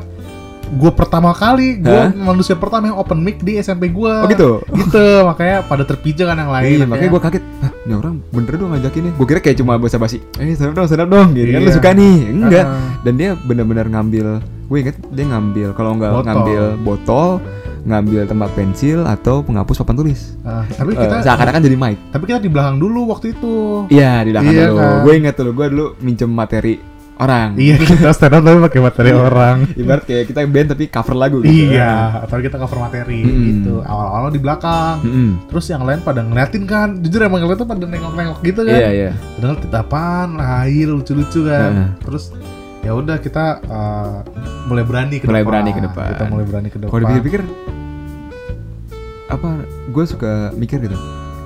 gua 0.70 0.92
pertama 0.92 1.32
kali 1.32 1.80
Hah? 1.80 2.12
manusia 2.12 2.54
pertama 2.54 2.86
yang 2.86 2.98
open 2.98 3.18
mic 3.18 3.40
di 3.40 3.56
SMP 3.56 3.88
gua. 3.88 4.22
oh 4.22 4.28
gitu 4.28 4.60
Gitu, 4.68 5.06
makanya 5.24 5.64
pada 5.64 5.84
terpijak 5.84 6.26
kan 6.26 6.38
yang 6.38 6.50
lain. 6.50 6.68
iya 6.74 6.86
makanya 6.86 7.10
gue 7.10 7.22
kaget 7.22 7.44
Hah, 7.58 7.72
ini 7.82 7.94
orang 7.94 8.14
bener 8.28 8.54
dong 8.54 8.70
ngajakinnya 8.72 9.12
gue 9.14 9.26
kira 9.26 9.40
kayak 9.40 9.58
cuma 9.58 9.76
basa-basi 9.76 10.20
eh 10.36 10.52
stand 10.52 10.72
up 10.72 10.76
dong 10.78 10.88
up 10.88 11.10
dong 11.10 11.28
gitu 11.32 11.48
kan 11.48 11.60
lu 11.60 11.66
Iya. 11.66 11.76
suka 11.76 11.90
nih 11.94 12.16
enggak 12.30 12.66
Ah. 12.66 12.92
dan 13.02 13.14
dia 13.16 13.30
bener-bener 13.38 13.86
ngambil 13.86 14.28
gue 14.42 14.78
inget 14.78 14.96
dia 15.08 15.26
ngambil 15.26 15.68
kalau 15.72 15.96
nggak 15.96 16.12
Botol. 16.12 16.26
ngambil 16.26 16.62
botol 16.82 17.28
ngambil 17.84 18.22
tempat 18.26 18.50
pensil 18.52 19.00
atau 19.02 19.40
penghapus 19.40 19.80
papan 19.80 19.96
tulis 19.98 20.36
Ah, 20.42 20.68
tapi 20.68 20.92
Eh, 20.92 21.00
kita 21.00 21.16
seakan-akan 21.22 21.62
jadi 21.64 21.78
mic 21.78 21.96
tapi 22.10 22.24
kita 22.26 22.40
di 22.40 22.50
belakang 22.50 22.76
dulu 22.76 23.08
waktu 23.08 23.32
itu. 23.32 23.88
iya 23.88 24.22
di 24.22 24.30
belakang 24.30 24.52
Iya 24.52 24.66
dulu 24.68 24.76
kan? 24.78 24.96
gue 25.02 25.14
inget 25.16 25.36
dulu 25.36 25.52
gue 25.54 25.66
dulu 25.70 25.86
minjem 25.98 26.28
materi 26.30 26.76
orang 27.18 27.50
Iya, 27.54 27.76
kita 27.82 28.10
stand 28.10 28.32
up 28.32 28.42
tapi 28.42 28.60
pakai 28.62 28.80
materi 28.80 29.10
Iya. 29.10 29.20
orang. 29.20 29.58
ibarat 29.74 30.04
kayak 30.04 30.24
kita 30.26 30.40
band 30.44 30.68
tapi 30.72 30.84
cover 30.88 31.16
lagu 31.16 31.38
gitu. 31.40 31.74
Iya, 31.74 31.92
atau 32.24 32.38
kita 32.38 32.56
cover 32.56 32.78
materi 32.80 33.20
Mm-mm. 33.20 33.44
gitu. 33.48 33.74
Awal-awal 33.82 34.30
di 34.30 34.40
belakang. 34.40 34.96
Mm-mm. 35.02 35.30
Terus 35.48 35.66
yang 35.68 35.82
lain 35.82 36.00
pada 36.00 36.22
ngeliatin 36.22 36.64
kan. 36.64 36.90
Jujur 37.00 37.22
emang 37.22 37.42
ngeliat 37.42 37.58
tuh 37.58 37.66
pada 37.66 37.82
nengok-nengok 37.82 38.40
gitu 38.42 38.62
kan. 38.62 38.74
Iya 38.74 38.90
iya. 38.90 39.12
Padahal 39.34 39.58
kita 39.58 39.78
apaan, 39.80 40.30
lahir 40.36 40.88
lucu-lucu 40.90 41.40
kan. 41.44 41.72
Heeh. 41.74 41.90
Terus 42.02 42.24
ya 42.80 42.92
udah 42.94 43.18
kita 43.18 43.46
uh, 43.66 44.24
mulai 44.66 44.84
berani 44.84 45.18
ke 45.18 45.26
Mulai 45.26 45.42
depan. 45.42 45.50
berani 45.50 45.72
ke 45.72 45.82
depan. 45.84 46.08
Kita 46.12 46.26
mulai 46.26 46.46
berani 46.46 46.70
ke 46.70 46.78
depan. 46.78 46.90
Kalau 46.90 47.02
dipikir-pikir 47.04 47.42
apa? 49.28 49.50
Gue 49.88 50.04
suka 50.04 50.32
mikir 50.54 50.80
gitu. 50.80 50.96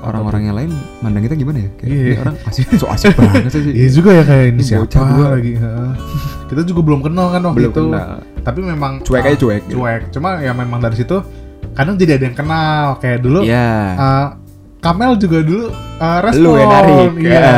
Orang-orang 0.02 0.42
yang 0.44 0.56
lain 0.56 0.72
mandang 1.00 1.22
kita 1.22 1.36
gimana 1.36 1.62
ya? 1.62 1.70
Kayak 1.76 1.90
ini 1.90 2.14
orang 2.18 2.36
asik, 2.44 2.66
so 2.76 2.86
asik 2.86 3.14
banget 3.14 3.50
sih. 3.50 3.62
Iya 3.80 3.90
juga 3.92 4.10
ya 4.12 4.24
kayak 4.24 4.46
ini 4.50 4.62
siapa 4.62 4.84
bocah 4.84 5.02
gua. 5.08 5.28
lagi. 5.32 5.54
heeh. 5.56 5.92
Kita 6.48 6.62
juga 6.64 6.82
belum 6.82 7.00
kenal 7.02 7.28
kan 7.30 7.42
waktu 7.44 7.58
Belum 7.58 7.72
itu. 7.72 7.84
kenal. 7.88 8.10
Tapi 8.42 8.60
memang 8.60 8.92
Cuek 9.02 9.24
aja 9.24 9.38
cuek. 9.38 9.62
gitu. 9.66 9.76
Cuek. 9.78 10.02
Cuma 10.10 10.30
ya 10.38 10.52
memang 10.52 10.80
dari 10.80 10.96
situ 10.96 11.18
kadang 11.72 11.96
jadi 11.96 12.20
ada 12.20 12.26
yang 12.26 12.36
kenal 12.36 12.84
kayak 12.98 13.22
dulu. 13.22 13.40
Iya. 13.42 13.72
uh, 13.96 14.28
Kamel 14.82 15.14
juga 15.16 15.40
dulu 15.40 15.70
uh, 16.00 16.20
respon. 16.22 16.42
Lu 16.44 16.52
yang 16.58 16.72
narik. 16.72 17.10
Iya. 17.16 17.32
Ya. 17.32 17.54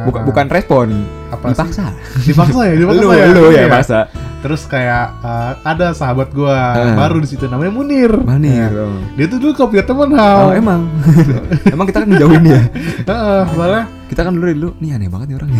Bukan 0.00 0.14
Heeh. 0.14 0.26
bukan 0.26 0.46
respon. 0.48 0.88
apa 1.28 1.44
sih? 1.44 1.60
Dipaksa. 1.60 1.84
Dipaksa 2.24 2.60
ya, 2.64 2.74
dipaksa 2.80 2.96
Lu 2.96 3.08
ya. 3.12 3.24
lu 3.28 3.44
ya 3.50 3.66
paksa. 3.68 4.00
Terus 4.38 4.62
kayak 4.64 5.18
uh, 5.18 5.52
ada 5.60 5.90
sahabat 5.90 6.30
gua 6.30 6.54
Heeh. 6.72 6.94
baru 6.94 7.18
di 7.18 7.28
situ 7.28 7.44
namanya 7.44 7.68
Munir. 7.68 8.14
Manir. 8.16 8.70
Ya. 8.70 8.80
oh. 8.80 8.96
Dia 9.12 9.26
tuh 9.26 9.36
dulu 9.36 9.52
kopi 9.52 9.82
teman 9.82 10.08
Oh, 10.08 10.16
hal. 10.16 10.54
emang. 10.54 10.86
emang 11.74 11.84
kita 11.84 12.00
kan 12.00 12.08
menjauhin 12.08 12.42
dia. 12.42 12.62
Heeh, 13.10 13.42
soalnya 13.50 13.84
Kita 14.06 14.24
kan 14.24 14.32
dulu 14.32 14.46
dulu 14.48 14.70
nih 14.78 14.90
aneh 14.94 15.08
banget 15.10 15.26
nih 15.28 15.36
orang. 15.36 15.50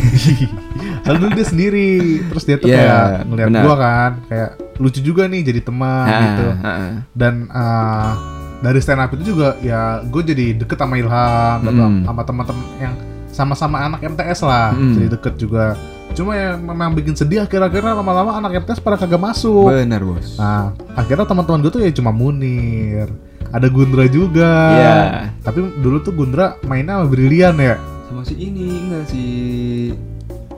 lalu 1.04 1.16
dulu 1.18 1.31
dia 1.35 1.46
sendiri. 1.46 1.90
Terus 2.24 2.44
dia 2.44 2.57
tuh 2.57 2.66
Iya, 2.66 2.78
kayak 2.78 3.02
ngeliat 3.26 3.48
benar. 3.50 3.62
gua 3.66 3.74
kan, 3.76 4.11
kayak 4.24 4.50
lucu 4.78 5.00
juga 5.02 5.22
nih 5.26 5.40
jadi 5.42 5.61
teman 5.61 6.07
Ah, 6.07 6.20
gitu. 6.22 6.46
ah, 6.62 6.90
Dan 7.12 7.35
uh, 7.50 8.11
dari 8.59 8.79
stand 8.79 8.99
up 8.99 9.11
itu 9.12 9.33
juga 9.33 9.55
ya 9.59 10.03
gue 10.03 10.23
jadi 10.25 10.47
deket 10.57 10.77
sama 10.77 10.94
Ilham 10.97 11.59
Hmm. 11.62 12.03
sama 12.03 12.23
teman-teman 12.23 12.64
yang 12.79 12.94
sama-sama 13.29 13.77
anak 13.81 14.01
MTS 14.03 14.42
lah, 14.42 14.75
Hmm. 14.75 14.99
jadi 14.99 15.09
deket 15.14 15.35
juga. 15.38 15.79
Cuma 16.11 16.35
yang 16.35 16.59
memang 16.59 16.90
bikin 16.92 17.14
sedih 17.14 17.44
akhir-akhirnya 17.44 17.94
lama-lama 17.94 18.35
anak 18.35 18.66
MTS 18.66 18.81
pada 18.81 18.99
kagak 18.99 19.21
masuk. 19.21 19.71
Benar, 19.71 20.03
Bos. 20.03 20.35
Nah, 20.35 20.75
akhirnya 20.92 21.23
teman-teman 21.23 21.62
gue 21.62 21.71
tuh 21.71 21.83
ya 21.85 21.92
cuma 21.92 22.11
Munir. 22.11 23.07
Ada 23.49 23.71
Gundra 23.71 24.05
juga. 24.11 24.51
Iya. 24.75 24.94
Tapi 25.40 25.79
dulu 25.79 26.03
tuh 26.03 26.12
Gundra 26.12 26.59
mainnya 26.66 26.99
sama 26.99 27.07
Brilian 27.07 27.55
ya. 27.57 27.79
Sama 28.11 28.25
si 28.25 28.35
ini 28.35 28.66
enggak 28.88 29.05
si 29.07 29.23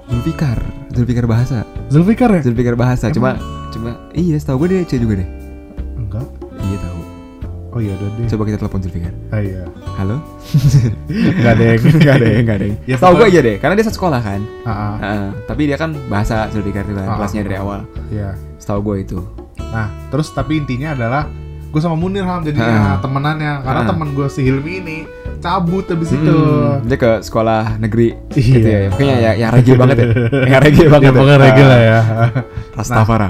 Zulfikar, 0.08 0.58
Zulfikar 0.90 1.26
bahasa. 1.26 1.62
Zulfikar 1.86 2.30
ya? 2.32 2.40
Zulfikar 2.42 2.74
bahasa. 2.74 3.10
Cuma 3.10 3.36
Emang? 3.36 3.70
cuma 3.70 3.90
iya, 4.10 4.34
setahu 4.34 4.64
gue 4.64 4.68
dia 4.72 4.82
C 4.82 4.98
juga 4.98 5.22
deh. 5.22 5.28
Iya. 7.70 7.72
Oh 7.72 7.80
iya 7.80 7.92
udah 7.94 8.08
deh. 8.12 8.26
Coba 8.26 8.42
kita 8.44 8.58
telepon 8.58 8.80
Zulfikar. 8.80 9.14
Ah, 9.30 9.40
iya. 9.40 9.62
Halo? 9.94 10.16
Enggak 11.06 11.52
ada 11.52 11.62
yang 11.64 11.78
Enggak 11.94 12.14
ada, 12.16 12.26
enggak 12.34 12.56
ada. 12.56 12.66
Ya, 12.84 12.96
tahu 12.96 13.12
gue 13.12 13.16
pokoknya- 13.16 13.30
aja 13.30 13.40
deh, 13.40 13.56
karena 13.56 13.74
dia 13.74 13.84
satu 13.84 13.96
sekolah 13.96 14.20
kan. 14.20 14.40
Ah, 14.60 14.70
ah, 14.70 14.94
Heeh, 14.98 15.26
tapi 15.46 15.62
dia 15.64 15.76
kan 15.76 15.90
bahasa 16.06 16.50
Zulfikar 16.50 16.82
itu 16.82 16.94
kan, 16.96 17.06
Ah, 17.06 17.16
kelasnya 17.16 17.40
ah, 17.40 17.46
dari 17.46 17.56
ah. 17.56 17.62
awal. 17.62 17.80
iya. 18.08 18.28
Setahu 18.56 18.80
gue 18.84 18.96
itu. 19.00 19.18
Nah, 19.62 19.86
terus 20.10 20.28
tapi 20.28 20.58
intinya 20.58 20.92
adalah 20.92 21.30
gue 21.70 21.78
sama 21.78 21.94
Munir 21.94 22.26
ham 22.26 22.42
Ah. 22.42 22.44
jadinya 22.44 22.98
temenannya 22.98 23.52
karena 23.62 23.80
Ah. 23.80 23.88
temen 23.88 24.08
gue 24.10 24.26
si 24.26 24.40
Hilmi 24.42 24.72
ini 24.76 24.96
cabut 25.38 25.86
habis 25.86 26.10
itu. 26.10 26.26
Hmm, 26.34 26.82
dia 26.82 26.98
ke 26.98 27.22
sekolah 27.22 27.78
negeri 27.78 28.18
Iya. 28.28 28.50
gitu 28.50 28.66
ya. 28.68 28.78
Makanya 28.90 29.16
ya 29.16 29.32
yang 29.38 29.50
regil 29.54 29.74
banget 29.78 29.96
ya. 29.96 30.06
Yang 30.50 30.62
regil 30.66 30.86
banget. 30.92 31.06
Ya 31.06 31.12
pokoknya 31.14 31.38
regel 31.38 31.66
lah 31.68 31.80
ya. 31.80 31.98
Rastafara. 32.74 33.28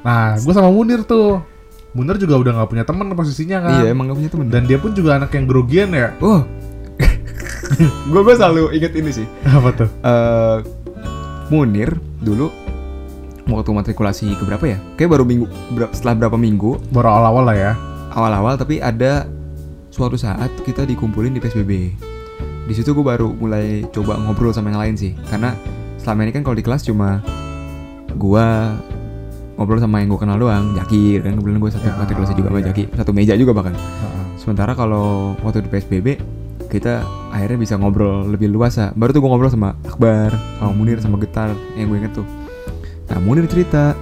Nah, 0.00 0.32
gue 0.34 0.52
sama 0.56 0.72
Munir 0.72 1.04
tuh. 1.04 1.44
Munir 1.90 2.16
juga 2.16 2.38
udah 2.38 2.52
nggak 2.54 2.70
punya 2.70 2.84
temen 2.84 3.10
posisinya 3.12 3.58
kan. 3.60 3.70
iya, 3.82 3.90
emang 3.90 4.06
gak 4.06 4.18
punya 4.18 4.30
temen. 4.30 4.46
Dan 4.46 4.62
dia 4.64 4.78
pun 4.78 4.94
juga 4.94 5.18
anak 5.18 5.34
yang 5.34 5.44
grogian 5.44 5.90
ya. 5.90 6.14
Oh. 6.22 6.46
gue 8.10 8.20
gue 8.20 8.34
selalu 8.34 8.70
inget 8.72 8.92
ini 8.94 9.10
sih. 9.10 9.26
Apa 9.42 9.74
tuh? 9.74 9.88
eh 10.00 10.58
Munir 11.50 11.98
dulu 12.22 12.46
waktu 13.44 13.70
matrikulasi 13.74 14.30
ke 14.32 14.44
berapa 14.44 14.62
ya? 14.64 14.78
Kayak 14.94 15.18
baru 15.18 15.24
minggu 15.26 15.46
ber- 15.74 15.90
setelah 15.90 16.14
berapa 16.16 16.38
minggu 16.38 16.78
Baru 16.88 17.10
awal-awal 17.10 17.44
lah 17.44 17.56
ya. 17.58 17.72
awal-awal 18.10 18.54
tapi 18.54 18.78
ada 18.78 19.26
suatu 19.90 20.14
saat 20.14 20.50
kita 20.62 20.86
dikumpulin 20.86 21.34
di 21.34 21.42
PSBB. 21.42 21.72
Di 22.66 22.74
situ 22.76 22.94
gue 22.94 23.02
baru 23.02 23.34
mulai 23.34 23.82
coba 23.90 24.14
ngobrol 24.14 24.54
sama 24.54 24.70
yang 24.70 24.78
lain 24.78 24.94
sih. 24.94 25.18
Karena 25.26 25.58
selama 25.98 26.22
ini 26.22 26.30
kan 26.30 26.46
kalau 26.46 26.54
di 26.54 26.62
kelas 26.62 26.86
cuma 26.86 27.18
gua 28.12 28.78
ngobrol 29.60 29.76
sama 29.76 30.00
yang 30.00 30.08
gue 30.08 30.16
kenal 30.18 30.40
doang, 30.40 30.72
Jakir 30.72 31.20
kan 31.20 31.36
kebetulan 31.36 31.60
gue 31.60 31.70
satu 31.70 31.84
Ya, 31.84 31.92
matrikulasi 31.94 32.32
juga 32.32 32.48
sama 32.48 32.58
iya. 32.58 32.66
Jakir, 32.66 32.86
satu 32.90 33.10
meja 33.12 33.34
juga 33.36 33.52
bahkan. 33.52 33.76
Heeh. 33.76 34.24
Sementara 34.34 34.72
kalau 34.72 35.06
waktu 35.38 35.60
di 35.60 35.68
PSBB 35.68 36.06
kita 36.66 37.04
akhirnya 37.28 37.58
bisa 37.58 37.76
ngobrol 37.76 38.24
lebih 38.24 38.48
luasa. 38.48 38.88
Baru 38.90 39.12
tuh 39.12 39.20
gue 39.20 39.28
ngobrol 39.28 39.52
sama 39.52 39.76
Akbar, 39.84 40.32
sama 40.56 40.72
Munir, 40.72 40.96
sama 40.98 41.20
Getar 41.20 41.52
yang 41.74 41.86
gue 41.86 41.98
inget 41.98 42.12
tuh. 42.14 42.24
Nah 43.06 43.20
Munir 43.20 43.44
cerita, 43.44 43.92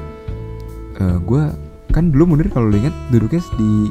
gue 1.19 1.43
kan 1.89 2.05
dulu 2.07 2.25
Munir 2.29 2.49
kalau 2.49 2.71
inget 2.71 2.95
duduknya 3.09 3.43
di 3.57 3.91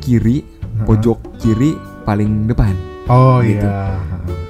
kiri, 0.00 0.42
Heeh. 0.42 0.84
pojok 0.84 1.18
kiri 1.38 1.78
paling 2.02 2.46
depan, 2.46 2.74
Oh 3.06 3.38
Gitu. 3.38 3.62
iya. 3.62 3.94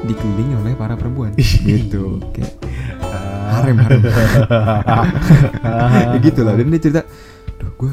dikelilingi 0.02 0.54
oleh 0.56 0.72
para 0.72 0.94
perempuan. 0.94 1.34
gitu, 1.36 2.22
kayak 2.30 2.52
Ah. 2.54 2.75
Harem 3.46 3.76
harem. 3.78 4.00
ya 6.14 6.18
gitu 6.20 6.40
lah. 6.42 6.54
Dan 6.54 6.66
dia 6.68 6.80
cerita, 6.80 7.02
duh 7.56 7.70
gue 7.76 7.92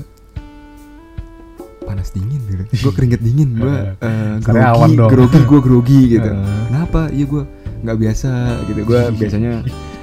panas 1.83 2.09
dingin 2.09 2.41
gitu. 2.47 2.63
Gue 2.87 2.91
keringet 2.95 3.21
dingin, 3.21 3.49
gue 3.53 3.75
uh, 3.99 4.35
Karyawan 4.39 4.89
grogi, 4.95 5.11
grogi, 5.11 5.39
gue 5.43 5.59
grogi 5.61 6.01
gitu. 6.19 6.29
Kenapa? 6.69 7.11
Iya 7.11 7.25
gue 7.27 7.43
nggak 7.83 7.97
biasa 7.99 8.29
gitu. 8.65 8.79
Gue 8.83 9.01
biasanya 9.19 9.53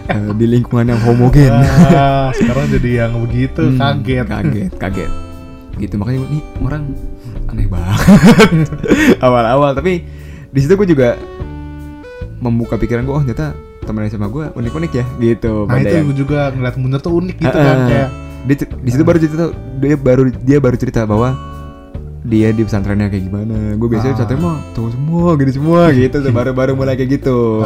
eh, 0.06 0.30
di 0.36 0.46
lingkungan 0.46 0.86
yang 0.90 1.00
homogen. 1.02 1.52
Ah, 1.52 2.28
sekarang 2.36 2.68
jadi 2.70 3.06
yang 3.06 3.12
begitu 3.24 3.62
Hmm, 3.64 3.78
kaget. 3.78 4.26
kaget, 4.28 4.72
kaget. 4.76 5.10
Gitu 5.80 5.94
makanya 5.96 6.18
gua, 6.20 6.28
nih 6.28 6.42
orang 6.60 6.82
aneh 7.48 7.66
banget. 7.66 8.68
Awal-awal 9.18 9.72
tapi 9.72 10.04
di 10.50 10.58
situ 10.60 10.74
gue 10.74 10.88
juga 10.88 11.14
membuka 12.40 12.76
pikiran 12.76 13.04
gue, 13.04 13.14
oh 13.14 13.22
ternyata 13.22 13.52
temen 13.80 14.04
SMA 14.06 14.28
gue 14.28 14.44
unik-unik 14.52 14.92
ya 14.92 15.04
gitu. 15.18 15.64
Nah 15.64 15.76
itu 15.76 15.94
yang- 15.94 16.06
gue 16.06 16.16
juga 16.18 16.52
ngeliat 16.52 16.76
Munir 16.76 17.00
tuh 17.00 17.12
unik 17.16 17.36
gitu 17.38 17.50
Heeh. 17.52 17.66
kan 17.66 17.78
kayak 17.86 18.08
di 18.80 18.90
situ 18.90 19.04
baru 19.04 19.18
cerita 19.18 19.44
dia 19.76 19.94
baru 19.94 20.22
dia 20.32 20.58
baru 20.58 20.76
cerita 20.76 21.04
bahwa 21.04 21.36
dia 22.20 22.52
di 22.52 22.62
pesantrennya 22.62 23.08
kayak 23.08 23.24
gimana. 23.26 23.76
Gue 23.76 23.88
biasanya 23.88 24.12
Ah. 24.12 24.16
pesantren 24.20 24.40
mah 24.40 24.56
cowok 24.72 24.90
semua 24.92 25.28
gini 25.36 25.52
semua 25.52 25.80
gitu 25.90 26.16
tuh 26.20 26.32
baru-baru 26.32 26.72
mulai 26.74 26.94
kayak 26.94 27.20
gitu. 27.20 27.64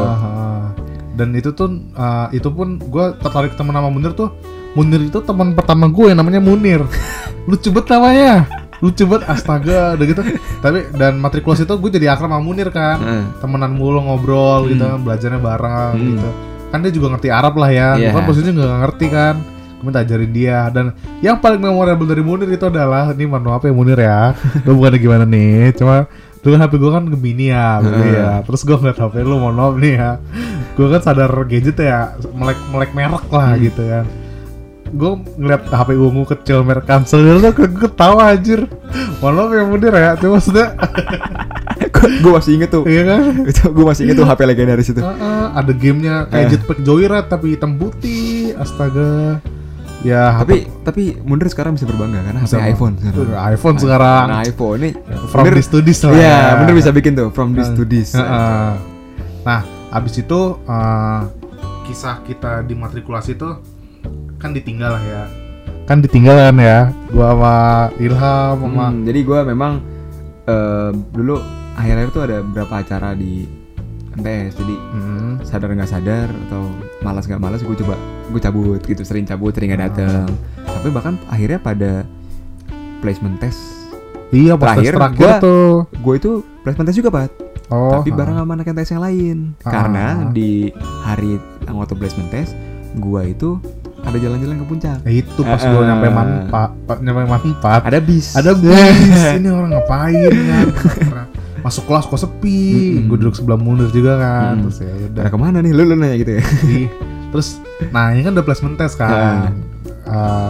Dan 1.15 1.31
itu 1.35 1.55
tuh 1.55 1.71
ah, 1.95 2.27
itu 2.31 2.51
pun 2.51 2.79
gue 2.79 3.05
tertarik 3.19 3.55
temen 3.55 3.71
sama 3.71 3.91
Munir 3.91 4.15
tuh. 4.15 4.31
Munir 4.75 4.99
itu 5.01 5.19
teman 5.21 5.55
pertama 5.55 5.87
gue 5.87 6.11
yang 6.11 6.19
namanya 6.19 6.43
Munir. 6.43 6.83
Lucu 7.51 7.69
banget 7.71 7.93
namanya 7.93 8.64
lucu 8.79 9.03
banget 9.05 9.25
astaga 9.27 9.95
udah 9.95 10.07
gitu. 10.07 10.21
Tapi 10.59 10.79
dan 10.93 11.17
matrikulasi 11.17 11.63
itu 11.63 11.75
gue 11.75 11.91
jadi 11.93 12.07
akrab 12.11 12.29
sama 12.29 12.39
Munir 12.39 12.69
kan. 12.69 12.99
Heeh. 12.99 13.25
temenan 13.39 13.73
mulu 13.73 14.01
ngobrol 14.01 14.67
gitu 14.67 14.81
Hmm. 14.81 14.91
kan 14.91 15.01
belajarnya 15.03 15.39
bareng 15.39 15.93
Hmm. 15.93 16.05
gitu. 16.09 16.29
Kan 16.67 16.79
dia 16.81 16.91
juga 16.91 17.07
ngerti 17.09 17.29
Arab 17.29 17.55
lah 17.55 17.71
ya. 17.71 17.89
Gue 17.95 18.11
kan 18.11 18.25
posisinya 18.25 18.53
nggak 18.57 18.81
ngerti 18.83 19.07
kan. 19.09 19.35
Gue 19.75 19.85
minta 19.85 20.01
ajarin 20.01 20.31
dia. 20.31 20.59
Dan 20.69 20.85
yang 21.21 21.37
paling 21.37 21.59
memorable 21.59 22.05
dari 22.05 22.21
Munir 22.21 22.49
itu 22.49 22.65
adalah 22.65 23.11
ini 23.11 23.25
mohon 23.25 23.45
maaf 23.45 23.63
ya 23.63 23.71
Munir 23.71 23.97
ya. 23.97 24.33
Gue 24.61 24.73
bukannya 24.73 24.99
gimana 24.99 25.25
nih? 25.25 25.71
Cuma 25.75 26.09
dulu 26.41 26.55
HP 26.55 26.73
gue 26.75 26.91
kan 26.91 27.05
Gemini 27.07 27.47
ya 27.49 27.79
dulu 27.79 27.95
Heeh. 27.97 28.15
ya. 28.17 28.31
Terus 28.43 28.61
gue 28.63 28.75
ngeliat 28.75 28.99
HP 28.99 29.15
lu 29.21 29.37
mohon 29.39 29.55
maaf 29.55 29.75
nih 29.77 29.95
ya. 29.95 30.11
Gue 30.75 30.87
kan 30.89 31.01
sadar 31.01 31.31
gadget 31.47 31.79
ya 31.79 32.01
melek 32.33 32.59
melek 32.69 32.91
merek 32.91 33.25
lah 33.29 33.55
Hmm. 33.55 33.63
gitu 33.63 33.83
kan 33.83 34.05
gue 34.95 35.11
ngeliat 35.37 35.63
HP 35.67 35.89
ungu 35.93 36.23
kecil 36.25 36.63
merek 36.63 36.85
Cancel 36.85 37.21
itu 37.21 37.43
gue 37.43 37.53
ketawa 37.81 38.31
anjir 38.31 38.71
mohon 39.19 39.35
maaf 39.35 39.51
ya 39.51 39.63
Munir 39.65 39.91
ya 39.93 40.15
cuma 40.15 40.39
maksudnya 40.39 40.79
gue 42.23 42.33
masih 42.33 42.51
inget 42.55 42.71
tuh 42.71 42.85
iya 42.85 43.03
kan 43.05 43.21
itu 43.43 43.63
gue 43.67 43.85
masih 43.85 44.03
inget 44.05 44.17
tuh 44.17 44.27
HP 44.27 44.41
legendaris 44.45 44.89
itu 44.89 45.01
Heeh, 45.01 45.45
ada 45.53 45.73
gamenya 45.73 46.15
kayak 46.27 46.45
Eh. 46.45 46.51
Jetpack 46.53 46.79
Joyride 46.81 47.27
tapi 47.27 47.47
hitam 47.51 47.75
putih, 47.75 48.53
astaga. 48.55 49.41
Ya, 50.01 50.37
tapi 50.37 50.69
tapi 50.81 51.03
Munir 51.19 51.49
sekarang 51.49 51.73
bisa 51.73 51.85
berbangga 51.85 52.21
karena 52.23 52.39
HP 52.39 52.53
Sama. 52.53 52.69
iPhone 52.69 52.95
sekarang 52.95 53.17
Tuh, 53.17 53.27
iPhone 53.35 53.77
sekarang. 53.79 54.25
nah 54.29 54.41
iPhone 54.43 54.79
nih 54.79 54.93
from 55.27 55.43
Munir- 55.43 55.57
this 55.57 55.67
to 55.67 55.79
this 55.81 55.99
lah. 56.01 56.13
Iya, 56.13 56.29
ya. 56.29 56.41
bener 56.61 56.75
bisa 56.75 56.91
bikin 56.91 57.13
tuh 57.15 57.29
from 57.31 57.53
this 57.53 57.69
to 57.71 57.83
this. 57.83 58.13
Heeh. 58.13 58.69
Nah, 59.43 59.61
abis 59.91 60.15
itu 60.19 60.41
eh, 60.63 61.21
kisah 61.85 62.21
kita 62.23 62.61
di 62.63 62.75
matrikulasi 62.75 63.33
itu 63.33 63.49
kan 64.45 64.53
ditinggal 64.53 64.93
lah 64.93 65.03
ya. 65.03 65.23
Kan 65.85 66.01
ditinggal 66.01 66.37
kan 66.39 66.57
ya, 66.59 66.79
gua 67.09 67.33
sama 67.33 67.57
Ilham 67.97 68.55
sama 68.59 68.87
Hmm, 68.87 69.03
jadi 69.03 69.21
gue 69.21 69.39
memang 69.47 69.73
eh, 70.45 70.91
dulu 71.11 71.41
akhir-akhir 71.75 72.11
tuh 72.11 72.23
ada 72.23 72.37
beberapa 72.41 72.75
acara 72.79 73.13
di 73.13 73.49
MTS. 74.15 74.53
Jadi 74.55 74.75
Hmm, 74.93 75.33
sadar 75.41 75.69
nggak 75.71 75.89
sadar 75.91 76.29
atau 76.47 76.69
malas 77.01 77.25
nggak 77.25 77.37
malas 77.39 77.61
gue 77.61 77.77
coba 77.79 77.97
gue 78.27 78.39
cabut 78.39 78.81
gitu 78.81 79.01
sering 79.03 79.25
cabut 79.25 79.51
sering 79.51 79.69
nggak 79.71 79.85
dateng 79.87 80.25
tapi 80.63 80.89
bahkan 80.89 81.21
akhirnya 81.27 81.59
pada 81.59 82.05
placement 83.01 83.37
test 83.39 83.61
Iya, 84.31 84.57
Terakhir, 84.57 84.93
terakhir 84.95 85.21
gua- 85.21 85.39
tuh. 85.39 85.73
gue 85.95 86.15
itu 86.17 86.31
placement 86.61 86.87
test 86.87 86.99
juga 86.99 87.11
pak 87.11 87.29
Oh, 87.67 87.93
tapi 87.95 88.11
ha. 88.11 88.17
bareng 88.17 88.37
sama 88.37 88.53
anak 88.55 88.67
MTS 88.67 88.91
yang 88.91 89.03
lain 89.03 89.37
Ah. 89.61 89.71
karena 89.71 90.05
di 90.29 90.69
hari 91.03 91.37
waktu 91.67 91.95
placement 91.95 92.29
test 92.29 92.53
gue 92.95 93.23
itu 93.27 93.61
ada 94.05 94.19
jalan-jalan 94.19 94.57
ke 94.57 94.67
puncak. 94.67 94.99
Eh, 95.03 95.15
itu 95.19 95.41
pas 95.41 95.59
gua 95.59 95.81
Eh. 95.81 95.87
nyampe 95.87 96.07
manfaat, 96.09 96.71
nyampe 97.01 97.23
manfaat. 97.25 97.81
ada 97.83 97.99
bis. 97.99 98.27
Ada 98.33 98.53
bis. 98.63 99.21
Ini 99.35 99.49
orang 99.49 99.71
ngapain 99.73 100.31
kan? 100.31 100.67
Karena 100.95 101.25
masuk 101.61 101.85
kelas 101.85 102.05
kok 102.05 102.21
sepi. 102.21 102.61
Mm-mm. 102.95 103.09
gue 103.09 103.17
duduk 103.19 103.35
sebelah 103.35 103.57
mundur 103.57 103.89
juga 103.89 104.17
kan. 104.17 104.55
Mm-mm. 104.55 104.65
terus 104.69 104.79
ya 104.79 104.93
udah 105.09 105.23
pada 105.23 105.31
ke 105.31 105.39
mana 105.39 105.59
nih? 105.59 105.73
Lu, 105.73 105.83
lu 105.83 105.95
nanya 105.95 106.17
gitu 106.17 106.33
ya? 106.37 106.43
Terus 107.33 107.49
nah 107.91 108.13
ini 108.13 108.21
kan 108.21 108.33
udah 108.33 108.45
placement 108.45 108.77
test 108.77 108.95
kan. 108.95 109.57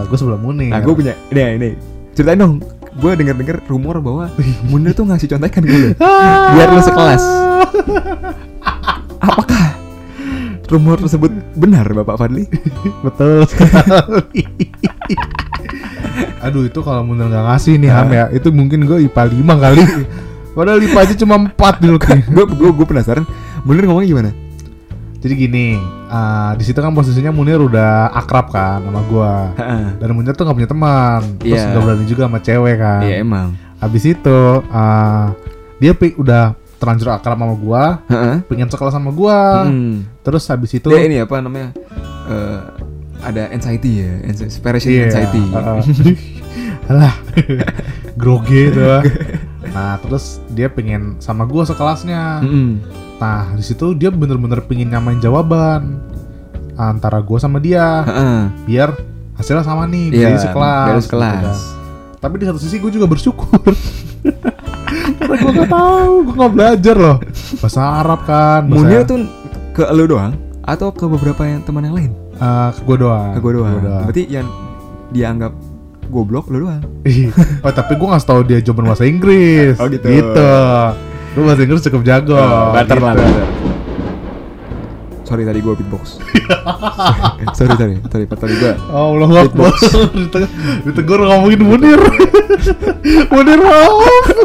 Gue 0.05 0.17
sebelah 0.19 0.37
munir 0.37 0.69
nah 0.69 0.79
gue 0.79 0.91
punya 0.93 1.15
ini 1.29 1.41
ini. 1.55 1.69
Ceritain 2.11 2.37
dong. 2.37 2.59
Gue 2.95 3.11
denger 3.11 3.35
dengar 3.35 3.59
rumor 3.65 3.99
bahwa 3.99 4.31
Munir 4.65 4.91
tuh 4.91 5.03
ngasih 5.03 5.27
contekan 5.27 5.63
ke 5.63 5.71
lu. 5.73 5.89
Biar 6.51 6.67
lu 6.69 6.79
sekelas. 6.79 7.19
Apakah 9.21 9.74
rumor 10.69 10.97
tersebut 10.97 11.31
benar 11.53 11.85
bapak 11.85 12.15
Fadli? 12.19 12.45
Betul. 13.05 13.45
Sekali 13.45 14.43
aduh 16.45 16.63
itu 16.69 16.79
kalau 16.85 17.01
munir 17.01 17.27
nggak 17.27 17.45
ngasih 17.45 17.73
nih 17.81 17.91
ham 17.91 18.09
ya. 18.13 18.25
Itu 18.31 18.53
mungkin 18.53 18.85
gue 18.85 19.09
IPA 19.09 19.23
5 19.33 19.63
kali. 19.65 19.83
Padahal 20.55 20.79
IPA 20.79 20.99
aja 21.03 21.15
cuma 21.17 21.35
4 21.41 21.83
dulu. 21.83 21.97
Kan 22.05 22.21
gue 22.23 22.45
gue 22.45 22.69
gue 22.71 22.85
penasaran 22.87 23.25
Munir 23.65 23.89
ngomongnya 23.89 24.09
gimana? 24.09 24.31
Jadi 25.25 25.33
gini 25.41 25.73
ah, 26.05 26.53
di 26.53 26.61
situ 26.61 26.77
kan 26.77 26.93
posisinya 26.93 27.33
Munir 27.33 27.57
udah 27.57 28.13
akrab 28.13 28.53
kan 28.53 28.77
sama 28.77 29.01
gue 29.09 29.33
dan 29.97 30.09
Munir 30.13 30.37
tuh 30.37 30.45
nggak 30.45 30.57
punya 30.61 30.69
teman. 30.69 31.21
Terus 31.41 31.65
Iya. 31.65 31.73
nggak 31.73 31.81
berani 31.81 32.05
juga 32.05 32.21
sama 32.29 32.39
cewek 32.45 32.75
kan. 32.77 33.01
Iya 33.01 33.15
emang. 33.25 33.47
Habis 33.81 34.03
itu 34.05 34.39
uh, 34.61 35.25
dia 35.81 35.91
udah 35.97 36.53
terlanjur 36.75 37.07
akrab 37.09 37.37
sama 37.37 37.55
gua, 37.55 37.83
Heeh. 38.05 38.35
pengen 38.45 38.67
sekolah 38.67 38.91
sama 38.91 39.09
gua. 39.09 39.65
Hmm. 39.65 40.03
Terus 40.21 40.43
habis 40.47 40.71
itu 40.71 40.87
dia 40.87 41.03
ini 41.03 41.17
apa 41.19 41.39
namanya 41.39 41.71
eh, 42.25 42.59
ada 43.21 43.49
anxiety 43.49 44.03
ya 44.03 44.11
separation 44.47 44.91
Iya, 44.91 45.03
anxiety 45.07 45.41
uh-uh. 45.41 45.81
Alah. 46.91 47.15
grogi 48.19 48.69
itu. 48.69 48.79
Nah, 49.73 49.97
terus 49.99 50.39
dia 50.49 50.69
pengen 50.69 51.17
sama 51.17 51.43
gua 51.43 51.65
sekelasnya. 51.65 52.39
Mm-mm. 52.41 52.69
Nah, 53.17 53.51
di 53.53 53.63
situ 53.63 53.91
dia 53.91 54.07
bener-bener 54.07 54.61
pengen 54.63 54.87
nyamain 54.87 55.17
jawaban 55.17 55.99
antara 56.75 57.19
gua 57.19 57.39
sama 57.39 57.57
dia 57.57 58.03
Heeh. 58.03 58.41
biar 58.63 58.89
hasilnya 59.35 59.63
sama 59.63 59.83
nih, 59.83 60.11
Iya, 60.11 60.31
jadi 60.31 60.37
sekelas. 60.45 60.85
biar 60.85 60.97
gitu 61.01 61.17
kan. 61.17 61.43
Tapi 62.15 62.35
di 62.37 62.45
satu 62.47 62.57
sisi 62.57 62.79
gue 62.79 62.89
juga 62.89 63.05
bersyukur 63.05 63.61
Karena 65.17 65.35
gue 65.37 65.51
gak 65.55 65.71
tahu, 65.71 66.11
gue 66.21 66.35
gak 66.35 66.53
belajar 66.53 66.95
loh. 66.95 67.17
Bahasa 67.57 67.81
Arab 67.97 68.19
kan 68.23 68.61
bahasa- 68.63 68.77
Munir 68.77 69.01
tuh 69.03 69.19
ke 69.71 69.83
lu 69.91 70.05
doang 70.05 70.33
atau 70.61 70.89
ke 70.89 71.05
beberapa 71.05 71.41
yang 71.43 71.61
teman 71.61 71.83
yang 71.83 71.95
lain? 71.95 72.11
Eh, 72.33 72.69
ke 72.71 72.81
gue 72.81 72.97
doang. 72.97 73.31
Ke 73.31 73.39
gue 73.39 73.51
doang. 73.53 73.75
Gua 73.77 74.01
berarti 74.03 74.23
yang 74.25 74.47
dianggap 75.09 75.53
goblok 76.05 76.47
lu 76.47 76.63
doang. 76.63 76.83
Oh, 77.61 77.71
tapi 77.71 77.95
gue 77.95 78.07
ngasih 78.07 78.27
tahu 78.27 78.39
dia 78.43 78.59
jawaban 78.59 78.85
bahasa 78.87 79.03
Inggris. 79.03 79.75
Oh, 79.75 79.87
gitu. 79.87 80.05
Gitu. 80.05 80.51
Gue 81.31 81.43
bahasa 81.43 81.61
Inggris 81.61 81.81
cukup 81.83 82.01
jago. 82.01 82.37
Banter 82.71 82.95
gitu. 82.95 83.05
lah. 83.05 83.15
Sorry 85.25 85.41
tadi 85.41 85.59
gue 85.59 85.73
beatbox 85.73 86.21
sorry 87.57 87.73
sorry 87.73 87.95
sorry 88.03 88.25
tadi 88.27 88.53
gue 88.55 88.73
Oh 88.87 89.17
Allah 89.17 89.49
Diteg- 90.13 90.53
Ditegur 90.85 91.19
ngomongin 91.19 91.61
Munir 91.61 91.99
Munir 93.33 93.59
maaf 93.59 93.93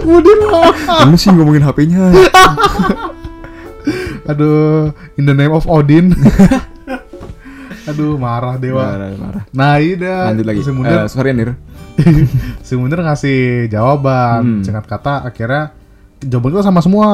Munir 0.03 0.39
maaf 0.43 0.75
kamu 1.05 1.15
sih 1.15 1.31
ngomongin 1.31 1.63
HP-nya 1.63 2.11
Aduh 4.27 4.91
In 5.15 5.25
the 5.25 5.33
name 5.33 5.51
of 5.51 5.65
Odin 5.67 6.17
Aduh, 7.83 8.15
marah 8.15 8.55
dewa. 8.55 8.87
Marah, 8.87 9.09
marah. 9.19 9.43
Nah, 9.51 9.81
iya 9.83 9.97
dah. 9.97 10.31
Lanjut 10.31 10.47
lagi. 10.47 10.61
Si 10.63 10.71
Munir, 10.71 10.95
Eh, 10.95 11.09
sorry 11.11 11.33
Nir. 11.33 11.59
si 12.61 12.79
Munir 12.79 13.03
ngasih 13.03 13.67
jawaban. 13.67 14.61
Hmm. 14.61 14.63
Singkat 14.63 14.85
kata, 14.87 15.27
akhirnya 15.27 15.75
jawaban 16.23 16.55
kita 16.55 16.63
sama 16.63 16.85
semua. 16.85 17.09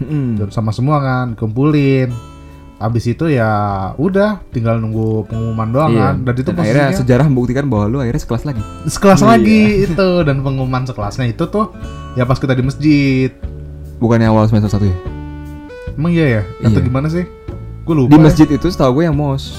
Mm-mm. 0.00 0.40
Sama 0.48 0.72
semua 0.72 1.04
kan, 1.04 1.26
kumpulin. 1.36 2.08
Abis 2.82 3.04
itu 3.06 3.30
ya 3.30 3.46
udah 3.94 4.42
tinggal 4.50 4.76
nunggu 4.76 5.22
pengumuman 5.24 5.70
doang 5.70 5.90
Iya. 5.90 6.02
kan. 6.02 6.14
Dan 6.20 6.34
itu 6.34 6.50
akhirnya 6.50 6.58
posisinya 6.58 6.98
sejarah 6.98 7.26
membuktikan 7.26 7.64
bahwa 7.66 7.84
lu 7.86 7.98
akhirnya 7.98 8.18
sekelas 8.20 8.42
lagi. 8.42 8.62
sekelas 8.84 9.20
Iya. 9.20 9.28
lagi 9.28 9.60
itu 9.86 10.08
dan 10.22 10.36
pengumuman 10.40 10.82
sekelasnya 10.82 11.26
itu 11.28 11.44
tuh 11.46 11.70
ya 12.12 12.24
pas 12.24 12.36
kita 12.36 12.52
di 12.52 12.62
masjid. 12.62 13.30
Bukannya 13.96 14.26
awal 14.26 14.44
semester 14.44 14.66
1 14.68 14.82
ya? 14.84 14.96
Emang 15.92 16.10
iya 16.10 16.26
ya? 16.26 16.42
Atau 16.60 16.76
Iya. 16.76 16.86
gimana 16.86 17.06
sih? 17.06 17.22
Gue 17.82 17.94
lupa. 17.96 18.10
Di 18.10 18.18
ya. 18.18 18.24
masjid 18.24 18.48
itu 18.48 18.66
setahu 18.66 18.98
gue 18.98 19.04
yang 19.04 19.14
mos. 19.14 19.54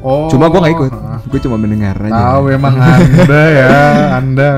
Oh. 0.00 0.28
Cuma 0.28 0.48
gue 0.48 0.56
gak 0.58 0.74
ikut. 0.74 0.92
ah. 0.92 1.20
Gue 1.22 1.40
cuma 1.40 1.56
mendengar 1.56 1.96
aja. 1.98 2.12
Tahu 2.36 2.44
emang 2.50 2.76
Anda 3.16 3.42
ya, 3.50 3.68
Anda. 4.16 4.50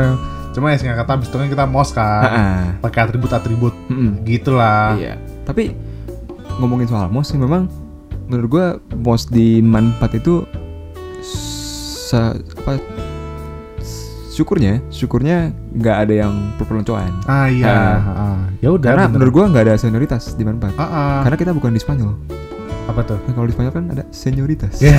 Cuma 0.51 0.69
ya 0.69 0.77
singkat 0.77 0.99
kata 0.99 1.17
abis 1.17 1.31
itu 1.31 1.37
kan 1.37 1.49
kita 1.49 1.65
mos 1.65 1.91
kan. 1.91 2.23
Pakai 2.79 3.07
atribut-atribut 3.07 3.75
mm-mm. 3.88 4.23
gitulah. 4.23 4.95
Iya. 4.95 5.15
Tapi 5.43 5.75
ngomongin 6.59 6.87
soal 6.87 7.07
mos 7.07 7.27
sih 7.27 7.37
memang 7.37 7.67
menurut 8.33 8.49
gua 8.49 8.66
mos 8.97 9.29
di 9.29 9.61
Manpat 9.61 10.16
itu 10.16 10.49
se 11.21 12.16
apa 12.16 12.81
syukurnya 14.33 14.81
syukurnya 14.88 15.53
nggak 15.77 15.97
ada 16.09 16.14
yang 16.25 16.33
perpeloncoan. 16.57 17.12
Ah 17.29 17.53
iya. 17.53 17.68
Ah. 17.68 18.01
ah. 18.01 18.40
Ya 18.64 18.73
udah. 18.73 18.97
Karena 18.97 19.05
bener. 19.07 19.14
menurut 19.21 19.33
gua 19.37 19.45
nggak 19.53 19.64
ada 19.68 19.75
senioritas 19.77 20.33
di 20.33 20.42
Manpat. 20.49 20.73
Ah, 20.81 20.85
ah. 20.88 21.21
Karena 21.29 21.37
kita 21.37 21.53
bukan 21.53 21.77
di 21.77 21.81
Spanyol. 21.81 22.16
apa 22.83 22.99
tuh? 23.07 23.14
Nah, 23.14 23.33
kalau 23.38 23.47
di 23.47 23.55
Spanyol 23.55 23.73
kan 23.79 23.85
ada 23.95 24.05
senioritas. 24.11 24.83
Ya. 24.83 24.99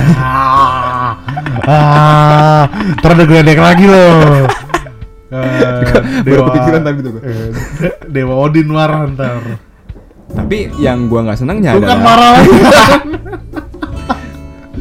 ah, 1.68 2.64
ntar 2.96 3.12
ada 3.12 3.24
geledek 3.28 3.60
lagi 3.60 3.84
loh. 3.90 4.48
Eh, 5.34 6.22
Baru 6.22 6.46
kepikiran 6.46 6.80
tadi 6.86 6.98
tuh 7.02 7.18
eh, 7.26 7.50
Dewa 8.06 8.38
Odin 8.38 8.70
marah 8.70 9.02
ntar. 9.10 9.42
Tapi 10.30 10.70
yang 10.78 11.10
gua 11.10 11.26
nggak 11.26 11.38
senangnya 11.42 11.74
Bukan 11.74 11.90
adalah 11.90 11.98
marah. 11.98 12.34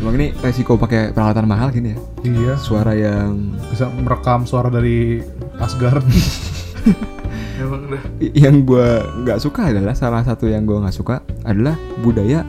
Emang 0.04 0.20
ini 0.20 0.36
resiko 0.44 0.76
pakai 0.76 1.16
peralatan 1.16 1.48
mahal 1.48 1.72
gini 1.72 1.96
ya. 1.96 2.00
iya. 2.28 2.54
Suara 2.60 2.92
yang 2.92 3.56
Bisa 3.72 3.88
merekam 3.88 4.44
suara 4.44 4.68
dari 4.68 5.24
Asgard. 5.64 6.04
Emang 7.64 7.88
dah. 7.88 8.04
Yang 8.20 8.68
gua 8.68 9.00
nggak 9.24 9.40
suka 9.40 9.72
adalah 9.72 9.96
salah 9.96 10.20
satu 10.28 10.52
yang 10.52 10.68
gua 10.68 10.84
nggak 10.84 10.98
suka 11.00 11.24
adalah 11.48 11.80
budaya 12.04 12.44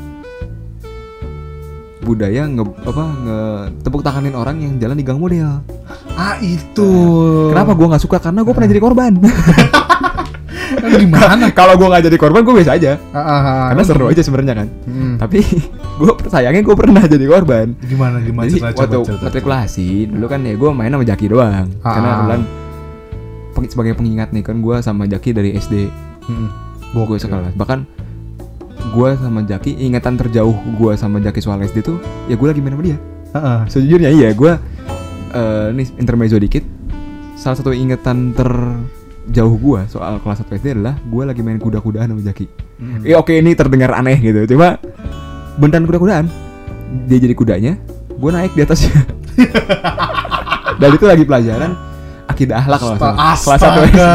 budaya 2.02 2.42
nge 2.50 2.64
apa 2.90 3.04
nge 3.22 3.38
tepuk 3.86 4.02
tanganin 4.02 4.34
orang 4.34 4.58
yang 4.58 4.74
jalan 4.82 4.98
di 4.98 5.06
gang 5.06 5.22
model. 5.22 5.62
Ah 6.18 6.34
itu. 6.42 6.90
Kenapa 7.54 7.78
gua 7.78 7.94
nggak 7.94 8.02
suka? 8.02 8.18
Karena 8.18 8.42
gua 8.42 8.50
pernah 8.50 8.66
jadi 8.74 8.82
korban. 8.82 9.14
Gimana? 10.94 11.50
Kalau 11.52 11.74
gua 11.76 11.94
nggak 11.94 12.04
jadi 12.10 12.16
korban 12.16 12.40
gua 12.42 12.54
biasa 12.56 12.72
aja. 12.74 12.96
Ah, 13.10 13.18
ah, 13.18 13.40
ah. 13.40 13.64
Karena 13.72 13.82
seru 13.82 14.04
aja 14.08 14.22
sebenarnya 14.22 14.54
kan. 14.64 14.68
Hmm. 14.84 15.14
Tapi 15.16 15.38
gua 16.00 16.12
sayangnya 16.26 16.62
gua 16.62 16.76
pernah 16.76 17.02
jadi 17.04 17.24
korban. 17.24 17.76
Gimana 17.80 18.18
gimana 18.20 18.46
Jadi 18.48 18.60
cerita, 18.60 18.80
waktu 18.80 18.98
cerita. 19.04 19.24
matrikulasi 19.24 19.88
dulu 20.10 20.26
kan 20.26 20.40
ya 20.42 20.54
gua 20.54 20.70
main 20.72 20.90
sama 20.90 21.04
Jaki 21.04 21.26
doang. 21.28 21.66
Ah. 21.80 21.92
Karena 21.94 22.10
peng- 23.54 23.70
sebagai 23.70 23.94
pengingat 23.94 24.32
nih 24.32 24.42
kan 24.42 24.58
gua 24.58 24.80
sama 24.80 25.04
Jaki 25.04 25.30
dari 25.30 25.52
SD. 25.54 25.88
Hmm. 26.24 26.48
gue 26.94 27.18
sekelas 27.18 27.52
bahkan 27.52 27.84
gue 28.94 29.08
sama 29.18 29.42
Jaki 29.42 29.76
ingatan 29.76 30.14
terjauh 30.14 30.54
gue 30.78 30.94
sama 30.94 31.18
Jaki 31.18 31.42
soal 31.42 31.58
SD 31.60 31.82
tuh 31.82 31.98
ya 32.30 32.38
gue 32.38 32.46
lagi 32.46 32.62
main 32.62 32.72
sama 32.72 32.84
dia 32.86 32.98
sejujurnya 33.66 34.14
iya 34.14 34.30
gue 34.30 34.52
eh 35.34 35.66
nih 35.74 35.90
intermezzo 35.98 36.38
dikit 36.38 36.62
salah 37.34 37.58
satu 37.58 37.74
ingatan 37.74 38.30
terjauh 39.26 39.54
gue 39.54 39.80
soal 39.86 40.18
kelas 40.18 40.42
1 40.42 40.52
SD 40.54 40.66
adalah 40.74 40.94
gue 40.98 41.22
lagi 41.22 41.40
main 41.40 41.56
kuda-kudaan 41.56 42.08
sama 42.08 42.22
Jaki 42.22 42.46
Hmm. 42.74 43.00
ya 43.00 43.16
oke 43.16 43.30
ini 43.30 43.54
terdengar 43.54 43.94
aneh 43.94 44.18
gitu 44.18 44.50
cuma 44.50 44.82
beneran 45.54 45.86
kuda-kudaan 45.86 46.26
dia 47.06 47.18
jadi 47.18 47.30
kudanya 47.32 47.72
gue 48.10 48.30
naik 48.30 48.50
di 48.50 48.60
atasnya 48.60 48.90
dan 50.80 50.88
itu 50.90 51.04
lagi 51.04 51.22
pelajaran 51.22 51.72
akidah 52.26 52.56
akhlak 52.58 52.78
kalau 52.80 52.96
salah. 52.98 53.14
kelas 53.14 53.40
1 53.40 53.54
SD 53.54 53.78
Astaga. 53.94 54.10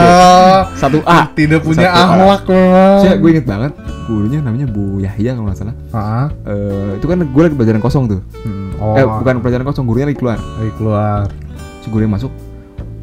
1A 0.75 1.17
Tidak 1.31 1.59
punya 1.61 1.79
Satu 1.79 1.95
A. 1.95 2.03
akhlak 2.03 2.41
memang. 2.45 2.97
Saya 2.99 3.15
gue 3.15 3.29
inget 3.31 3.45
banget 3.47 3.71
gurunya 4.03 4.39
namanya 4.41 4.67
Bu 4.67 4.99
Yahya 4.99 5.31
kalau 5.31 5.47
nggak 5.47 5.55
salah. 5.57 5.75
Ah. 5.91 6.27
Eh, 6.43 6.97
itu 6.97 7.05
kan 7.05 7.21
gue 7.21 7.41
lagi 7.41 7.55
pelajaran 7.55 7.79
kosong 7.79 8.03
tuh. 8.09 8.19
Hmm. 8.41 8.73
Oh. 8.75 8.97
Eh 8.97 9.05
bukan 9.05 9.39
pelajaran 9.39 9.63
kosong, 9.63 9.85
gurunya 9.85 10.09
lagi 10.09 10.17
keluar. 10.17 10.35
Lagi 10.35 10.73
keluar. 10.75 11.29
Si 11.79 11.87
gurunya 11.87 12.09
masuk. 12.09 12.31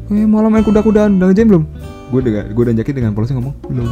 Eh 0.07 0.21
malam 0.21 0.51
main 0.51 0.61
kuda-kudaan, 0.61 1.17
udah 1.17 1.27
ngejain 1.27 1.47
belum? 1.47 1.63
Gue 2.07 2.21
dengan 2.23 2.43
gue 2.47 2.63
dan 2.63 2.75
Jaki 2.75 2.91
dengan 2.93 3.11
polosnya 3.11 3.35
ngomong 3.37 3.55
belum. 3.67 3.87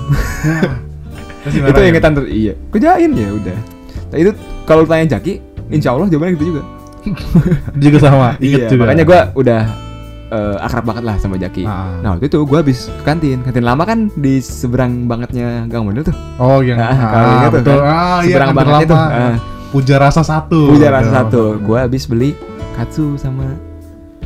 Itu 1.69 1.79
ingetan 1.79 2.11
ter 2.15 2.25
iya. 2.25 2.53
Kerjain 2.69 3.11
ya 3.13 3.29
udah. 3.29 3.57
Nah, 4.09 4.17
itu 4.17 4.31
kalau 4.65 4.81
tanya 4.85 5.17
Jaki, 5.17 5.37
insya 5.69 5.93
Allah 5.93 6.09
jawabannya 6.09 6.33
gitu 6.35 6.45
juga. 6.49 6.61
juga 7.83 7.97
sama. 8.01 8.27
Iya. 8.39 8.65
Juga. 8.65 8.89
Makanya 8.89 9.05
gue 9.05 9.19
udah 9.37 9.61
eh, 10.31 10.55
akrab 10.57 10.85
banget 10.85 11.03
lah 11.05 11.15
sama 11.21 11.37
Jaki. 11.37 11.63
Ah. 11.63 12.01
Nah 12.01 12.17
waktu 12.17 12.25
itu 12.25 12.41
gue 12.41 12.57
habis 12.57 12.89
ke 12.89 13.03
kantin, 13.03 13.45
kantin 13.45 13.61
lama 13.61 13.85
kan 13.85 14.09
di 14.15 14.41
seberang 14.41 15.05
bangetnya 15.05 15.69
Gang 15.69 15.85
Model 15.85 16.01
tuh. 16.01 16.15
Oh 16.41 16.65
yang 16.65 16.81
Nah, 16.81 16.89
kalau 16.89 17.29
ingat 17.29 17.51
tuh 17.51 17.59
betul. 17.61 17.77
kan, 17.77 17.85
Ah, 17.85 17.93
iya, 17.93 18.25
seberang 18.25 18.49
kan 18.49 18.57
bangetnya 18.57 18.87
tuh. 18.87 18.97
Ah. 18.97 19.35
Puja 19.69 19.95
rasa 19.99 20.21
satu. 20.23 20.59
Puja 20.71 20.87
rasa 20.89 21.09
satu. 21.13 21.59
Gue 21.59 21.77
habis 21.77 22.07
beli 22.07 22.33
katsu 22.73 23.21
sama 23.21 23.53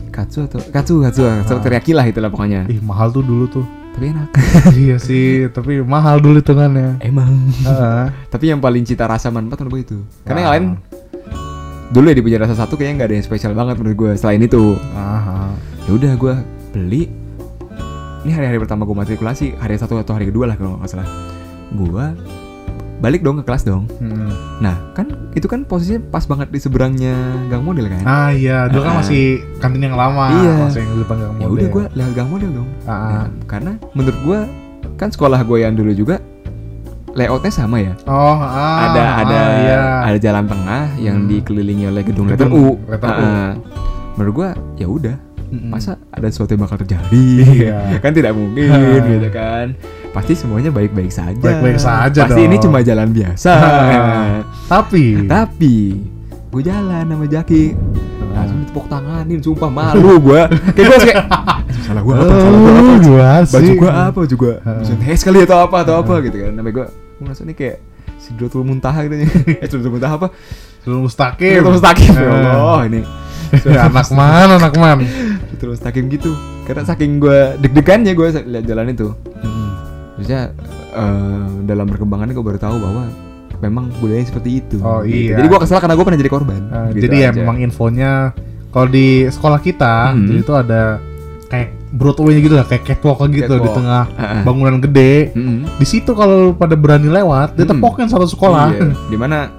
katsu 0.10 0.44
atau 0.44 0.60
katsu 0.72 0.94
katsu, 1.02 1.22
katsu 1.26 1.54
Ah. 1.58 1.62
teriyaki 1.62 1.92
lah 1.92 2.08
itulah 2.08 2.32
pokoknya. 2.32 2.64
Ih 2.72 2.80
mahal 2.80 3.12
tuh 3.12 3.26
dulu 3.26 3.50
tuh. 3.50 3.66
Tapi 4.00 4.16
enak. 4.16 4.30
iya 4.80 4.96
sih, 4.96 5.52
tapi 5.52 5.84
mahal 5.84 6.24
dulu 6.24 6.40
hitungannya. 6.40 7.04
Emang. 7.04 7.36
Ah. 7.68 8.08
Tapi 8.32 8.48
yang 8.48 8.64
paling 8.64 8.88
cita 8.88 9.04
rasa 9.04 9.28
manfaat 9.28 9.60
menurut 9.60 9.76
gue 9.76 9.82
itu. 9.84 9.98
Karena 10.24 10.40
yang 10.40 10.48
Ah. 10.48 10.54
lain 10.56 10.66
dulu 11.92 12.06
ya 12.08 12.16
di 12.16 12.24
puja 12.24 12.40
rasa 12.40 12.56
satu 12.56 12.80
kayaknya 12.80 13.04
nggak 13.04 13.10
ada 13.12 13.16
yang 13.20 13.26
spesial 13.28 13.52
banget 13.52 13.76
menurut 13.76 13.98
gue. 14.00 14.12
Selain 14.16 14.40
itu, 14.40 14.80
Ah. 14.96 15.52
ya 15.84 15.92
udah 15.92 16.16
gue 16.16 16.34
beli. 16.72 17.12
Ini 18.24 18.32
hari-hari 18.32 18.64
pertama 18.64 18.88
gue 18.88 18.96
matrikulasi, 18.96 19.60
hari 19.60 19.76
satu 19.76 20.00
atau 20.00 20.16
hari 20.16 20.32
kedua 20.32 20.48
lah 20.48 20.56
kalau 20.56 20.80
nggak 20.80 20.88
salah. 20.88 21.08
Gue 21.76 22.06
balik 23.00 23.20
dong 23.20 23.36
ke 23.36 23.44
kelas 23.44 23.64
dong. 23.64 23.88
Hmm. 23.98 24.28
Nah 24.60 24.76
kan 24.92 25.08
itu 25.32 25.46
kan 25.46 25.64
posisinya 25.64 26.04
pas 26.06 26.24
banget 26.24 26.48
di 26.48 26.60
seberangnya 26.60 27.16
gang 27.48 27.64
model 27.64 27.88
kan. 27.88 28.04
Ah 28.04 28.30
iya, 28.30 28.68
dulu 28.68 28.84
kan 28.84 28.94
Ah. 28.94 28.98
masih 29.00 29.24
kantin 29.58 29.82
yang 29.82 29.96
lama. 29.96 30.28
Iya. 30.30 30.54
Masih 30.62 30.80
yang 30.80 30.92
di 30.92 31.00
depan 31.00 31.16
gang 31.18 31.32
ya 31.32 31.36
model. 31.40 31.54
udah 31.54 31.68
gue 31.70 31.84
lewat 31.94 32.14
gang 32.14 32.30
model 32.30 32.50
dong 32.54 32.70
Ah, 32.82 32.92
ah. 32.92 33.08
Nah, 33.10 33.26
karena 33.46 33.72
menurut 33.94 34.20
gue 34.20 34.40
kan 34.96 35.10
sekolah 35.10 35.40
gue 35.42 35.58
yang 35.60 35.74
dulu 35.74 35.92
juga 35.94 36.20
layoutnya 37.10 37.50
sama 37.50 37.80
ya 37.80 37.94
Oh, 38.06 38.38
ah, 38.38 38.86
ada 38.86 39.04
ada 39.18 39.36
ah, 39.36 39.50
iya. 39.58 39.80
ada 40.06 40.18
jalan 40.18 40.46
tengah 40.46 40.84
yang 40.98 41.18
Hmm. 41.18 41.28
dikelilingi 41.28 41.86
oleh 41.86 42.04
gedung 42.04 42.28
letter 42.28 42.48
U 42.48 42.78
letter 42.86 43.10
U. 43.10 43.18
Ah, 43.18 43.52
menurut 44.14 44.34
gue 44.36 44.50
ya 44.78 44.88
udah 44.88 45.16
Mm-mm. 45.50 45.72
masa 45.72 45.98
ada 46.08 46.28
sesuatu 46.28 46.54
yang 46.54 46.62
bakal 46.62 46.78
terjadi 46.78 47.26
Iya. 47.42 47.78
kan 48.04 48.12
tidak 48.12 48.36
mungkin 48.36 48.70
Ah. 48.70 49.02
gitu 49.10 49.30
kan 49.32 49.66
pasti 50.10 50.34
semuanya 50.34 50.70
baik-baik 50.70 51.10
saja. 51.10 51.38
Baik-baik 51.38 51.78
saja 51.78 52.26
pasti 52.26 52.42
ini 52.42 52.56
dong. 52.56 52.64
cuma 52.68 52.80
jalan 52.82 53.10
biasa. 53.10 53.52
Tapi? 54.72 55.06
Tapi 55.26 55.76
gue 56.50 56.62
jalan 56.62 57.06
sama 57.06 57.26
Jaki. 57.26 57.64
Langsung 58.30 58.58
ditepuk 58.62 58.86
tanganin 58.88 59.40
sumpah 59.40 59.70
malu 59.70 60.22
gue 60.22 60.42
kayak 60.76 60.86
gue 60.86 60.98
kayak 61.04 61.18
"Eh, 61.66 61.82
salah 61.84 62.02
gue 62.02 62.14
apa? 62.14 62.30
Salah 62.32 62.60
gue 62.60 62.70
apa? 62.70 62.80
Oh, 62.80 62.98
gua 63.02 63.30
baju 63.44 63.72
gua 63.76 63.92
apa 64.06 64.20
juga? 64.26 64.52
Bisa 64.78 64.94
hes 65.00 65.22
kali 65.22 65.40
atau 65.44 65.58
apa 65.60 65.78
atau 65.82 65.96
apa 65.98 66.14
gitu 66.22 66.38
kan. 66.40 66.52
Namanya 66.54 66.74
gua 66.74 66.86
gua 66.90 67.22
ngerasa 67.22 67.42
ini 67.44 67.54
kayak 67.54 67.78
Sidratul 68.20 68.64
Muntaha 68.64 69.00
gitu. 69.06 69.16
Eh 69.62 69.66
Sidratul 69.66 69.92
Muntaha 69.92 70.14
apa? 70.16 70.28
Sebelum 70.80 71.02
mustaqim. 71.04 71.50
Sidratul 71.52 71.74
Mustaqim 71.76 72.12
ya 72.12 72.22
Ah. 72.24 72.54
Allah 72.54 72.80
ini. 72.86 73.02
Anak 73.68 74.08
man, 74.14 74.48
anak 74.56 74.74
man. 74.76 74.98
Sidratul 75.50 75.70
Mustaqim 75.74 76.06
gitu. 76.08 76.32
Karena 76.64 76.84
saking 76.84 77.12
gua 77.18 77.58
deg-degannya 77.58 78.14
gua 78.14 78.30
lihat 78.32 78.64
jalan 78.64 78.94
itu 78.94 79.10
terusnya 80.20 80.52
eh, 80.92 81.46
dalam 81.64 81.88
perkembangannya 81.88 82.34
gua 82.34 82.46
baru 82.46 82.60
tahu 82.60 82.76
bahwa 82.78 83.04
memang 83.58 83.88
budayanya 83.98 84.28
seperti 84.30 84.50
itu 84.58 84.78
Oh, 84.80 85.00
gitu. 85.02 85.32
iya. 85.32 85.36
jadi 85.36 85.48
gua 85.48 85.60
kesel 85.60 85.80
karena 85.80 85.96
gua 85.96 86.06
pernah 86.06 86.20
jadi 86.20 86.30
korban 86.30 86.62
Eh, 86.62 86.88
Gitu 86.92 87.04
jadi 87.06 87.16
ya 87.18 87.30
aja. 87.30 87.38
memang 87.38 87.58
infonya 87.60 88.12
kalau 88.70 88.88
di 88.88 89.08
sekolah 89.26 89.60
kita 89.60 90.12
Hmm. 90.12 90.28
jadi 90.28 90.40
itu 90.40 90.54
ada 90.54 90.82
kayak 91.48 91.70
Broadway 91.90 92.38
gitu 92.38 92.54
lah, 92.54 92.62
kayak 92.64 92.86
catwalk 92.86 93.18
gitu 93.28 93.50
di 93.50 93.58
Catwalk. 93.58 93.74
tengah 93.74 94.04
Heeh. 94.14 94.42
bangunan 94.46 94.78
gede. 94.78 95.34
Mm-mm. 95.34 95.66
Di 95.74 95.86
situ 95.88 96.14
kalau 96.14 96.54
pada 96.54 96.78
berani 96.78 97.10
lewat, 97.10 97.50
Hmm. 97.50 97.66
ditepokin 97.66 98.06
satu 98.06 98.30
sekolah. 98.30 98.70
Iya. 98.72 98.94
Di 99.10 99.18
mana 99.18 99.50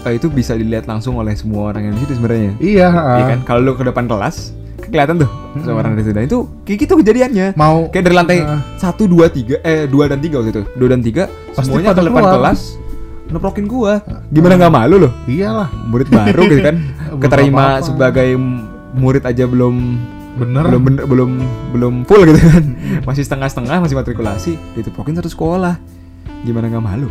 eh, 0.00 0.16
itu 0.16 0.26
bisa 0.28 0.56
dilihat 0.56 0.88
langsung 0.88 1.14
oleh 1.14 1.36
semua 1.36 1.68
orang 1.68 1.84
yang 1.84 1.92
di 1.92 2.00
situ 2.00 2.16
sebenarnya 2.16 2.56
Iya, 2.56 2.88
Iya 2.88 2.88
ah. 2.88 3.28
kan 3.28 3.38
kalau 3.44 3.60
lu 3.62 3.72
ke 3.74 3.84
depan 3.84 4.06
kelas 4.06 4.56
kelihatan 4.88 5.16
tuh 5.22 5.30
Mm-mm. 5.30 5.64
sama 5.64 5.78
orang 5.84 5.94
di 5.96 6.02
situ 6.04 6.14
Dan 6.16 6.24
itu 6.26 6.38
kayak 6.64 6.78
gitu 6.84 6.92
kejadiannya. 7.00 7.46
Mau. 7.54 7.88
Kayak 7.92 8.04
dari 8.10 8.16
lantai 8.16 8.38
satu 8.76 9.04
dua 9.04 9.28
tiga 9.28 9.60
eh 9.62 9.84
dua 9.88 10.08
dan 10.08 10.18
tiga 10.18 10.40
waktu 10.42 10.50
itu. 10.52 10.62
Dua 10.76 10.88
dan 10.90 11.00
tiga 11.04 11.28
Pasti 11.52 11.68
semuanya 11.68 11.94
ke 11.94 12.02
depan 12.04 12.22
kelas. 12.24 12.60
Neprokin 13.28 13.66
gua. 13.68 14.00
Gimana 14.32 14.56
nggak 14.56 14.72
malu 14.72 14.96
loh? 15.08 15.12
Iyalah. 15.28 15.68
murid 15.88 16.08
baru 16.08 16.42
gitu 16.48 16.62
kan. 16.64 16.76
Keterima 17.22 17.84
sebagai 17.84 18.28
murid 18.96 19.24
aja 19.28 19.44
belum 19.44 19.76
bener. 20.38 20.64
belum 20.70 20.82
bener, 20.86 21.04
belum 21.04 21.30
belum 21.76 21.94
full 22.08 22.22
gitu 22.24 22.40
kan. 22.40 22.64
Masih 23.04 23.22
setengah-setengah 23.28 23.84
masih 23.84 23.96
matrikulasi. 24.00 24.52
Ditepokin 24.76 25.20
satu 25.20 25.28
sekolah. 25.28 25.76
Gimana 26.46 26.72
nggak 26.72 26.84
malu? 26.84 27.08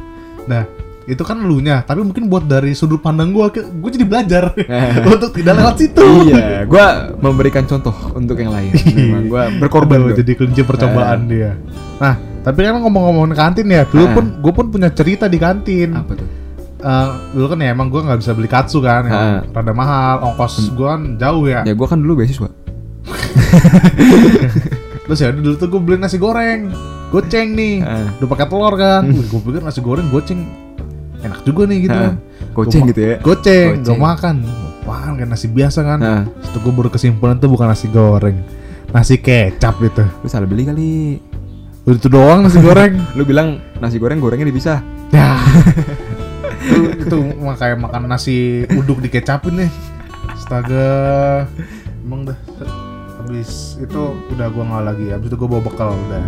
Nah 0.49 0.86
itu 1.07 1.23
kan 1.23 1.39
lu 1.39 1.63
nya 1.63 1.81
tapi 1.81 2.03
mungkin 2.03 2.27
buat 2.27 2.43
dari 2.43 2.75
sudut 2.75 2.99
pandang 2.99 3.31
gua 3.31 3.47
gue 3.47 3.63
jadi 3.89 4.03
belajar 4.03 4.51
untuk 5.07 5.31
tidak 5.31 5.55
lewat 5.55 5.75
situ. 5.79 6.03
Iya 6.27 6.67
gua 6.67 7.15
memberikan 7.17 7.63
contoh 7.63 7.95
untuk 8.11 8.35
yang 8.35 8.51
lain. 8.51 8.75
Memang 8.99 9.25
gua 9.25 9.43
berkorban 9.55 10.03
Aduh, 10.03 10.19
jadi 10.19 10.35
kelinci 10.35 10.67
percobaan 10.67 11.31
dia. 11.31 11.55
Nah 11.97 12.15
tapi 12.43 12.63
kan 12.63 12.79
ngomong-ngomongin 12.79 13.35
kantin 13.35 13.67
ya 13.67 13.83
dulu 13.83 14.03
Ah. 14.03 14.13
pun 14.13 14.25
gue 14.39 14.51
pun 14.51 14.65
punya 14.67 14.91
cerita 14.91 15.27
di 15.27 15.35
kantin. 15.35 15.95
Apa 15.95 16.11
tuh? 16.11 16.27
Eh, 16.77 17.07
dulu 17.31 17.45
kan 17.49 17.59
ya 17.59 17.71
emang 17.71 17.87
gue 17.87 18.01
nggak 18.03 18.19
bisa 18.19 18.31
beli 18.35 18.47
katsu 18.47 18.83
kan 18.83 19.03
Ah. 19.07 19.39
rada 19.47 19.71
mahal 19.71 20.27
ongkos 20.27 20.75
gue 20.75 20.87
kan 20.87 21.15
jauh 21.15 21.47
ya. 21.47 21.63
Ya 21.63 21.71
gua 21.71 21.87
kan 21.87 22.03
dulu 22.03 22.19
beasiswa. 22.19 22.51
Terus 25.07 25.19
ya 25.23 25.31
dulu 25.31 25.55
tuh 25.55 25.71
gue 25.71 25.79
beli 25.79 25.97
nasi 25.97 26.19
goreng 26.19 26.67
goceng 27.07 27.55
nih. 27.55 27.79
Ah. 27.79 28.11
udah 28.19 28.27
pakai 28.27 28.47
telur 28.47 28.75
kan. 28.75 29.07
Gue 29.07 29.39
pikir 29.39 29.63
nasi 29.63 29.79
goreng 29.79 30.11
goceng 30.11 30.66
enak 31.25 31.39
juga 31.45 31.65
nih 31.65 31.77
gitu 31.89 31.97
kan 31.97 32.15
goceng 32.53 32.83
gitu 32.89 33.01
ya? 33.01 33.15
goceng 33.21 33.85
gue 33.85 33.97
makan. 33.97 34.35
Apaan 34.87 35.19
kan 35.19 35.27
nasi 35.27 35.51
biasa 35.51 35.79
kan? 35.83 35.99
Itu 36.41 36.57
gue 36.63 36.73
baru 36.73 36.89
kesimpulan 36.89 37.37
tuh 37.37 37.51
bukan 37.51 37.67
nasi 37.69 37.91
goreng. 37.91 38.39
Nasi 38.89 39.19
kecap 39.19 39.77
itu 39.83 40.03
lu 40.23 40.27
salah 40.31 40.47
beli 40.47 40.63
kali. 40.65 41.19
Udah 41.83 41.99
itu 41.99 42.09
doang 42.09 42.47
nasi 42.47 42.59
goreng. 42.59 42.95
Lu 43.17 43.23
bilang 43.23 43.59
nasi 43.79 43.99
goreng 43.99 44.19
gorengnya 44.19 44.47
dipisah 44.47 44.79
ya. 45.11 45.39
Itu, 46.67 46.83
itu 46.99 47.17
kayak 47.39 47.79
makan 47.79 48.11
nasi 48.11 48.67
uduk 48.75 48.99
dikecapin 48.99 49.55
nih. 49.55 49.71
Astaga. 50.35 51.47
Emang 52.03 52.27
dah. 52.27 52.35
Habis 53.23 53.79
itu 53.79 54.01
udah 54.35 54.47
gua 54.51 54.63
nggak 54.67 54.83
lagi. 54.83 55.05
Habis 55.15 55.31
itu 55.31 55.37
gua 55.39 55.47
bawa 55.55 55.63
bekal 55.63 55.95
udah. 55.95 56.23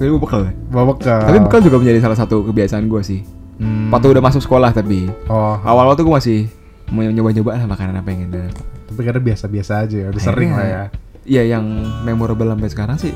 Tapi 0.00 0.08
lu 0.08 0.16
bekal 0.16 0.48
ya? 0.48 0.52
bawa 0.72 0.96
bekal. 0.96 1.20
Tapi 1.28 1.38
bekal 1.44 1.60
juga 1.60 1.76
menjadi 1.84 2.00
salah 2.00 2.16
satu 2.16 2.48
kebiasaan 2.48 2.88
gua 2.88 3.04
sih 3.04 3.20
Hmm. 3.54 3.88
waktu 3.88 4.10
udah 4.10 4.22
masuk 4.22 4.40
sekolah 4.40 4.70
tapi 4.70 5.06
oh 5.26 5.54
awal-awal 5.60 5.92
tuh 5.92 6.04
gua 6.04 6.18
masih 6.18 6.48
mau 6.88 7.00
nyoba-nyoba 7.00 7.54
lah 7.54 7.66
makanan 7.66 7.94
apa 7.96 8.08
yang 8.10 8.28
ada 8.28 8.48
tapi 8.86 9.00
karena 9.02 9.20
biasa-biasa 9.22 9.72
aja 9.82 9.96
ya 9.98 10.08
udah 10.08 10.22
sering 10.22 10.50
lah 10.50 10.66
ya 10.66 10.84
Iya 11.22 11.54
yang 11.54 11.64
memorable 12.02 12.50
sampai 12.50 12.66
sekarang 12.66 12.96
sih 12.96 13.14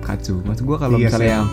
katsu. 0.00 0.36
Maksud 0.42 0.62
gua 0.62 0.76
kalau 0.76 0.94
Iya 0.94 1.08
misalnya 1.08 1.24
sih. 1.24 1.32
yang 1.32 1.46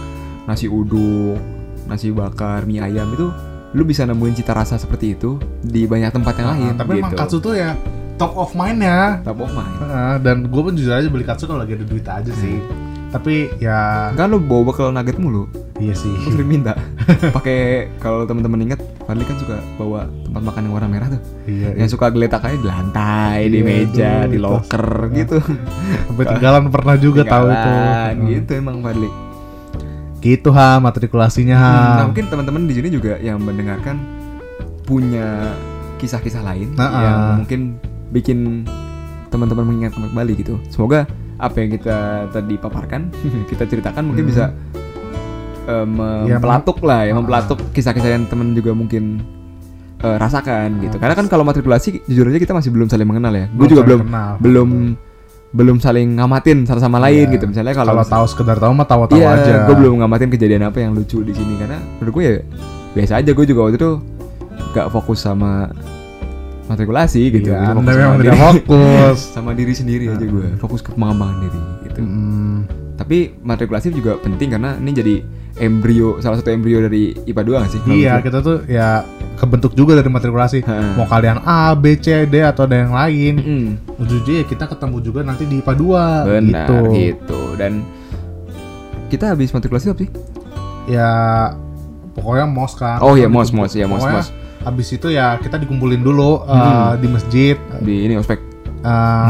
nasi 0.44 0.66
uduk, 0.68 1.40
nasi 1.86 2.12
bakar, 2.12 2.64
mie 2.64 2.78
ayam 2.78 3.08
itu 3.10 3.32
lu 3.72 3.84
bisa 3.84 4.04
nemuin 4.04 4.36
cita 4.36 4.52
rasa 4.52 4.76
seperti 4.76 5.16
itu 5.16 5.40
di 5.58 5.84
banyak 5.84 6.12
tempat 6.12 6.36
yang 6.36 6.48
Nah, 6.48 6.56
lain. 6.58 6.74
tapi 6.76 6.92
emang 6.98 7.12
gitu. 7.12 7.18
katsu 7.18 7.38
tuh 7.40 7.56
ya 7.56 7.80
top 8.16 8.36
of 8.36 8.52
mind 8.54 8.80
ya 8.82 9.24
top 9.24 9.40
of 9.40 9.48
mind. 9.50 9.72
Heeh, 9.78 10.14
dan 10.20 10.36
gue 10.46 10.62
pun 10.62 10.74
jujur 10.74 10.92
aja 10.92 11.08
beli 11.08 11.24
katsu 11.24 11.44
kalau 11.46 11.60
lagi 11.60 11.74
ada 11.74 11.86
duit 11.86 12.04
aja 12.04 12.32
sih 12.34 12.60
tapi 13.08 13.34
ya 13.58 14.10
Kan 14.12 14.28
lu 14.28 14.38
bawa 14.38 14.70
bekal 14.70 14.90
nugget 14.90 15.16
mulu. 15.16 15.46
iya 15.76 15.92
sih 15.92 16.08
Lu 16.10 16.32
sering 16.32 16.48
minta. 16.50 16.74
Pakai 17.36 17.90
kalau 17.98 18.24
teman-teman 18.24 18.64
inget, 18.64 18.80
Fadli 19.02 19.22
kan 19.22 19.36
suka 19.36 19.60
bawa 19.76 20.06
tempat 20.24 20.42
makan 20.42 20.62
yang 20.64 20.74
warna 20.74 20.88
merah 20.88 21.08
tuh. 21.10 21.22
iya, 21.46 21.70
iya. 21.70 21.78
Yang 21.78 21.90
suka 21.94 22.10
geletak 22.10 22.42
aja 22.42 22.56
di 22.56 22.66
lantai, 22.66 23.40
di 23.46 23.58
Iya, 23.58 23.66
meja, 23.66 24.12
tuh, 24.18 24.24
di 24.26 24.38
itu. 24.38 24.46
locker 24.46 24.86
gitu. 25.12 25.38
tinggalan 26.30 26.64
pernah 26.68 26.96
juga 26.96 27.22
tahu 27.24 27.46
itu 27.48 27.70
Heeh. 27.70 28.08
gitu 28.34 28.52
emang 28.54 28.80
Fadli. 28.80 29.10
gitu 30.18 30.50
ha 30.50 30.80
matrikulasinya 30.80 31.54
ha 31.54 31.70
Hmm, 31.70 31.96
Nah 31.96 32.06
mungkin 32.10 32.26
teman-teman 32.26 32.62
di 32.66 32.74
sini 32.74 32.90
juga 32.90 33.14
yang 33.20 33.38
mendengarkan 33.38 34.02
punya 34.82 35.54
kisah-kisah 35.96 36.42
lain 36.42 36.74
Nah, 36.74 36.90
yang 36.90 37.16
ah. 37.16 37.36
mungkin 37.38 37.78
bikin 38.10 38.66
teman-teman 39.28 39.66
mengingat 39.66 39.94
kembali 39.94 40.34
gitu. 40.36 40.58
Semoga 40.68 41.06
apa 41.38 41.56
yang 41.58 41.70
kita 41.72 41.98
tadi 42.30 42.56
paparkan, 42.56 43.12
kita 43.50 43.64
ceritakan 43.66 44.04
mungkin 44.06 44.24
Hmm. 44.24 44.32
bisa 44.32 44.46
Ya, 45.66 45.82
mempelatuk 46.38 46.78
lah, 46.82 47.04
ya 47.04 47.12
Ah. 47.12 47.18
mempelatuk 47.18 47.58
kisah-kisah 47.74 48.12
yang 48.12 48.26
teman 48.26 48.54
juga 48.54 48.70
mungkin 48.72 49.18
eh, 49.98 50.16
rasakan 50.16 50.78
gitu. 50.80 51.02
Karena 51.02 51.18
kan 51.18 51.26
kalau 51.26 51.42
matrikulasi 51.42 52.06
jujur 52.06 52.30
aja 52.30 52.38
kita 52.38 52.54
masih 52.54 52.70
belum 52.70 52.86
saling 52.86 53.02
mengenal 53.04 53.34
ya. 53.34 53.50
Gue 53.50 53.66
juga 53.66 53.82
belum 53.82 54.06
kenal. 54.06 54.38
belum 54.38 54.70
belum 55.50 55.78
saling 55.80 56.16
ngamatin 56.16 56.64
satu 56.64 56.78
sama 56.78 57.02
lain 57.02 57.26
Iya. 57.26 57.34
gitu. 57.34 57.46
Misalnya 57.48 57.74
kalau 57.74 57.96
kalau 57.96 58.06
tahu 58.06 58.26
sekedar 58.28 58.58
tahu 58.60 58.72
mah 58.72 58.86
tahu-tahu 58.86 59.18
Iya, 59.18 59.30
aja 59.34 59.54
gue 59.66 59.74
belum 59.76 59.98
ngamatin 59.98 60.30
kejadian 60.30 60.64
apa 60.64 60.78
yang 60.80 60.94
lucu 60.94 61.24
di 61.24 61.34
sini 61.34 61.58
karena 61.58 61.82
menurut 61.98 62.14
gue 62.14 62.24
ya 62.24 62.34
biasa 62.94 63.14
aja. 63.18 63.32
Gue 63.34 63.46
juga 63.48 63.60
waktu 63.64 63.76
itu 63.76 63.92
gak 64.70 64.88
fokus 64.92 65.18
sama 65.20 65.74
matrikulasi 66.66 67.22
gitu. 67.32 67.50
Iya, 67.50 67.62
Gue 67.68 67.74
anda 67.76 67.82
memang 67.88 67.98
sama 68.12 68.18
tidak 68.18 68.34
diri- 68.34 68.42
fokus 68.60 69.18
sama 69.32 69.52
diri 69.52 69.74
sendiri 69.74 70.06
aja 70.08 70.26
gue. 70.26 70.48
Fokus 70.58 70.80
ke 70.80 70.90
pengembangan 70.90 71.38
diri 71.40 71.62
gitu. 71.84 72.00
Mm, 72.00 72.58
Tapi 72.96 73.18
matrikulasi 73.38 73.92
juga 73.92 74.16
penting 74.18 74.50
karena 74.50 74.76
ini 74.76 74.92
jadi 74.92 75.16
embrio 75.58 76.20
salah 76.20 76.36
satu 76.36 76.50
embrio 76.50 76.80
dari 76.80 77.16
IPA 77.22 77.42
2 77.44 77.60
gak 77.60 77.70
sih? 77.70 77.80
Iya 77.94 78.20
kita 78.20 78.40
tuh 78.40 78.64
ya 78.66 79.04
kebentuk 79.36 79.72
juga 79.72 79.94
dari 79.94 80.08
matrikulasi 80.08 80.60
Heeh. 80.62 80.92
mau 80.96 81.04
kalian 81.06 81.40
A 81.42 81.72
B 81.74 81.96
C 81.96 82.24
D 82.24 82.40
atau 82.40 82.64
ada 82.64 82.76
yang 82.78 82.92
lain 82.92 83.34
lu? 83.36 83.44
Mm, 83.46 83.68
ujung-ujungnya 83.98 84.42
ya 84.42 84.46
kita 84.46 84.66
ketemu 84.66 84.98
juga 85.02 85.20
nanti 85.22 85.44
di 85.44 85.60
IPA 85.60 85.74
2 85.76 85.84
benar 86.26 86.68
gitu 86.68 86.76
gitu. 86.94 87.42
Dan 87.56 87.84
kita 89.06 89.32
habis 89.32 89.50
matrikulasi 89.50 89.86
apa 89.88 90.02
sih? 90.02 90.12
ya 90.86 91.10
pokoknya 92.12 92.46
mos 92.46 92.74
kan 92.74 93.02
Oh 93.02 93.14
iya, 93.14 93.26
mos, 93.26 93.50
mos, 93.50 93.74
iya, 93.74 93.86
mos, 93.86 94.02
mos. 94.02 94.30
Habis 94.66 94.90
itu 94.90 95.14
ya 95.14 95.38
kita 95.38 95.62
dikumpulin 95.62 96.02
dulu 96.02 96.42
uh, 96.42 96.50
Hmm. 96.50 96.98
di 96.98 97.08
masjid 97.08 97.56
Di 97.80 98.10
ini 98.10 98.18
ospek. 98.18 98.42
Uh, 98.82 99.30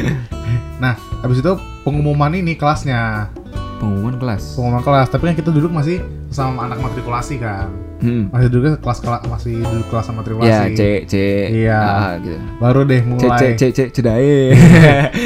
nah 0.82 0.94
habis 1.20 1.40
itu 1.40 1.52
pengumuman 1.82 2.32
ini 2.32 2.54
kelasnya 2.54 3.32
Pengumuman 3.78 4.14
kelas. 4.16 4.42
pengumuman 4.54 4.82
kelas 4.82 5.06
tapi 5.08 5.22
kan 5.24 5.34
kita 5.34 5.50
duduk 5.50 5.70
masih 5.70 6.02
sama 6.28 6.66
anak 6.66 6.78
matrikulasi 6.78 7.38
kan 7.38 7.70
Hmm. 7.98 8.26
masih 8.28 8.46
duduk 8.48 8.78
kelas 8.78 8.98
kelas 8.98 9.22
masih 9.24 9.58
duduk 9.60 9.86
kelas 9.88 10.04
sama 10.04 10.22
matrikulasi 10.22 10.46
Ya, 10.48 10.70
C, 10.70 10.82
C, 11.04 11.14
Iya. 11.56 11.78
A, 11.78 12.02
gitu. 12.16 12.38
baru 12.56 12.80
deh 12.84 13.00
C, 13.00 13.06
C, 13.06 13.14
mulai 13.18 13.46
C, 13.52 13.62
C, 13.68 13.78
cedae. 13.90 14.54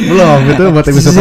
belum 0.07 0.41
itu 0.47 0.63
buat 0.71 0.87
episode 0.87 1.13
C. 1.15 1.21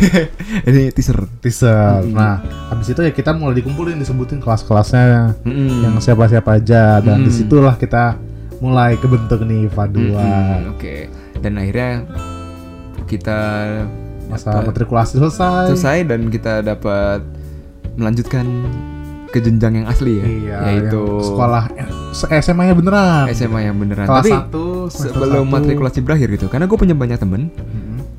Ini 0.68 0.82
teaser. 0.90 1.18
teaser 1.38 2.02
Hmm. 2.02 2.12
nah 2.12 2.38
habis 2.68 2.86
itu 2.88 3.00
ya 3.00 3.10
kita 3.10 3.30
mulai 3.32 3.54
dikumpulin 3.56 3.96
disebutin 3.96 4.38
kelas-kelasnya 4.38 5.34
Mm-mm. 5.40 5.82
yang 5.82 5.94
siapa-siapa 5.96 6.54
aja 6.54 6.98
dan 7.00 7.18
Hmm. 7.18 7.26
di 7.26 7.32
situlah 7.32 7.74
kita 7.74 8.14
mulai 8.58 8.94
kebentuk 8.94 9.42
nih 9.42 9.66
IPA 9.66 9.84
2 9.88 10.14
Mm-mm, 10.14 10.60
Oke. 10.72 10.96
Dan 11.36 11.52
akhirnya 11.56 12.06
kita 13.04 13.40
masa 14.32 14.48
dapat- 14.50 14.66
matrikulasi 14.72 15.12
selesai. 15.16 15.66
Selesai 15.72 15.98
dan 16.08 16.20
kita 16.28 16.52
dapat 16.60 17.20
melanjutkan 17.94 18.44
ke 19.28 19.40
jenjang 19.40 19.80
yang 19.80 19.86
asli 19.88 20.20
ya, 20.20 20.26
iya 20.28 20.58
yaitu 20.68 21.00
yang 21.00 21.24
sekolah 21.24 21.62
SMA 22.36 22.62
nya 22.68 22.74
beneran. 22.76 23.24
SMA 23.32 23.60
yang 23.64 23.76
beneran. 23.80 24.04
kelas 24.04 24.24
Tapi 24.28 24.30
1 24.32 24.92
sebelum 24.92 25.48
matrikulasi 25.48 26.04
berakhir 26.04 26.28
gitu, 26.36 26.52
karena 26.52 26.68
gue 26.68 26.76
punya 26.76 26.92
banyak 26.92 27.16
temen 27.16 27.48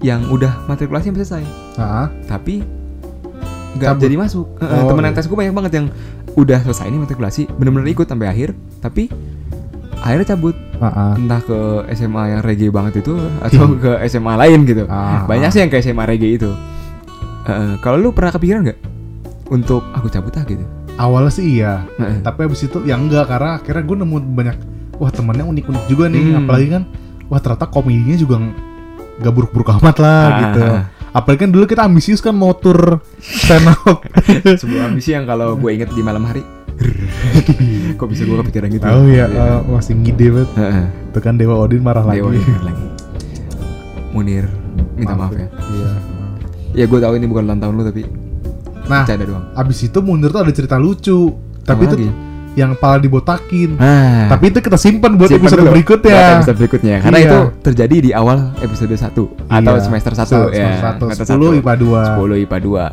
yang 0.01 0.26
udah 0.28 0.66
matrikulasi 0.66 1.14
sampai 1.14 1.22
selesai, 1.22 1.43
nah, 1.78 2.09
tapi 2.26 2.66
nggak 3.78 4.01
jadi 4.01 4.16
masuk. 4.18 4.57
Oh, 4.57 4.89
Temen 4.89 5.05
iya. 5.05 5.14
tes 5.14 5.26
gue 5.26 5.38
banyak 5.38 5.53
banget 5.53 5.72
yang 5.82 5.86
udah 6.34 6.59
selesai 6.66 6.89
nih 6.89 6.99
matrikulasi, 7.05 7.41
bener-bener 7.45 7.93
ikut 7.93 8.09
sampai 8.09 8.28
akhir, 8.30 8.49
tapi 8.82 9.09
akhirnya 10.04 10.28
cabut 10.30 10.51
ah. 10.78 11.16
entah 11.16 11.39
ke 11.39 11.60
SMA 11.93 12.24
yang 12.30 12.41
reggae 12.41 12.68
banget 12.68 12.99
itu 12.99 13.16
atau 13.45 13.72
ke 13.74 14.04
SMA 14.06 14.36
lain 14.38 14.60
gitu. 14.64 14.84
Ah, 14.86 15.24
Banyak 15.24 15.49
sih 15.49 15.64
yang 15.64 15.72
ke 15.72 15.80
SMA 15.80 16.04
reggae 16.04 16.36
itu. 16.36 16.51
Heeh, 17.43 17.80
kalau 17.80 17.97
lu 17.97 18.10
pernah 18.12 18.30
kepikiran 18.30 18.64
nggak 18.64 18.80
untuk 19.49 19.84
aku 19.91 20.08
cabut 20.08 20.32
ah 20.34 20.43
gitu? 20.43 20.64
awalnya 20.93 21.28
sih 21.28 21.58
iya 21.58 21.82
Heeh. 21.97 22.22
tapi 22.22 22.45
abis 22.45 22.64
itu 22.64 22.80
ya 22.84 22.93
enggak 22.93 23.26
karena 23.26 23.58
akhirnya 23.58 23.82
gue 23.82 23.97
nemu 23.97 24.18
banyak 24.30 24.58
wah 24.95 25.10
temennya 25.10 25.41
unik-unik 25.43 25.84
juga 25.88 26.06
nih 26.06 26.22
Hmm. 26.24 26.39
apalagi 26.39 26.68
kan 26.70 26.84
wah 27.28 27.41
ternyata 27.41 27.66
komedinya 27.66 28.14
juga 28.14 28.38
ng- 28.38 28.56
nggak 29.18 29.34
buruk-buruk 29.34 29.74
amat 29.74 29.95
lah 29.97 30.22
Ah, 30.24 30.38
gitu. 30.39 30.64
Apalagi 31.14 31.39
kan 31.39 31.49
dulu 31.49 31.64
kita 31.64 31.82
ambisius 31.82 32.20
kan 32.20 32.34
mau 32.34 32.51
tur 32.51 32.99
stand 33.18 33.70
Sebuah 34.59 34.89
ambisi 34.89 35.11
yang 35.11 35.24
kalau 35.24 35.53
gue 35.53 35.72
inget 35.72 35.89
di 35.89 36.01
malam 36.01 36.24
hari, 36.24 36.41
kok 37.97 38.07
bisa 38.07 38.24
gue 38.24 38.34
kepikiran 38.36 38.68
gitu? 38.68 38.82
tahu 38.82 39.07
ya 39.07 39.26
Iya. 39.26 39.43
eh, 39.53 39.59
masih 39.64 39.93
ngide 39.95 40.28
banget 40.32 40.49
itu 41.07 41.20
kan 41.20 41.34
Dewa 41.36 41.55
Odin 41.55 41.80
marah 41.80 42.01
lagi 42.01 42.20
Dewa 42.20 42.34
ingat 42.34 42.64
lagi. 42.64 42.86
Munir, 44.11 44.45
minta 44.95 45.14
maaf, 45.16 45.32
ya. 45.32 45.47
iya 45.72 45.91
Ya 46.76 46.86
gue 46.86 46.99
tahu 46.99 47.14
ini 47.14 47.26
bukan 47.26 47.45
ulang 47.45 47.59
tahun 47.59 47.74
lu 47.76 47.84
tapi 47.84 48.01
nah 48.84 49.01
bercanda 49.01 49.24
doang. 49.24 49.45
abis 49.53 49.80
itu 49.84 49.99
Munir 49.99 50.30
tuh 50.30 50.41
ada 50.41 50.51
cerita 50.51 50.76
lucu 50.76 51.32
tapi 51.61 51.86
itu 51.86 51.95
lagi? 51.95 52.09
Yang 52.54 52.72
pala 52.74 52.97
dibotakin 52.97 53.76
Ah. 53.76 54.30
tapi 54.30 54.49
itu 54.49 54.60
kita 54.60 54.78
simpan 54.78 55.14
buat 55.14 55.26
Simpan 55.26 55.41
episode 55.43 55.62
dulu. 55.62 55.72
berikutnya 55.74 56.14
Buat 56.14 56.38
episode 56.39 56.58
berikutnya 56.60 56.95
karena 57.01 57.18
Iya. 57.18 57.26
itu 57.26 57.39
terjadi 57.62 57.95
di 57.99 58.12
awal 58.12 58.38
episode 58.60 58.93
1 58.93 59.26
atau 59.49 59.74
Iya. 59.74 59.82
semester 59.82 60.14
1 60.14 60.30
Se- 60.30 60.54
ya. 60.54 60.66
semester 60.70 60.86
satu. 60.86 61.06
Semester 61.10 61.26
10 61.34 61.51
IPA 61.58 61.74
2 61.76 62.01
10 62.08 62.36
IPA 62.39 62.58
2. 62.60 62.86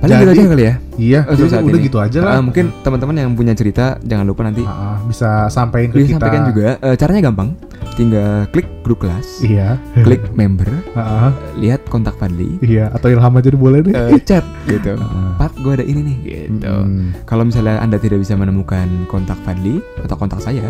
Paling 0.00 0.16
gitu 0.16 0.24
Jadi- 0.26 0.40
aja 0.40 0.48
kali 0.48 0.64
ya. 0.64 0.74
iya 0.96 1.20
Oh, 1.22 1.36
jadi 1.36 1.60
udah 1.60 1.76
ini. 1.76 1.84
gitu 1.84 1.98
aja 2.00 2.18
lah 2.18 2.32
Ah, 2.32 2.40
mungkin 2.40 2.72
teman-teman 2.80 3.14
yang 3.14 3.30
punya 3.36 3.52
cerita 3.52 4.00
jangan 4.00 4.24
lupa 4.24 4.42
nanti 4.42 4.64
Ah, 4.64 4.96
ah, 4.96 4.98
bisa 5.04 5.44
sampaikan 5.46 5.92
ke 5.92 5.96
bisa 5.98 6.08
kita 6.08 6.16
sampaikan 6.16 6.42
juga. 6.48 6.66
Eh, 6.80 6.96
caranya 6.96 7.20
gampang. 7.22 7.48
Tinggal 7.92 8.30
klik 8.48 8.66
grup 8.80 9.00
kelas, 9.00 9.40
Iya. 9.40 9.76
klik 9.98 10.22
member, 10.38 10.66
Heeh. 10.66 11.30
lihat 11.58 11.86
kontak 11.86 12.14
Fadli, 12.14 12.58
Iya, 12.60 12.88
atau 12.88 13.08
Ilham 13.08 13.32
aja 13.32 13.50
boleh 13.52 13.80
deh. 13.80 13.92
eh, 13.92 14.20
chat 14.20 14.42
gitu. 14.64 14.94
Heeh. 14.94 15.30
Pat, 15.36 15.52
gue 15.54 15.72
ada 15.72 15.82
ini 15.82 16.00
nih 16.02 16.16
gitu. 16.22 16.66
Mm. 16.66 17.24
Kalau 17.24 17.42
misalnya 17.42 17.78
Anda 17.78 17.96
tidak 17.96 18.18
bisa 18.18 18.34
menemukan 18.34 18.86
kontak 19.06 19.38
Fadli 19.40 19.78
atau 19.98 20.14
kontak 20.14 20.38
saya, 20.38 20.64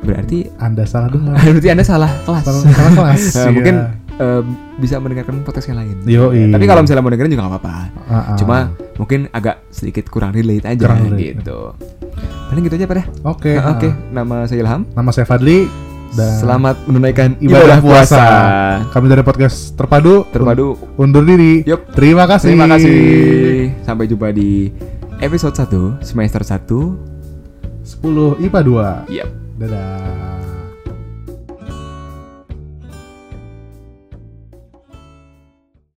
berarti 0.00 0.50
Anda 0.56 0.84
salah 0.84 1.08
dengar. 1.14 1.36
berarti 1.36 1.68
Anda 1.68 1.82
salah 1.82 2.10
kelas. 2.22 2.44
salah, 2.44 2.62
salah 2.66 2.92
kelas. 2.94 3.22
Eh, 3.26 3.40
Iya. 3.40 3.50
Mungkin 3.50 3.76
eh, 4.14 4.42
bisa 4.76 4.94
mendengarkan 4.96 5.42
podcast 5.42 5.66
yang 5.66 5.78
lain. 5.78 5.96
Yoi. 6.04 6.50
Tapi 6.50 6.64
kalau 6.64 6.80
misalnya 6.80 7.00
mau 7.00 7.10
dengerin 7.10 7.30
juga 7.30 7.42
nggak 7.42 7.54
apa-apa. 7.56 7.74
Ah. 8.06 8.36
Cuma 8.36 8.58
mungkin 8.94 9.26
agak 9.28 9.64
sedikit 9.68 10.06
kurang 10.06 10.30
relate 10.30 10.62
aja 10.64 10.78
Kurang 10.80 11.08
relate. 11.08 11.40
gitu. 11.40 11.74
Paling 12.44 12.62
gitu 12.62 12.76
aja 12.76 12.86
pada. 12.86 13.02
Oke. 13.24 13.52
Nah, 13.52 13.72
Oke, 13.72 13.88
ah. 13.88 13.94
nama 14.12 14.36
saya 14.44 14.58
Ilham. 14.60 14.82
Nama 14.88 15.10
saya 15.10 15.26
Fadli 15.26 15.66
dan 16.14 16.38
Selamat 16.38 16.76
menunaikan 16.86 17.34
ibadah 17.36 17.76
ibadah, 17.76 17.78
puasa. 17.82 18.16
puasa. 18.16 18.24
kami 18.90 19.06
dari 19.10 19.22
podcast 19.22 19.74
Terpadu 19.74 20.24
Terpadu. 20.30 20.78
undur 20.94 21.22
diri. 21.22 21.62
Yup. 21.64 21.90
Terima 21.92 22.24
kasih. 22.24 22.54
Terima 22.54 22.66
kasih. 22.70 22.96
Sampai 23.82 24.06
jumpa 24.06 24.30
di 24.30 24.70
episode 25.18 25.54
1 25.54 25.98
semester 26.00 26.40
1. 26.40 26.64
10 27.82 28.40
IPA 28.40 28.60
2. 28.64 29.12
Yap. 29.12 29.28
Dadah. 29.54 30.43